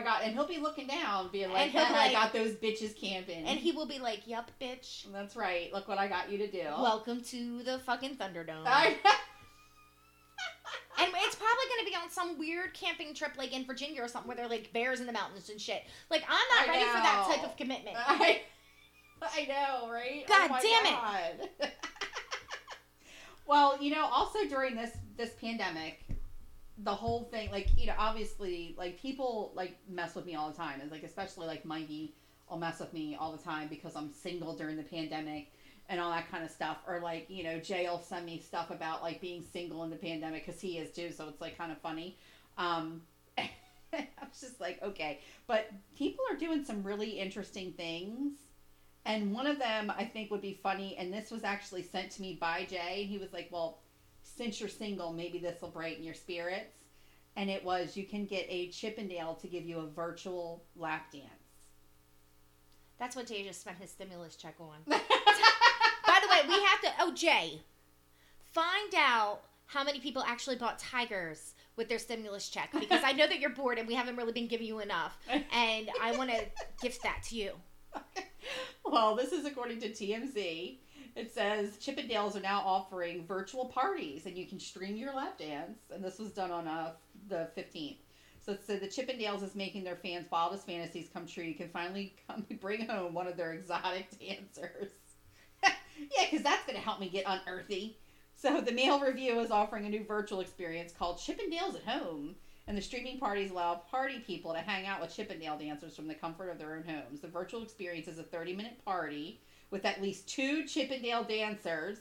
oh 0.00 0.04
got! 0.04 0.22
And 0.22 0.32
he'll 0.32 0.46
be 0.46 0.58
looking 0.58 0.86
down, 0.86 1.30
being 1.32 1.50
like, 1.50 1.62
And 1.62 1.70
he'll 1.70 1.88
be 1.88 1.94
"I 1.94 2.12
got 2.12 2.32
those 2.32 2.52
bitches 2.52 2.98
camping." 2.98 3.44
And 3.44 3.58
he 3.58 3.72
will 3.72 3.86
be 3.86 3.98
like, 3.98 4.26
"Yup, 4.26 4.50
bitch. 4.60 5.10
That's 5.12 5.36
right. 5.36 5.72
Look 5.72 5.88
what 5.88 5.98
I 5.98 6.08
got 6.08 6.30
you 6.30 6.38
to 6.38 6.50
do. 6.50 6.64
Welcome 6.78 7.22
to 7.22 7.62
the 7.62 7.78
fucking 7.80 8.16
Thunderdome." 8.16 8.64
I- 8.66 8.96
And 10.98 11.12
it's 11.14 11.36
probably 11.36 11.64
going 11.68 11.84
to 11.84 11.90
be 11.90 11.94
on 11.94 12.10
some 12.10 12.38
weird 12.38 12.72
camping 12.72 13.12
trip, 13.12 13.32
like 13.36 13.54
in 13.54 13.66
Virginia 13.66 14.02
or 14.02 14.08
something, 14.08 14.28
where 14.28 14.36
they're 14.36 14.48
like 14.48 14.72
bears 14.72 15.00
in 15.00 15.06
the 15.06 15.12
mountains 15.12 15.50
and 15.50 15.60
shit. 15.60 15.82
Like 16.10 16.22
I'm 16.22 16.66
not 16.66 16.68
I 16.68 16.72
ready 16.72 16.84
for 16.84 16.98
that 16.98 17.26
type 17.28 17.44
of 17.44 17.56
commitment. 17.56 17.96
I, 18.06 18.40
I 19.22 19.44
know, 19.44 19.92
right? 19.92 20.24
Oh 20.24 20.48
God 20.48 20.50
oh 20.52 20.58
damn 20.62 20.94
God. 20.94 21.70
well, 23.46 23.82
you 23.82 23.94
know, 23.94 24.06
also 24.06 24.46
during 24.48 24.74
this 24.74 24.92
this 25.18 25.32
pandemic, 25.40 26.05
the 26.78 26.94
whole 26.94 27.24
thing, 27.24 27.50
like 27.50 27.68
you 27.76 27.86
know, 27.86 27.94
obviously, 27.98 28.74
like 28.76 29.00
people 29.00 29.52
like 29.54 29.76
mess 29.88 30.14
with 30.14 30.26
me 30.26 30.34
all 30.34 30.50
the 30.50 30.56
time, 30.56 30.80
and 30.80 30.90
like 30.90 31.02
especially 31.02 31.46
like 31.46 31.64
Mikey 31.64 32.14
will 32.50 32.58
mess 32.58 32.80
with 32.80 32.92
me 32.92 33.16
all 33.18 33.32
the 33.32 33.42
time 33.42 33.68
because 33.68 33.96
I'm 33.96 34.12
single 34.12 34.56
during 34.56 34.76
the 34.76 34.82
pandemic 34.82 35.52
and 35.88 36.00
all 36.00 36.10
that 36.10 36.30
kind 36.30 36.44
of 36.44 36.50
stuff. 36.50 36.78
Or 36.86 37.00
like 37.00 37.26
you 37.28 37.44
know, 37.44 37.58
Jay 37.58 37.88
will 37.88 38.00
send 38.00 38.26
me 38.26 38.38
stuff 38.38 38.70
about 38.70 39.02
like 39.02 39.20
being 39.20 39.42
single 39.42 39.84
in 39.84 39.90
the 39.90 39.96
pandemic 39.96 40.44
because 40.44 40.60
he 40.60 40.78
is 40.78 40.90
too, 40.90 41.10
so 41.12 41.28
it's 41.28 41.40
like 41.40 41.56
kind 41.56 41.72
of 41.72 41.78
funny. 41.78 42.18
Um, 42.58 43.02
I 43.38 43.48
was 44.20 44.40
just 44.40 44.60
like, 44.60 44.82
okay, 44.82 45.20
but 45.46 45.70
people 45.96 46.24
are 46.30 46.36
doing 46.36 46.64
some 46.64 46.82
really 46.82 47.10
interesting 47.10 47.72
things. 47.72 48.32
And 49.06 49.32
one 49.32 49.46
of 49.46 49.60
them 49.60 49.92
I 49.96 50.04
think 50.04 50.32
would 50.32 50.42
be 50.42 50.58
funny, 50.62 50.96
and 50.98 51.12
this 51.12 51.30
was 51.30 51.44
actually 51.44 51.84
sent 51.84 52.10
to 52.12 52.20
me 52.20 52.36
by 52.38 52.66
Jay. 52.68 53.06
He 53.08 53.18
was 53.18 53.32
like, 53.32 53.48
Well, 53.50 53.78
since 54.36 54.60
you're 54.60 54.68
single, 54.68 55.12
maybe 55.12 55.38
this 55.38 55.60
will 55.60 55.70
brighten 55.70 56.04
your 56.04 56.14
spirits. 56.14 56.76
And 57.36 57.50
it 57.50 57.64
was 57.64 57.96
you 57.96 58.04
can 58.04 58.24
get 58.26 58.46
a 58.48 58.68
Chippendale 58.68 59.34
to 59.36 59.46
give 59.46 59.64
you 59.64 59.78
a 59.78 59.86
virtual 59.86 60.64
lap 60.74 61.12
dance. 61.12 61.24
That's 62.98 63.14
what 63.14 63.26
Jay 63.26 63.44
just 63.44 63.60
spent 63.60 63.78
his 63.78 63.90
stimulus 63.90 64.36
check 64.36 64.54
on. 64.58 64.78
By 64.86 66.18
the 66.22 66.28
way, 66.28 66.40
we 66.48 66.62
have 66.64 66.80
to. 66.82 66.88
Oh, 67.00 67.12
Jay, 67.12 67.60
find 68.52 68.94
out 68.96 69.40
how 69.66 69.84
many 69.84 70.00
people 70.00 70.22
actually 70.26 70.56
bought 70.56 70.78
tigers 70.78 71.54
with 71.76 71.88
their 71.88 71.98
stimulus 71.98 72.48
check 72.48 72.70
because 72.72 73.02
I 73.04 73.12
know 73.12 73.26
that 73.26 73.38
you're 73.38 73.50
bored 73.50 73.78
and 73.78 73.86
we 73.86 73.94
haven't 73.94 74.16
really 74.16 74.32
been 74.32 74.46
giving 74.46 74.66
you 74.66 74.78
enough, 74.78 75.18
and 75.28 75.90
I 76.00 76.16
want 76.16 76.30
to 76.30 76.40
gift 76.80 77.02
that 77.02 77.22
to 77.28 77.36
you. 77.36 77.52
well, 78.84 79.14
this 79.14 79.32
is 79.32 79.44
according 79.44 79.80
to 79.80 79.90
TMZ. 79.90 80.78
It 81.16 81.32
says 81.32 81.78
Chippendales 81.78 82.36
are 82.36 82.40
now 82.40 82.60
offering 82.60 83.24
virtual 83.26 83.64
parties, 83.64 84.26
and 84.26 84.36
you 84.36 84.46
can 84.46 84.60
stream 84.60 84.96
your 84.96 85.14
lap 85.14 85.38
dance. 85.38 85.78
And 85.92 86.04
this 86.04 86.18
was 86.18 86.30
done 86.30 86.50
on 86.50 86.68
uh, 86.68 86.92
the 87.28 87.48
15th. 87.56 87.96
So 88.44 88.52
it 88.52 88.62
said 88.64 88.82
the 88.82 88.86
Chippendales 88.86 89.42
is 89.42 89.54
making 89.54 89.82
their 89.82 89.96
fans' 89.96 90.30
wildest 90.30 90.66
fantasies 90.66 91.08
come 91.12 91.26
true. 91.26 91.42
You 91.42 91.54
can 91.54 91.70
finally 91.70 92.14
come 92.28 92.44
bring 92.60 92.86
home 92.86 93.14
one 93.14 93.26
of 93.26 93.38
their 93.38 93.54
exotic 93.54 94.10
dancers. 94.20 94.90
yeah, 95.64 96.26
because 96.30 96.44
that's 96.44 96.66
going 96.66 96.76
to 96.76 96.84
help 96.84 97.00
me 97.00 97.08
get 97.08 97.24
unearthy. 97.26 97.96
So 98.36 98.60
the 98.60 98.72
male 98.72 99.00
revue 99.00 99.40
is 99.40 99.50
offering 99.50 99.86
a 99.86 99.88
new 99.88 100.04
virtual 100.04 100.40
experience 100.40 100.92
called 100.92 101.16
Chippendales 101.16 101.76
at 101.76 101.84
Home. 101.84 102.36
And 102.68 102.76
the 102.76 102.82
streaming 102.82 103.18
parties 103.18 103.52
allow 103.52 103.76
party 103.90 104.18
people 104.18 104.52
to 104.52 104.58
hang 104.58 104.86
out 104.86 105.00
with 105.00 105.14
Chippendale 105.14 105.56
dancers 105.56 105.96
from 105.96 106.08
the 106.08 106.14
comfort 106.14 106.50
of 106.50 106.58
their 106.58 106.74
own 106.74 106.84
homes. 106.84 107.20
The 107.20 107.28
virtual 107.28 107.62
experience 107.62 108.06
is 108.06 108.18
a 108.18 108.24
30 108.24 108.54
minute 108.54 108.84
party 108.84 109.40
with 109.70 109.84
at 109.84 110.02
least 110.02 110.28
two 110.28 110.64
Chippendale 110.64 111.24
dancers. 111.24 111.98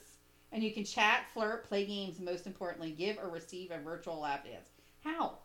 And 0.51 0.63
you 0.63 0.73
can 0.73 0.85
chat, 0.85 1.25
flirt, 1.33 1.67
play 1.67 1.85
games, 1.85 2.19
most 2.19 2.47
importantly, 2.47 2.91
give 2.91 3.17
or 3.17 3.29
receive 3.29 3.71
a 3.71 3.79
virtual 3.79 4.21
lap 4.21 4.45
dance. 4.45 4.69
How? 5.03 5.39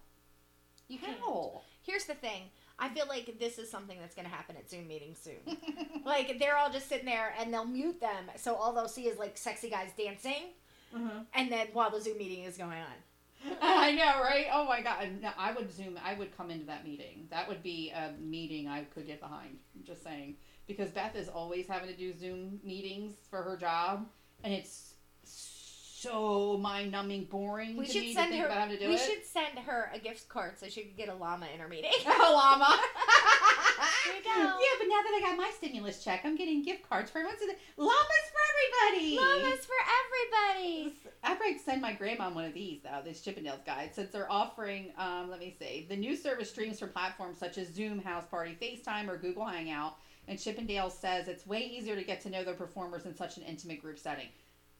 You 0.88 0.98
can. 0.98 1.14
How? 1.20 1.62
Here's 1.82 2.04
the 2.04 2.14
thing. 2.14 2.42
I 2.78 2.88
feel 2.88 3.06
like 3.08 3.38
this 3.38 3.58
is 3.58 3.70
something 3.70 3.98
that's 4.00 4.14
going 4.14 4.26
to 4.26 4.34
happen 4.34 4.56
at 4.56 4.70
Zoom 4.70 4.88
meetings 4.88 5.18
soon. 5.18 5.56
like 6.04 6.38
they're 6.38 6.56
all 6.56 6.70
just 6.70 6.88
sitting 6.88 7.06
there 7.06 7.34
and 7.38 7.52
they'll 7.52 7.66
mute 7.66 8.00
them, 8.00 8.30
so 8.36 8.54
all 8.54 8.72
they'll 8.72 8.88
see 8.88 9.06
is 9.06 9.18
like 9.18 9.36
sexy 9.36 9.68
guys 9.68 9.90
dancing, 9.96 10.52
uh-huh. 10.94 11.20
and 11.34 11.52
then 11.52 11.68
while 11.74 11.90
the 11.90 12.00
Zoom 12.00 12.16
meeting 12.16 12.44
is 12.44 12.56
going 12.56 12.78
on. 12.78 13.56
I 13.62 13.92
know, 13.92 14.22
right? 14.22 14.46
Oh 14.52 14.64
my 14.64 14.82
god! 14.82 15.08
No, 15.22 15.30
I 15.38 15.52
would 15.52 15.72
zoom. 15.72 15.98
I 16.04 16.14
would 16.14 16.36
come 16.36 16.50
into 16.50 16.66
that 16.66 16.84
meeting. 16.84 17.26
That 17.30 17.48
would 17.48 17.62
be 17.62 17.90
a 17.90 18.12
meeting 18.20 18.68
I 18.68 18.84
could 18.84 19.06
get 19.06 19.20
behind. 19.20 19.56
I'm 19.74 19.84
just 19.84 20.02
saying 20.02 20.36
because 20.70 20.90
Beth 20.90 21.14
is 21.16 21.28
always 21.28 21.66
having 21.66 21.88
to 21.88 21.96
do 21.96 22.16
Zoom 22.16 22.60
meetings 22.64 23.14
for 23.30 23.42
her 23.42 23.56
job, 23.56 24.06
and 24.44 24.52
it's 24.54 24.94
so 25.24 26.56
mind-numbing, 26.58 27.24
boring 27.24 27.76
We 27.76 27.84
to 27.86 27.92
should 27.92 28.14
send 28.14 28.34
her. 28.34 28.46
about 28.46 28.56
having 28.58 28.76
to 28.78 28.82
do 28.82 28.88
we 28.88 28.94
it. 28.94 29.00
should 29.00 29.24
send 29.26 29.58
her 29.58 29.90
a 29.94 29.98
gift 29.98 30.28
card 30.30 30.58
so 30.58 30.66
she 30.68 30.82
could 30.82 30.96
get 30.96 31.10
a 31.10 31.14
llama 31.14 31.46
in 31.52 31.60
her 31.60 31.68
meeting. 31.68 31.90
a 32.06 32.32
llama. 32.32 32.80
Here 34.04 34.14
you 34.14 34.22
go. 34.24 34.30
Yeah, 34.34 34.76
but 34.78 34.86
now 34.88 35.00
that 35.02 35.14
I 35.14 35.20
got 35.26 35.36
my 35.36 35.50
stimulus 35.56 36.02
check, 36.02 36.22
I'm 36.24 36.36
getting 36.36 36.62
gift 36.62 36.88
cards 36.88 37.10
for 37.10 37.18
everyone. 37.18 37.36
Llamas 37.76 38.26
for 38.32 38.90
everybody. 38.90 39.16
Llamas 39.16 39.66
for 39.66 40.54
everybody. 40.54 40.94
I 41.22 41.38
might 41.38 41.60
send 41.60 41.82
my 41.82 41.92
grandma 41.92 42.30
one 42.30 42.46
of 42.46 42.54
these 42.54 42.80
though, 42.82 43.00
this 43.04 43.20
Chippendales 43.20 43.64
guide, 43.66 43.90
since 43.94 44.10
they're 44.10 44.30
offering. 44.30 44.92
Um, 44.96 45.28
let 45.30 45.38
me 45.38 45.54
see. 45.58 45.86
The 45.88 45.96
new 45.96 46.16
service 46.16 46.48
streams 46.48 46.78
from 46.78 46.90
platforms 46.90 47.36
such 47.38 47.58
as 47.58 47.68
Zoom, 47.68 48.00
Houseparty, 48.00 48.56
FaceTime, 48.58 49.08
or 49.08 49.18
Google 49.18 49.44
Hangout. 49.44 49.96
And 50.30 50.38
Chippendales 50.38 50.92
says 50.92 51.26
it's 51.26 51.44
way 51.44 51.58
easier 51.58 51.96
to 51.96 52.04
get 52.04 52.20
to 52.20 52.30
know 52.30 52.44
their 52.44 52.54
performers 52.54 53.04
in 53.04 53.16
such 53.16 53.36
an 53.36 53.42
intimate 53.42 53.82
group 53.82 53.98
setting. 53.98 54.28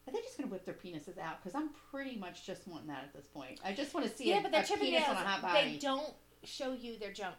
Are 0.06 0.12
they 0.12 0.20
just 0.20 0.38
going 0.38 0.48
to 0.48 0.52
whip 0.52 0.64
their 0.64 0.74
penises 0.74 1.18
out? 1.18 1.42
Because 1.42 1.56
I'm 1.56 1.70
pretty 1.90 2.16
much 2.16 2.46
just 2.46 2.68
wanting 2.68 2.86
that 2.86 3.02
at 3.02 3.12
this 3.12 3.26
point. 3.26 3.58
I 3.64 3.72
just 3.72 3.92
want 3.92 4.06
to 4.06 4.16
see 4.16 4.30
Yeah, 4.30 4.38
a, 4.38 4.42
but 4.44 4.70
a 4.70 4.76
penis 4.76 5.08
on 5.08 5.16
a 5.16 5.18
hot 5.18 5.42
body. 5.42 5.72
They 5.72 5.78
don't 5.78 6.14
show 6.44 6.72
you 6.72 7.00
their 7.00 7.12
junk. 7.12 7.34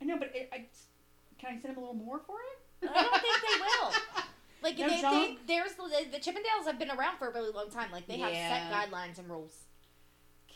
I 0.00 0.04
know, 0.04 0.16
but 0.18 0.30
it, 0.36 0.48
I, 0.52 0.66
can 1.36 1.56
I 1.56 1.60
send 1.60 1.74
them 1.74 1.78
a 1.78 1.80
little 1.80 1.94
more 1.96 2.20
for 2.24 2.36
it? 2.36 2.88
I 2.88 3.02
don't 3.02 3.20
think 3.20 3.34
they 3.42 3.60
will. 3.60 4.22
Like 4.62 4.78
No 4.78 4.88
they, 4.88 5.00
they, 5.00 5.38
there's 5.46 5.74
the, 5.74 6.10
the 6.10 6.18
Chippendales 6.18 6.66
have 6.66 6.78
been 6.78 6.90
around 6.90 7.18
for 7.18 7.28
a 7.28 7.32
really 7.32 7.52
long 7.52 7.70
time. 7.70 7.92
Like 7.92 8.08
they 8.08 8.18
have 8.18 8.32
set 8.32 8.72
guidelines 8.72 9.18
and 9.18 9.28
rules. 9.28 9.52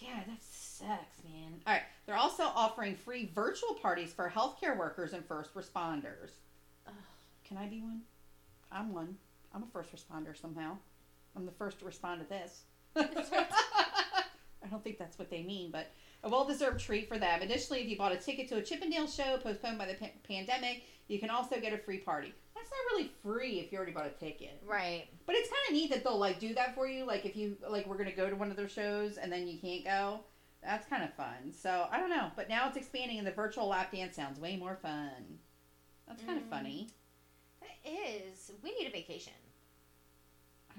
Yeah, 0.01 0.21
that 0.27 0.43
sucks, 0.43 1.23
man. 1.23 1.61
All 1.67 1.75
right, 1.75 1.83
they're 2.07 2.17
also 2.17 2.45
offering 2.45 2.97
free 2.97 3.31
virtual 3.33 3.75
parties 3.75 4.13
for 4.13 4.33
healthcare 4.35 4.77
workers 4.77 5.13
and 5.13 5.25
first 5.27 5.55
responders. 5.55 6.31
Can 7.51 7.59
I 7.59 7.67
be 7.67 7.81
one? 7.83 8.03
I'm 8.71 8.95
one. 8.95 9.17
I'm 9.53 9.65
a 9.65 9.67
first 9.73 9.91
responder 9.93 10.41
somehow. 10.41 10.77
I'm 11.35 11.45
the 11.47 11.51
first 11.53 11.81
to 11.81 11.85
respond 11.85 12.21
to 12.21 12.29
this. 12.29 12.63
I 12.97 14.69
don't 14.71 14.85
think 14.85 14.99
that's 14.99 15.19
what 15.19 15.31
they 15.31 15.43
mean, 15.43 15.73
but 15.73 15.89
a 16.23 16.29
well-deserved 16.29 16.79
treat 16.79 17.09
for 17.09 17.19
them. 17.19 17.43
Additionally, 17.43 17.83
if 17.83 17.89
you 17.89 17.97
bought 17.99 18.13
a 18.13 18.17
ticket 18.17 18.49
to 18.51 18.59
a 18.59 18.63
Chippendale 18.63 19.09
show 19.09 19.37
postponed 19.39 19.79
by 19.79 19.87
the 19.87 19.95
pa- 19.95 20.13
pandemic, 20.29 20.85
you 21.09 21.19
can 21.19 21.29
also 21.29 21.59
get 21.61 21.73
a 21.73 21.79
free 21.79 21.99
party. 21.99 22.33
That's 22.55 22.71
not 22.71 22.93
really 22.97 23.11
free 23.21 23.59
if 23.59 23.73
you 23.73 23.79
already 23.79 23.91
bought 23.93 24.07
a 24.07 24.11
ticket. 24.11 24.63
Right. 24.65 25.07
But 25.27 25.35
it's 25.35 25.49
kind 25.49 25.61
of 25.71 25.73
neat 25.75 25.91
that 25.91 26.05
they'll 26.05 26.19
like 26.19 26.39
do 26.39 26.55
that 26.55 26.77
for 26.77 26.87
you. 26.87 27.05
Like 27.05 27.25
if 27.27 27.35
you 27.35 27.57
like, 27.69 27.87
we're 27.89 27.99
gonna 27.99 28.13
go 28.15 28.31
to 28.31 28.37
one 28.37 28.53
of 28.53 28.57
their 28.57 28.69
shows 28.69 29.17
and 29.17 29.33
then 29.33 29.49
you 29.49 29.59
can't 29.59 29.85
go. 29.85 30.21
That's 30.63 30.87
kind 30.87 31.03
of 31.03 31.13
fun. 31.15 31.51
So 31.53 31.89
I 31.91 31.99
don't 31.99 32.11
know, 32.11 32.31
but 32.37 32.49
now 32.49 32.69
it's 32.69 32.77
expanding, 32.77 33.19
and 33.19 33.27
the 33.27 33.33
virtual 33.33 33.67
lap 33.67 33.91
dance 33.93 34.15
sounds 34.15 34.39
way 34.39 34.57
more 34.57 34.77
fun. 34.81 35.39
That's 36.07 36.23
kind 36.23 36.39
of 36.39 36.45
Mm. 36.45 36.51
funny. 36.51 36.89
Is. 37.85 38.53
We 38.63 38.73
need 38.79 38.87
a 38.89 38.91
vacation. 38.91 39.33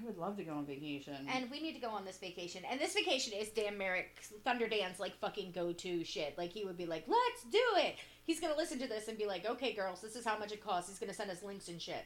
I 0.00 0.06
would 0.06 0.16
love 0.16 0.36
to 0.38 0.44
go 0.44 0.54
on 0.54 0.64
vacation. 0.64 1.14
And 1.32 1.50
we 1.50 1.60
need 1.60 1.74
to 1.74 1.80
go 1.80 1.90
on 1.90 2.04
this 2.04 2.16
vacation. 2.16 2.62
And 2.70 2.80
this 2.80 2.94
vacation 2.94 3.34
is 3.34 3.50
Dan 3.50 3.76
Merrick's 3.76 4.32
Thunder 4.42 4.66
Dan's 4.66 4.98
like 4.98 5.14
fucking 5.20 5.52
go 5.52 5.72
to 5.72 6.02
shit. 6.04 6.36
Like 6.38 6.50
he 6.52 6.64
would 6.64 6.78
be 6.78 6.86
like, 6.86 7.04
let's 7.06 7.44
do 7.50 7.62
it. 7.76 7.96
He's 8.24 8.40
gonna 8.40 8.56
listen 8.56 8.78
to 8.78 8.86
this 8.88 9.08
and 9.08 9.18
be 9.18 9.26
like, 9.26 9.44
okay, 9.46 9.74
girls, 9.74 10.00
this 10.00 10.16
is 10.16 10.24
how 10.24 10.38
much 10.38 10.52
it 10.52 10.64
costs. 10.64 10.88
He's 10.88 10.98
gonna 10.98 11.12
send 11.14 11.30
us 11.30 11.42
links 11.42 11.68
and 11.68 11.80
shit. 11.80 12.04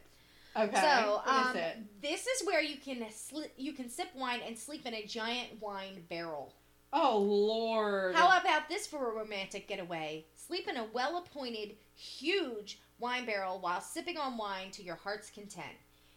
okay, 0.57 0.75
So, 0.75 1.21
is 1.27 1.47
um, 1.47 1.57
it? 1.57 1.77
this 2.03 2.27
is 2.27 2.47
where 2.47 2.61
you 2.63 2.77
can 2.77 2.99
sli- 3.05 3.51
you 3.57 3.73
can 3.73 3.89
sip 3.89 4.09
wine 4.17 4.41
and 4.47 4.59
sleep 4.59 4.85
in 4.85 4.95
a 4.95 5.05
giant 5.07 5.61
wine 5.61 6.03
barrel. 6.11 6.53
Oh 6.93 7.19
lord. 7.19 8.15
How 8.15 8.39
about 8.39 8.69
this 8.69 8.87
for 8.87 9.11
a 9.11 9.15
romantic 9.15 9.69
getaway? 9.69 10.25
Sleep 10.35 10.67
in 10.69 10.77
a 10.77 10.87
well 10.93 11.19
appointed, 11.19 11.77
huge 11.95 12.81
wine 12.99 13.27
barrel 13.27 13.59
while 13.61 13.81
sipping 13.81 14.17
on 14.17 14.37
wine 14.37 14.71
to 14.73 14.83
your 14.83 14.97
heart's 14.97 15.31
content. 15.31 15.77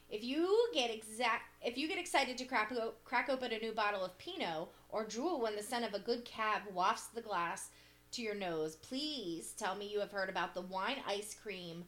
If 0.10 0.24
you 0.24 0.68
get 0.74 0.90
exact, 0.90 1.44
if 1.62 1.78
you 1.78 1.88
get 1.88 2.00
excited 2.00 2.38
to 2.38 2.46
crack, 2.46 2.74
crack 3.06 3.30
open 3.30 3.52
a 3.52 3.60
new 3.60 3.74
bottle 3.74 4.04
of 4.04 4.18
Pinot 4.18 4.70
or 4.90 5.06
drool 5.06 5.40
when 5.40 5.56
the 5.56 5.62
scent 5.62 5.86
of 5.86 5.94
a 5.94 6.00
good 6.00 6.26
cab 6.26 6.64
wafts 6.74 7.08
the 7.08 7.22
glass 7.22 7.70
to 8.12 8.22
your 8.24 8.34
nose, 8.34 8.76
please 8.76 9.54
tell 9.58 9.76
me 9.76 9.88
you 9.88 10.00
have 10.00 10.12
heard 10.12 10.30
about 10.30 10.56
the 10.56 10.62
wine 10.62 10.98
ice 11.08 11.36
cream. 11.36 11.86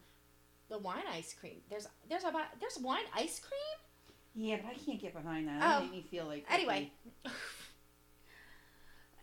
The 0.68 0.78
wine 0.78 1.02
ice 1.12 1.34
cream. 1.38 1.56
There's 1.68 1.88
there's 2.08 2.24
about 2.24 2.46
there's 2.60 2.78
wine 2.78 3.04
ice 3.14 3.40
cream. 3.40 3.60
Yeah, 4.34 4.58
but 4.62 4.70
I 4.70 4.74
can't 4.74 5.00
get 5.00 5.14
behind 5.14 5.48
that. 5.48 5.60
Oh. 5.62 5.80
That 5.80 5.82
made 5.82 5.92
me 5.92 6.06
feel 6.10 6.26
like 6.26 6.46
Anyway. 6.48 6.92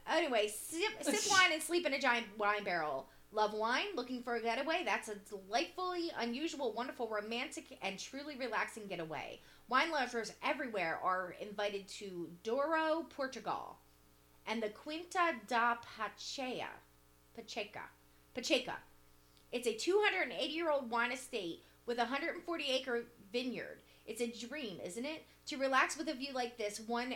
anyway, 0.08 0.48
sip, 0.48 1.02
sip 1.02 1.32
wine 1.32 1.54
and 1.54 1.64
sleep 1.64 1.88
in 1.88 1.94
a 1.94 2.00
giant 2.00 2.26
wine 2.38 2.64
barrel. 2.64 3.08
Love 3.32 3.54
wine? 3.54 3.96
Looking 3.96 4.24
for 4.24 4.36
a 4.36 4.42
getaway? 4.42 4.82
That's 4.84 5.08
a 5.08 5.16
delightfully 5.16 6.12
unusual, 6.18 6.74
wonderful, 6.74 7.08
romantic, 7.08 7.78
and 7.84 8.00
truly 8.00 8.36
relaxing 8.38 8.88
getaway. 8.88 9.40
Wine 9.68 9.92
lovers 9.92 10.34
everywhere 10.44 11.00
are 11.04 11.36
invited 11.40 11.88
to 11.88 12.28
Douro, 12.44 13.06
Portugal, 13.16 13.78
and 14.48 14.64
the 14.64 14.70
Quinta 14.70 15.36
da 15.48 15.76
Pacheca. 15.76 16.70
Pacheca. 17.38 17.84
Pacheca. 18.36 18.76
It's 19.52 19.68
a 19.68 19.74
280 19.74 20.52
year 20.52 20.72
old 20.72 20.90
wine 20.90 21.12
estate 21.12 21.64
with 21.86 21.98
a 22.00 22.02
140 22.02 22.66
acre 22.66 23.04
vineyard. 23.32 23.82
It's 24.08 24.22
a 24.22 24.48
dream, 24.48 24.80
isn't 24.84 25.06
it? 25.06 25.24
To 25.48 25.58
relax 25.58 25.98
with 25.98 26.10
a 26.10 26.14
view 26.16 26.34
like 26.34 26.58
this, 26.58 26.80
one 26.80 27.14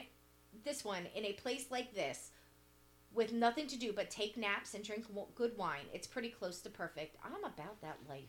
this 0.64 0.86
one 0.86 1.07
in 1.16 1.26
a 1.26 1.34
place 1.34 1.66
like 1.72 1.95
this 1.95 2.30
with 3.14 3.34
nothing 3.34 3.68
to 3.68 3.78
do 3.78 3.93
but 3.93 4.09
take 4.09 4.38
naps 4.38 4.74
and 4.74 4.84
drink 4.84 5.07
w- 5.07 5.28
good 5.36 5.57
wine. 5.57 5.86
It's 5.93 6.07
pretty 6.07 6.30
close 6.30 6.61
to 6.61 6.70
perfect. 6.70 7.18
I'm 7.24 7.43
about 7.43 7.82
that 7.82 7.97
life. 8.09 8.24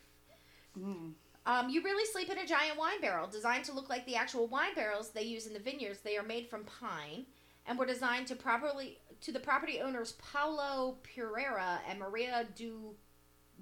Mm. 0.79 1.13
Um, 1.47 1.69
you 1.69 1.83
really 1.83 2.07
sleep 2.07 2.31
in 2.31 2.39
a 2.39 2.47
giant 2.47 2.79
wine 2.79 3.01
barrel 3.01 3.27
designed 3.27 3.65
to 3.67 3.73
look 3.73 3.89
like 3.91 4.07
the 4.07 4.17
actual 4.17 4.47
wine 4.47 4.75
barrels 4.75 5.11
they 5.11 5.23
use 5.23 5.47
in 5.47 5.53
the 5.53 5.59
vineyards. 5.59 6.01
They 6.01 6.17
are 6.17 6.23
made 6.23 6.49
from 6.49 6.65
pine 6.65 7.27
and 7.67 7.79
were 7.79 7.87
designed 7.87 8.27
to 8.29 8.37
properly 8.37 8.99
to 9.21 9.33
the 9.33 9.41
property 9.41 9.81
owners 9.81 10.13
Paulo 10.13 10.99
Pereira 11.03 11.81
and 11.89 11.99
Maria 11.99 12.47
do 12.55 12.95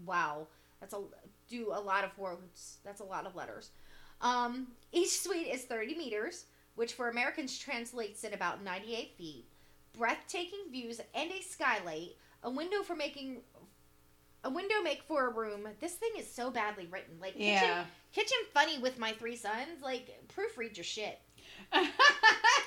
wow 0.04 0.46
that's 0.80 0.94
a 0.94 1.00
do 1.48 1.70
a 1.72 1.80
lot 1.80 2.02
of 2.04 2.16
words 2.18 2.78
that's 2.84 3.00
a 3.00 3.04
lot 3.04 3.26
of 3.26 3.34
letters. 3.34 3.70
Um, 4.20 4.68
each 4.92 5.18
suite 5.18 5.48
is 5.48 5.64
30 5.64 5.96
meters, 5.96 6.46
which 6.76 6.92
for 6.92 7.08
Americans 7.08 7.58
translates 7.58 8.22
in 8.22 8.34
about 8.34 8.62
98 8.62 9.14
feet. 9.18 9.46
Breathtaking 9.96 10.70
views 10.70 11.00
and 11.14 11.30
a 11.30 11.42
skylight, 11.42 12.16
a 12.42 12.50
window 12.50 12.82
for 12.82 12.96
making 12.96 13.42
a 14.44 14.50
window 14.50 14.82
make 14.82 15.02
for 15.02 15.28
a 15.28 15.32
room. 15.32 15.68
This 15.80 15.94
thing 15.94 16.10
is 16.18 16.30
so 16.30 16.50
badly 16.50 16.88
written. 16.90 17.20
Like 17.20 17.34
kitchen 17.34 17.46
Yeah. 17.46 17.84
Kitchen 18.12 18.38
funny 18.52 18.78
with 18.78 18.98
my 18.98 19.12
three 19.12 19.36
sons. 19.36 19.82
Like 19.82 20.08
proofread 20.34 20.76
your 20.76 20.84
shit. 20.84 21.20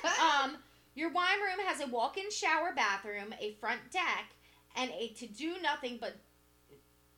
Um, 0.06 0.56
your 0.94 1.10
wine 1.10 1.40
room 1.40 1.66
has 1.66 1.80
a 1.80 1.86
walk-in 1.88 2.30
shower 2.30 2.72
bathroom, 2.74 3.34
a 3.40 3.52
front 3.54 3.80
deck, 3.90 4.30
and 4.76 4.90
a 4.92 5.08
to 5.18 5.26
do 5.26 5.56
nothing 5.62 5.98
but 6.00 6.16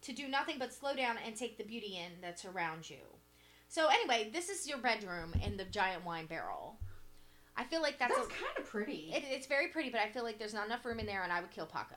to 0.03 0.13
do 0.13 0.27
nothing 0.27 0.57
but 0.59 0.73
slow 0.73 0.95
down 0.95 1.17
and 1.25 1.37
take 1.37 1.59
the 1.59 1.65
beauty 1.65 1.99
in 1.99 2.21
that's 2.21 2.45
around 2.45 2.89
you. 2.89 2.97
So 3.69 3.89
anyway, 3.89 4.31
this 4.33 4.49
is 4.49 4.67
your 4.67 4.79
bedroom 4.79 5.35
in 5.45 5.57
the 5.57 5.65
giant 5.65 6.05
wine 6.05 6.27
barrel. 6.27 6.79
I 7.59 7.65
feel 7.65 7.83
like 7.83 7.99
that's, 7.99 8.15
That's 8.17 8.29
kind 8.29 8.57
of 8.57 8.65
pretty. 8.65 9.11
it, 9.13 9.25
it's 9.29 9.47
very 9.47 9.69
pretty, 9.69 9.91
but 9.91 10.01
I 10.01 10.09
feel 10.09 10.23
like 10.23 10.39
there's 10.39 10.55
not 10.55 10.67
enough 10.67 10.85
room 10.85 11.01
in 11.01 11.07
there, 11.07 11.25
and 11.25 11.33
I 11.33 11.41
would 11.41 11.51
kill 11.51 11.67
Paco. 11.67 11.97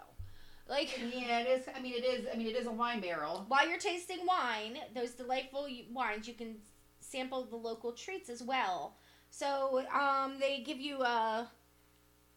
Like 0.67 0.97
yeah, 1.13 1.39
it 1.39 1.47
is. 1.47 1.65
I 1.75 1.81
mean, 1.81 1.93
it 1.93 2.03
is. 2.05 2.25
I 2.33 2.37
mean, 2.37 2.47
it 2.47 2.55
is 2.55 2.65
a 2.65 2.71
wine 2.71 3.01
barrel. 3.01 3.45
while 3.47 3.67
you're 3.67 3.79
tasting 3.79 4.19
wine, 4.25 4.77
those 4.95 5.11
delightful 5.11 5.67
wines, 5.91 6.27
you 6.27 6.33
can 6.33 6.55
sample 6.99 7.45
the 7.45 7.55
local 7.55 7.91
treats 7.91 8.29
as 8.29 8.41
well. 8.41 8.95
So 9.29 9.83
um, 9.93 10.39
they 10.39 10.63
give 10.65 10.79
you 10.79 10.97
uh, 10.97 11.45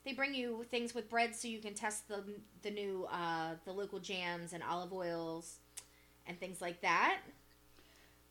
they 0.05 0.13
bring 0.13 0.35
you 0.35 0.65
things 0.71 0.95
with 0.95 1.09
bread 1.09 1.35
so 1.35 1.49
you 1.49 1.61
can 1.61 1.75
test 1.75 2.09
the 2.09 2.23
the 2.63 2.71
new 2.71 3.07
uh, 3.11 3.55
the 3.65 3.73
local 3.73 3.99
jams 4.01 4.53
and 4.53 4.63
olive 4.63 4.93
oils 4.93 5.59
and 6.27 6.39
things 6.39 6.61
like 6.61 6.81
that. 6.83 7.19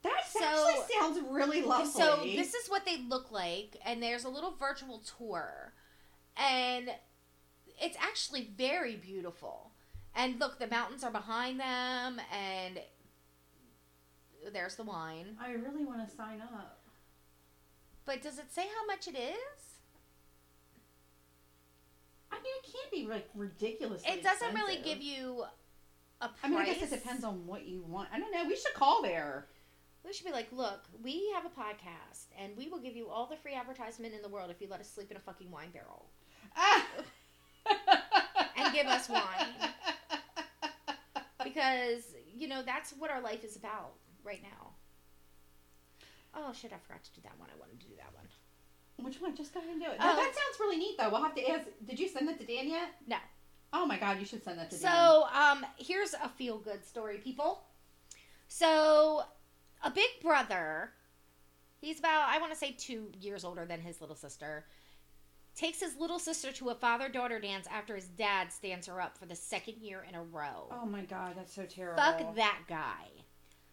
That 0.03 0.25
So- 0.27 0.43
actually 0.43 0.95
sounds 0.95 1.19
really 1.29 1.61
lovely. 1.61 1.91
So 1.91 2.23
this 2.23 2.53
is 2.53 2.69
what 2.69 2.85
they 2.85 2.97
look 2.97 3.31
like, 3.31 3.77
and 3.83 4.03
there's 4.03 4.25
a 4.25 4.29
little 4.29 4.51
virtual 4.51 4.99
tour, 4.99 5.73
and 6.35 6.93
it's 7.81 7.97
actually 7.97 8.45
very 8.57 8.95
beautiful. 8.95 9.71
And 10.13 10.39
look, 10.39 10.59
the 10.59 10.67
mountains 10.67 11.03
are 11.03 11.11
behind 11.11 11.59
them, 11.59 12.21
and 12.31 12.81
there's 14.51 14.75
the 14.75 14.83
wine. 14.83 15.37
I 15.41 15.51
really 15.51 15.85
want 15.85 16.07
to 16.07 16.15
sign 16.15 16.41
up. 16.41 16.81
But 18.05 18.21
does 18.21 18.37
it 18.37 18.51
say 18.53 18.67
how 18.67 18.85
much 18.85 19.07
it 19.07 19.15
is? 19.15 19.79
I 22.29 22.35
mean, 22.35 22.53
it 22.61 22.71
can't 22.71 22.91
be 22.91 23.05
like 23.05 23.29
ridiculous. 23.33 24.03
It 24.05 24.21
doesn't 24.21 24.53
really 24.53 24.77
give 24.81 25.01
you 25.01 25.45
a 26.19 26.27
price. 26.27 26.39
I 26.43 26.47
mean, 26.49 26.59
I 26.59 26.65
guess 26.65 26.81
it 26.81 26.89
depends 26.89 27.23
on 27.23 27.47
what 27.47 27.65
you 27.65 27.83
want. 27.83 28.09
I 28.11 28.19
don't 28.19 28.31
know. 28.33 28.43
We 28.45 28.57
should 28.57 28.73
call 28.73 29.01
there. 29.01 29.47
We 30.05 30.11
should 30.13 30.25
be 30.25 30.31
like, 30.33 30.47
look, 30.51 30.81
we 31.01 31.31
have 31.33 31.45
a 31.45 31.49
podcast, 31.49 32.25
and 32.37 32.55
we 32.57 32.67
will 32.67 32.79
give 32.79 32.95
you 32.95 33.07
all 33.09 33.25
the 33.25 33.37
free 33.37 33.53
advertisement 33.53 34.13
in 34.13 34.21
the 34.21 34.27
world 34.29 34.51
if 34.51 34.61
you 34.61 34.67
let 34.69 34.79
us 34.81 34.89
sleep 34.91 35.09
in 35.11 35.17
a 35.17 35.19
fucking 35.21 35.49
wine 35.49 35.69
barrel 35.71 36.05
Ah. 36.57 36.85
and 38.57 38.73
give 38.73 38.85
us 38.85 39.07
wine. 39.07 39.23
because 41.43 42.03
you 42.35 42.47
know 42.47 42.61
that's 42.63 42.91
what 42.91 43.11
our 43.11 43.21
life 43.21 43.43
is 43.43 43.55
about 43.55 43.93
right 44.23 44.41
now. 44.43 44.71
Oh 46.35 46.51
shit! 46.53 46.73
I 46.73 46.77
forgot 46.85 47.03
to 47.03 47.11
do 47.13 47.21
that 47.23 47.39
one. 47.39 47.49
I 47.55 47.59
wanted 47.59 47.79
to 47.79 47.87
do 47.87 47.93
that 47.97 48.13
one. 48.13 48.25
Which 49.05 49.21
one? 49.21 49.35
Just 49.35 49.53
go 49.53 49.59
ahead 49.59 49.71
and 49.71 49.81
do 49.81 49.87
it. 49.87 49.97
Oh. 49.99 50.03
That, 50.03 50.15
that 50.15 50.33
sounds 50.33 50.59
really 50.59 50.77
neat, 50.77 50.97
though. 50.97 51.09
We'll 51.09 51.21
have 51.23 51.35
to 51.35 51.49
ask. 51.49 51.67
Did 51.85 51.99
you 51.99 52.07
send 52.07 52.27
that 52.27 52.39
to 52.39 52.45
Dan 52.45 52.67
yet? 52.69 52.89
No. 53.07 53.17
Oh 53.71 53.85
my 53.85 53.97
God, 53.97 54.19
you 54.19 54.25
should 54.25 54.43
send 54.43 54.59
that 54.59 54.69
to 54.71 54.77
Dan. 54.77 54.91
So, 54.91 55.25
um, 55.33 55.65
here's 55.77 56.13
a 56.13 56.29
feel 56.29 56.57
good 56.59 56.85
story, 56.85 57.17
people. 57.17 57.63
So, 58.47 59.23
a 59.83 59.91
big 59.91 60.09
brother, 60.21 60.91
he's 61.79 61.99
about, 61.99 62.29
I 62.29 62.39
want 62.39 62.51
to 62.51 62.57
say, 62.57 62.71
two 62.77 63.09
years 63.19 63.43
older 63.43 63.65
than 63.65 63.81
his 63.81 64.01
little 64.01 64.15
sister, 64.15 64.65
takes 65.55 65.79
his 65.79 65.95
little 65.97 66.19
sister 66.19 66.51
to 66.53 66.69
a 66.69 66.75
father 66.75 67.09
daughter 67.09 67.39
dance 67.39 67.67
after 67.71 67.95
his 67.95 68.05
dad 68.07 68.51
stands 68.51 68.87
her 68.87 68.99
up 68.99 69.17
for 69.17 69.25
the 69.25 69.35
second 69.35 69.75
year 69.81 70.05
in 70.07 70.15
a 70.15 70.23
row. 70.23 70.67
Oh 70.71 70.85
my 70.85 71.01
God, 71.01 71.33
that's 71.35 71.53
so 71.53 71.65
terrible. 71.65 72.01
Fuck 72.01 72.35
that 72.35 72.61
guy. 72.67 73.09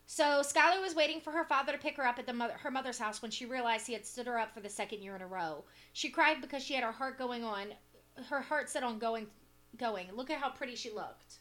So 0.06 0.42
Skylar 0.42 0.82
was 0.82 0.94
waiting 0.96 1.20
for 1.20 1.30
her 1.30 1.44
father 1.44 1.70
to 1.72 1.78
pick 1.78 1.96
her 1.96 2.04
up 2.04 2.18
at 2.18 2.26
the 2.26 2.32
mother, 2.32 2.54
her 2.54 2.70
mother's 2.70 2.98
house 2.98 3.22
when 3.22 3.30
she 3.30 3.46
realized 3.46 3.86
he 3.86 3.92
had 3.92 4.04
stood 4.04 4.26
her 4.26 4.38
up 4.38 4.52
for 4.52 4.61
the 4.61 4.68
second 4.68 5.02
year 5.02 5.14
in 5.14 5.22
a 5.22 5.26
row. 5.26 5.64
She 5.92 6.11
cried 6.11 6.40
because 6.40 6.64
she 6.64 6.74
had 6.74 6.82
her 6.82 6.90
heart 6.92 7.16
going 7.16 7.44
on, 7.44 7.68
her 8.28 8.40
heart 8.40 8.68
set 8.68 8.82
on 8.82 8.98
going, 8.98 9.28
going. 9.76 10.08
Look 10.14 10.30
at 10.30 10.38
how 10.38 10.50
pretty 10.50 10.74
she 10.74 10.90
looked. 10.90 11.38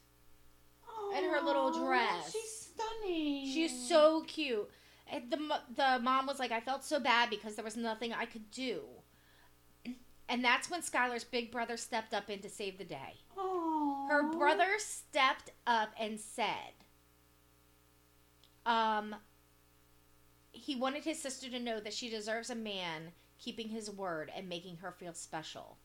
in 1.17 1.23
her 1.31 1.41
little 1.41 1.83
dress. 1.83 2.31
She's 2.31 2.68
stunning. 2.79 3.45
She's 3.45 3.87
so 3.87 4.23
cute. 4.27 4.69
And 5.11 5.31
the 5.31 5.37
the 5.75 5.99
mom 6.01 6.27
was 6.27 6.39
like, 6.39 6.51
I 6.51 6.59
felt 6.59 6.83
so 6.83 6.99
bad 6.99 7.29
because 7.29 7.55
there 7.55 7.65
was 7.65 7.75
nothing 7.75 8.13
I 8.13 8.25
could 8.25 8.51
do. 8.51 8.81
And 10.27 10.43
that's 10.43 10.69
when 10.69 10.81
Skylar's 10.81 11.23
big 11.23 11.51
brother 11.51 11.75
stepped 11.75 12.13
up 12.13 12.29
in 12.29 12.39
to 12.41 12.49
save 12.49 12.77
the 12.77 12.83
day. 12.83 13.15
Aw. 13.35 14.07
Her 14.07 14.31
brother 14.31 14.77
stepped 14.77 15.49
up 15.65 15.89
and 15.99 16.19
said, 16.19 16.73
um, 18.65 19.15
he 20.51 20.75
wanted 20.75 21.03
his 21.03 21.19
sister 21.19 21.49
to 21.49 21.59
know 21.59 21.79
that 21.79 21.93
she 21.93 22.09
deserves 22.09 22.51
a 22.51 22.55
man 22.55 23.13
keeping 23.39 23.69
his 23.69 23.89
word 23.89 24.31
and 24.35 24.47
making 24.47 24.77
her 24.77 24.91
feel 24.91 25.13
special. 25.13 25.77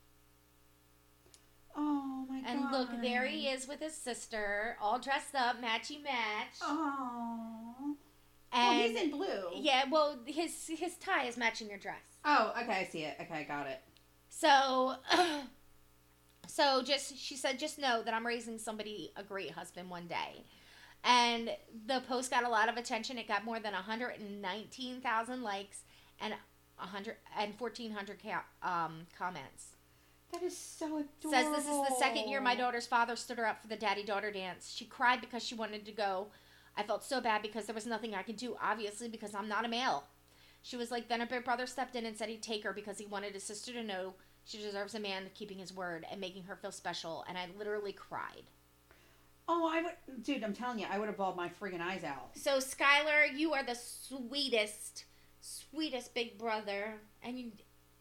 Oh 1.76 2.26
my 2.28 2.40
God. 2.40 2.48
And 2.50 2.70
look, 2.70 3.02
there 3.02 3.26
he 3.26 3.48
is 3.48 3.66
with 3.66 3.80
his 3.80 3.94
sister, 3.94 4.76
all 4.80 4.98
dressed 4.98 5.34
up, 5.34 5.56
matchy 5.60 6.02
match. 6.02 6.58
Oh. 6.62 7.74
Oh, 7.80 7.96
And 8.52 8.80
he's 8.82 9.02
in 9.02 9.10
blue. 9.10 9.50
yeah, 9.56 9.84
well, 9.90 10.16
his 10.26 10.68
his 10.68 10.94
tie 10.96 11.24
is 11.26 11.36
matching 11.36 11.68
your 11.68 11.78
dress. 11.78 12.02
Oh, 12.24 12.52
okay, 12.62 12.72
I 12.72 12.84
see 12.84 13.02
it. 13.02 13.16
Okay, 13.20 13.34
I 13.40 13.42
got 13.42 13.66
it. 13.66 13.80
So, 14.28 14.94
so 16.46 16.82
just 16.82 17.16
she 17.18 17.36
said, 17.36 17.58
just 17.58 17.78
know 17.78 18.02
that 18.04 18.14
I'm 18.14 18.24
raising 18.26 18.58
somebody 18.58 19.10
a 19.16 19.22
great 19.24 19.50
husband 19.52 19.90
one 19.90 20.06
day. 20.06 20.44
And 21.02 21.50
the 21.86 22.00
post 22.08 22.30
got 22.30 22.44
a 22.44 22.48
lot 22.48 22.68
of 22.68 22.76
attention. 22.76 23.18
It 23.18 23.28
got 23.28 23.44
more 23.44 23.58
than 23.60 23.72
119,000 23.74 25.42
likes 25.42 25.82
and 26.20 26.34
100 26.78 27.16
and 27.38 27.54
1,400 27.58 28.18
ca- 28.22 28.44
um, 28.62 29.06
comments. 29.18 29.74
That 30.34 30.42
is 30.42 30.56
so 30.56 30.86
adorable. 30.86 31.30
Says 31.30 31.50
this 31.50 31.64
is 31.64 31.88
the 31.88 31.94
second 31.98 32.28
year 32.28 32.40
my 32.40 32.56
daughter's 32.56 32.86
father 32.88 33.14
stood 33.14 33.38
her 33.38 33.46
up 33.46 33.62
for 33.62 33.68
the 33.68 33.76
daddy 33.76 34.02
daughter 34.02 34.32
dance. 34.32 34.72
She 34.74 34.84
cried 34.84 35.20
because 35.20 35.44
she 35.44 35.54
wanted 35.54 35.86
to 35.86 35.92
go. 35.92 36.26
I 36.76 36.82
felt 36.82 37.04
so 37.04 37.20
bad 37.20 37.40
because 37.40 37.66
there 37.66 37.74
was 37.74 37.86
nothing 37.86 38.14
I 38.16 38.22
could 38.24 38.36
do, 38.36 38.56
obviously, 38.60 39.08
because 39.08 39.32
I'm 39.32 39.48
not 39.48 39.64
a 39.64 39.68
male. 39.68 40.04
She 40.62 40.76
was 40.76 40.90
like, 40.90 41.08
then 41.08 41.20
her 41.20 41.26
big 41.26 41.44
brother 41.44 41.66
stepped 41.66 41.94
in 41.94 42.04
and 42.04 42.16
said 42.16 42.28
he'd 42.28 42.42
take 42.42 42.64
her 42.64 42.72
because 42.72 42.98
he 42.98 43.06
wanted 43.06 43.34
his 43.34 43.44
sister 43.44 43.72
to 43.74 43.84
know 43.84 44.14
She 44.44 44.58
deserves 44.58 44.94
a 44.94 45.00
man 45.00 45.30
keeping 45.34 45.58
his 45.58 45.74
word 45.74 46.04
and 46.10 46.20
making 46.20 46.44
her 46.44 46.56
feel 46.56 46.72
special. 46.72 47.24
And 47.28 47.38
I 47.38 47.48
literally 47.58 47.92
cried. 47.92 48.44
Oh, 49.48 49.70
I 49.72 49.82
would, 49.82 50.22
dude. 50.22 50.42
I'm 50.42 50.54
telling 50.54 50.78
you, 50.78 50.86
I 50.90 50.98
would 50.98 51.08
have 51.08 51.16
bawled 51.16 51.36
my 51.36 51.48
friggin' 51.48 51.80
eyes 51.80 52.04
out. 52.04 52.30
So 52.34 52.58
Skylar, 52.58 53.36
you 53.36 53.52
are 53.52 53.62
the 53.62 53.74
sweetest, 53.74 55.04
sweetest 55.40 56.14
big 56.14 56.38
brother, 56.38 56.94
and 57.22 57.38
you, 57.38 57.52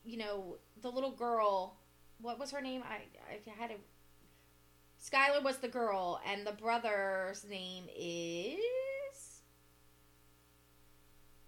you 0.05 0.17
know, 0.17 0.57
the 0.81 0.89
little 0.89 1.11
girl. 1.11 1.77
What 2.23 2.39
was 2.39 2.51
her 2.51 2.61
name? 2.61 2.81
I 2.89 3.01
I 3.29 3.61
had 3.61 3.71
a. 3.71 3.75
Skylar 4.97 5.43
was 5.43 5.57
the 5.57 5.67
girl, 5.67 6.21
and 6.25 6.47
the 6.47 6.53
brother's 6.53 7.43
name 7.43 7.83
is. 7.93 9.41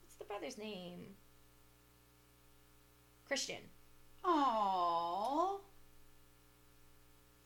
What's 0.02 0.16
the 0.20 0.26
brother's 0.26 0.58
name? 0.58 1.16
Christian. 3.26 3.62
Aww. 4.26 5.60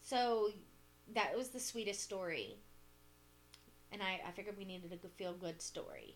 So 0.01 0.49
that 1.13 1.37
was 1.37 1.49
the 1.49 1.59
sweetest 1.59 2.01
story. 2.01 2.57
And 3.91 4.01
I, 4.01 4.21
I 4.27 4.31
figured 4.31 4.57
we 4.57 4.65
needed 4.65 4.91
a 4.91 5.07
feel 5.07 5.33
good 5.33 5.61
story. 5.61 6.15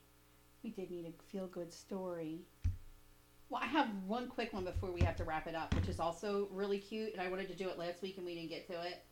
We 0.63 0.71
did 0.71 0.89
need 0.89 1.05
a 1.05 1.31
feel 1.31 1.45
good 1.45 1.71
story. 1.71 2.39
Well, 3.53 3.61
I 3.61 3.67
have 3.67 3.87
one 4.07 4.29
quick 4.29 4.51
one 4.51 4.65
before 4.65 4.89
we 4.89 5.01
have 5.01 5.15
to 5.17 5.23
wrap 5.23 5.45
it 5.45 5.53
up, 5.53 5.75
which 5.75 5.87
is 5.87 5.99
also 5.99 6.47
really 6.51 6.79
cute, 6.79 7.13
and 7.13 7.21
I 7.21 7.29
wanted 7.29 7.47
to 7.49 7.53
do 7.53 7.69
it 7.69 7.77
last 7.77 8.01
week 8.01 8.17
and 8.17 8.25
we 8.25 8.33
didn't 8.33 8.49
get 8.49 8.65
to 8.65 8.81
it. 8.81 9.05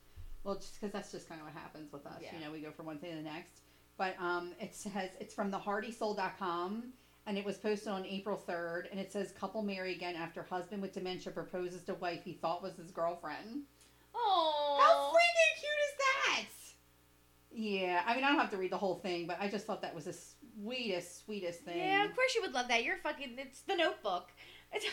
Well, 0.43 0.55
just 0.55 0.81
because 0.81 0.91
that's 0.91 1.11
just 1.11 1.29
kind 1.29 1.39
of 1.39 1.45
what 1.45 1.53
happens 1.53 1.93
with 1.93 2.07
us. 2.07 2.19
Yeah. 2.19 2.29
You 2.33 2.43
know, 2.43 2.51
we 2.51 2.59
go 2.59 2.71
from 2.71 2.87
one 2.87 2.97
thing 2.97 3.11
to 3.11 3.17
the 3.17 3.21
next. 3.21 3.59
But 3.99 4.15
um, 4.19 4.53
it 4.59 4.73
says 4.73 5.11
it's 5.19 5.35
from 5.35 5.51
theheartysoul.com, 5.51 6.85
and 7.27 7.37
it 7.37 7.45
was 7.45 7.57
posted 7.57 7.89
on 7.89 8.03
April 8.07 8.35
3rd, 8.35 8.89
and 8.89 8.99
it 8.99 9.11
says 9.11 9.31
couple 9.31 9.61
marry 9.61 9.93
again 9.93 10.15
after 10.15 10.41
husband 10.41 10.81
with 10.81 10.91
dementia 10.91 11.31
proposes 11.31 11.83
to 11.83 11.93
wife 11.93 12.23
he 12.23 12.33
thought 12.33 12.63
was 12.63 12.77
his 12.77 12.89
girlfriend. 12.89 13.65
Oh, 14.15 14.79
How 14.81 15.11
freaking 15.11 15.59
cute 15.59 15.71
is 15.85 15.97
that? 15.99 16.45
Yeah, 17.51 18.01
I 18.07 18.15
mean, 18.15 18.23
I 18.23 18.29
don't 18.29 18.39
have 18.39 18.49
to 18.49 18.57
read 18.57 18.71
the 18.71 18.77
whole 18.79 18.95
thing, 18.95 19.27
but 19.27 19.37
I 19.39 19.49
just 19.49 19.67
thought 19.67 19.83
that 19.83 19.93
was 19.93 20.05
the 20.05 20.17
sweetest, 20.59 21.25
sweetest 21.25 21.61
thing. 21.61 21.77
Yeah, 21.77 22.03
of 22.05 22.15
course 22.15 22.33
you 22.35 22.41
would 22.41 22.53
love 22.53 22.67
that. 22.69 22.83
You're 22.83 22.97
fucking. 22.97 23.35
It's 23.37 23.61
the 23.61 23.75
Notebook. 23.75 24.29
It's, 24.73 24.85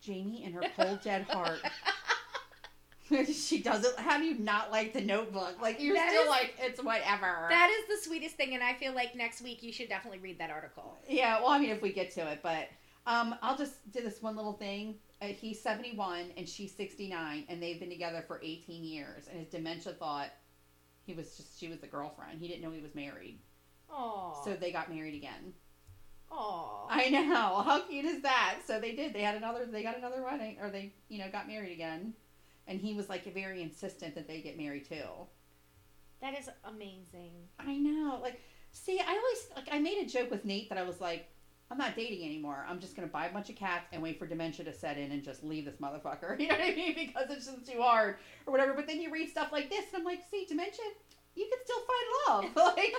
Jamie 0.00 0.44
and 0.44 0.54
her 0.54 0.62
cold, 0.76 1.00
dead 1.02 1.22
heart. 1.30 1.58
she 3.32 3.62
doesn't. 3.62 3.98
How 3.98 4.18
do 4.18 4.24
you 4.24 4.38
not 4.38 4.70
like 4.70 4.92
the 4.92 5.00
notebook? 5.00 5.56
Like, 5.60 5.80
you're 5.80 5.94
That 5.94 6.10
still 6.10 6.22
is- 6.24 6.28
like, 6.28 6.54
it's 6.58 6.82
whatever. 6.82 7.46
that 7.50 7.70
is 7.70 7.98
the 8.00 8.08
sweetest 8.08 8.36
thing, 8.36 8.54
and 8.54 8.62
I 8.62 8.74
feel 8.74 8.94
like 8.94 9.14
next 9.14 9.42
week 9.42 9.62
you 9.62 9.72
should 9.72 9.88
definitely 9.88 10.20
read 10.20 10.38
that 10.38 10.50
article. 10.50 10.96
yeah, 11.08 11.38
well, 11.40 11.48
I 11.50 11.58
mean, 11.58 11.70
if 11.70 11.82
we 11.82 11.92
get 11.92 12.10
to 12.12 12.30
it, 12.32 12.40
but 12.42 12.68
um, 13.06 13.34
I'll 13.42 13.56
just 13.56 13.74
do 13.92 14.00
this 14.02 14.22
one 14.22 14.36
little 14.36 14.54
thing. 14.54 14.94
Uh, 15.22 15.26
he's 15.26 15.60
71 15.60 16.32
and 16.36 16.48
she's 16.48 16.74
69, 16.74 17.44
and 17.48 17.62
they've 17.62 17.78
been 17.78 17.90
together 17.90 18.24
for 18.26 18.40
18 18.42 18.82
years. 18.84 19.26
And 19.30 19.38
his 19.38 19.48
dementia 19.48 19.92
thought 19.92 20.30
he 21.06 21.12
was 21.14 21.36
just, 21.36 21.58
she 21.60 21.68
was 21.68 21.78
the 21.80 21.86
girlfriend. 21.86 22.40
He 22.40 22.48
didn't 22.48 22.62
know 22.62 22.70
he 22.70 22.80
was 22.82 22.94
married. 22.94 23.38
Oh, 23.90 24.40
So 24.44 24.54
they 24.54 24.72
got 24.72 24.92
married 24.92 25.14
again. 25.14 25.52
oh, 26.30 26.86
I 26.90 27.10
know. 27.10 27.62
How 27.64 27.80
cute 27.80 28.04
is 28.04 28.22
that? 28.22 28.58
So 28.66 28.80
they 28.80 28.94
did. 28.94 29.12
They 29.12 29.22
had 29.22 29.36
another. 29.36 29.66
They 29.66 29.82
got 29.82 29.96
another 29.96 30.22
wedding, 30.22 30.56
or 30.60 30.70
they, 30.70 30.92
you 31.08 31.18
know, 31.18 31.30
got 31.30 31.46
married 31.46 31.72
again. 31.72 32.14
And 32.66 32.80
he 32.80 32.94
was 32.94 33.08
like 33.08 33.32
very 33.34 33.62
insistent 33.62 34.14
that 34.14 34.26
they 34.26 34.40
get 34.40 34.56
married 34.58 34.88
too. 34.88 35.04
that 36.20 36.38
is 36.38 36.48
amazing. 36.64 37.32
I 37.58 37.76
know. 37.76 38.18
Like, 38.22 38.40
see, 38.72 38.98
I 38.98 39.10
always 39.10 39.46
like. 39.56 39.68
I 39.74 39.78
made 39.78 39.98
a 39.98 40.06
joke 40.08 40.30
with 40.30 40.44
Nate 40.44 40.68
that 40.70 40.78
I 40.78 40.82
was 40.82 41.00
like, 41.00 41.28
I'm 41.70 41.78
not 41.78 41.94
dating 41.94 42.24
anymore. 42.24 42.64
I'm 42.68 42.80
just 42.80 42.96
gonna 42.96 43.06
buy 43.08 43.26
a 43.26 43.32
bunch 43.32 43.50
of 43.50 43.56
cats 43.56 43.86
and 43.92 44.02
wait 44.02 44.18
for 44.18 44.26
dementia 44.26 44.64
to 44.64 44.72
set 44.72 44.96
in 44.98 45.12
and 45.12 45.22
just 45.22 45.44
leave 45.44 45.66
this 45.66 45.76
motherfucker. 45.76 46.38
You 46.40 46.48
know 46.48 46.54
what 46.56 46.64
I 46.64 46.74
mean? 46.74 46.94
Because 46.94 47.26
it's 47.30 47.46
just 47.46 47.70
too 47.70 47.80
hard 47.82 48.16
or 48.46 48.50
whatever. 48.52 48.72
But 48.72 48.86
then 48.86 49.00
you 49.00 49.10
read 49.12 49.28
stuff 49.30 49.52
like 49.52 49.68
this, 49.70 49.84
and 49.92 50.00
I'm 50.00 50.04
like, 50.04 50.22
see, 50.30 50.46
dementia. 50.48 50.84
You 51.36 51.48
can 51.50 51.58
still 51.64 51.78
find 51.78 52.54
love. 52.54 52.74
Like, 52.76 52.94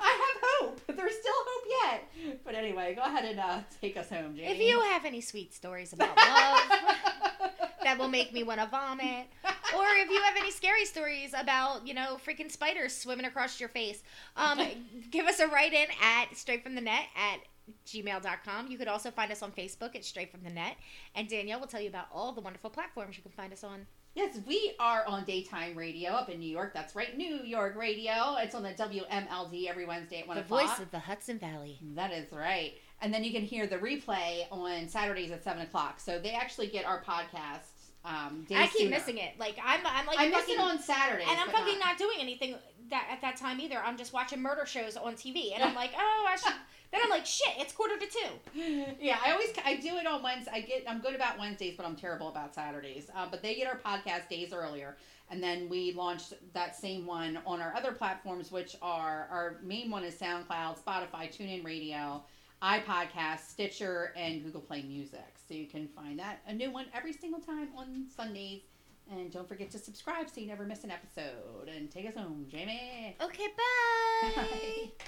I 0.00 0.32
have 0.32 0.42
hope. 0.42 0.80
There's 0.86 1.14
still 1.14 1.32
hope 1.34 1.64
yet. 1.82 2.40
But 2.44 2.54
anyway, 2.54 2.94
go 2.94 3.02
ahead 3.02 3.24
and 3.24 3.40
uh, 3.40 3.60
take 3.80 3.96
us 3.96 4.08
home, 4.08 4.36
Jamie. 4.36 4.48
If 4.48 4.60
you 4.60 4.80
have 4.80 5.04
any 5.04 5.20
sweet 5.20 5.52
stories 5.54 5.92
about 5.92 6.16
love 6.16 6.60
that 7.82 7.96
will 7.98 8.08
make 8.08 8.32
me 8.32 8.42
want 8.42 8.60
to 8.60 8.66
vomit, 8.66 9.26
or 9.76 9.84
if 9.96 10.10
you 10.10 10.20
have 10.22 10.36
any 10.36 10.50
scary 10.50 10.84
stories 10.84 11.32
about, 11.36 11.86
you 11.86 11.94
know, 11.94 12.18
freaking 12.24 12.50
spiders 12.50 12.94
swimming 12.96 13.26
across 13.26 13.58
your 13.60 13.68
face, 13.68 14.02
um, 14.36 14.60
give 15.10 15.26
us 15.26 15.40
a 15.40 15.48
write 15.48 15.72
in 15.72 15.86
at 16.02 16.36
straight 16.36 16.62
from 16.62 16.74
the 16.74 16.80
net 16.80 17.04
at 17.16 17.40
gmail.com. 17.86 18.70
You 18.70 18.78
could 18.78 18.88
also 18.88 19.10
find 19.10 19.30
us 19.30 19.42
on 19.42 19.52
Facebook 19.52 19.94
at 19.94 20.04
Straight 20.04 20.30
from 20.30 20.42
the 20.42 20.50
Net. 20.50 20.76
And 21.14 21.28
Danielle 21.28 21.60
will 21.60 21.66
tell 21.66 21.80
you 21.80 21.88
about 21.88 22.06
all 22.12 22.32
the 22.32 22.40
wonderful 22.40 22.70
platforms 22.70 23.16
you 23.16 23.22
can 23.22 23.32
find 23.32 23.52
us 23.52 23.64
on. 23.64 23.86
Yes, 24.14 24.38
we 24.44 24.74
are 24.80 25.04
on 25.06 25.24
daytime 25.24 25.76
radio 25.76 26.10
up 26.10 26.28
in 26.28 26.40
New 26.40 26.48
York. 26.50 26.74
That's 26.74 26.96
right, 26.96 27.16
New 27.16 27.42
York 27.44 27.76
radio. 27.76 28.36
It's 28.40 28.56
on 28.56 28.64
the 28.64 28.70
WMLD 28.70 29.68
every 29.68 29.86
Wednesday 29.86 30.18
at 30.20 30.26
1 30.28 30.36
The 30.36 30.42
o'clock. 30.42 30.68
voice 30.68 30.78
of 30.80 30.90
the 30.90 30.98
Hudson 30.98 31.38
Valley. 31.38 31.78
That 31.94 32.12
is 32.12 32.32
right. 32.32 32.74
And 33.00 33.14
then 33.14 33.22
you 33.22 33.30
can 33.32 33.42
hear 33.42 33.66
the 33.68 33.78
replay 33.78 34.46
on 34.50 34.88
Saturdays 34.88 35.30
at 35.30 35.44
7 35.44 35.62
o'clock. 35.62 36.00
So 36.00 36.18
they 36.18 36.30
actually 36.32 36.66
get 36.66 36.84
our 36.86 37.02
podcast 37.02 37.68
um, 38.04 38.46
I 38.50 38.66
keep 38.66 38.72
sooner. 38.84 38.90
missing 38.90 39.18
it. 39.18 39.38
Like 39.38 39.58
I'm, 39.62 39.80
I'm 39.84 40.06
like 40.06 40.18
I 40.18 40.28
miss 40.28 40.40
fucking, 40.40 40.54
it 40.54 40.60
on 40.60 40.78
Saturdays. 40.80 41.26
and 41.30 41.38
I'm 41.38 41.50
fucking 41.50 41.78
not 41.78 41.98
doing 41.98 42.16
anything 42.18 42.54
that 42.90 43.08
at 43.10 43.20
that 43.22 43.36
time 43.36 43.60
either. 43.60 43.78
I'm 43.78 43.96
just 43.96 44.12
watching 44.12 44.40
murder 44.40 44.66
shows 44.66 44.96
on 44.96 45.14
TV, 45.14 45.54
and 45.54 45.62
I'm 45.62 45.74
like, 45.74 45.92
oh, 45.96 46.26
I 46.28 46.36
should. 46.36 46.52
then 46.92 47.00
I'm 47.02 47.10
like, 47.10 47.26
shit, 47.26 47.54
it's 47.58 47.72
quarter 47.72 47.96
to 47.98 48.06
two. 48.06 48.84
yeah, 49.00 49.18
I 49.24 49.32
always 49.32 49.50
I 49.64 49.76
do 49.76 49.96
it 49.96 50.06
on 50.06 50.22
Wednesday. 50.22 50.50
I 50.52 50.60
get 50.60 50.84
I'm 50.88 51.00
good 51.00 51.14
about 51.14 51.38
Wednesdays, 51.38 51.74
but 51.76 51.86
I'm 51.86 51.96
terrible 51.96 52.28
about 52.28 52.54
Saturdays. 52.54 53.08
Uh, 53.14 53.26
but 53.30 53.42
they 53.42 53.54
get 53.54 53.66
our 53.66 53.78
podcast 53.78 54.28
days 54.28 54.52
earlier, 54.52 54.96
and 55.30 55.42
then 55.42 55.68
we 55.68 55.92
launched 55.92 56.34
that 56.52 56.76
same 56.76 57.06
one 57.06 57.38
on 57.46 57.60
our 57.60 57.74
other 57.74 57.92
platforms, 57.92 58.50
which 58.50 58.76
are 58.82 59.28
our 59.30 59.58
main 59.62 59.90
one 59.90 60.04
is 60.04 60.14
SoundCloud, 60.16 60.82
Spotify, 60.82 61.34
TuneIn 61.34 61.64
Radio, 61.64 62.22
iPodcast, 62.62 63.48
Stitcher, 63.48 64.12
and 64.16 64.42
Google 64.44 64.60
Play 64.60 64.82
Music. 64.82 65.34
So 65.48 65.54
you 65.54 65.66
can 65.66 65.88
find 65.88 66.18
that 66.18 66.40
a 66.46 66.52
new 66.52 66.70
one 66.70 66.86
every 66.94 67.12
single 67.12 67.40
time 67.40 67.68
on 67.76 68.06
Sundays. 68.14 68.62
And 69.10 69.30
don't 69.32 69.48
forget 69.48 69.70
to 69.72 69.78
subscribe 69.78 70.28
so 70.32 70.40
you 70.40 70.46
never 70.46 70.64
miss 70.64 70.84
an 70.84 70.90
episode. 70.90 71.68
And 71.68 71.90
take 71.90 72.06
us 72.06 72.14
home, 72.14 72.46
Jamie. 72.48 73.16
Okay, 73.20 73.46
bye. 73.56 74.32
Bye. 74.36 75.04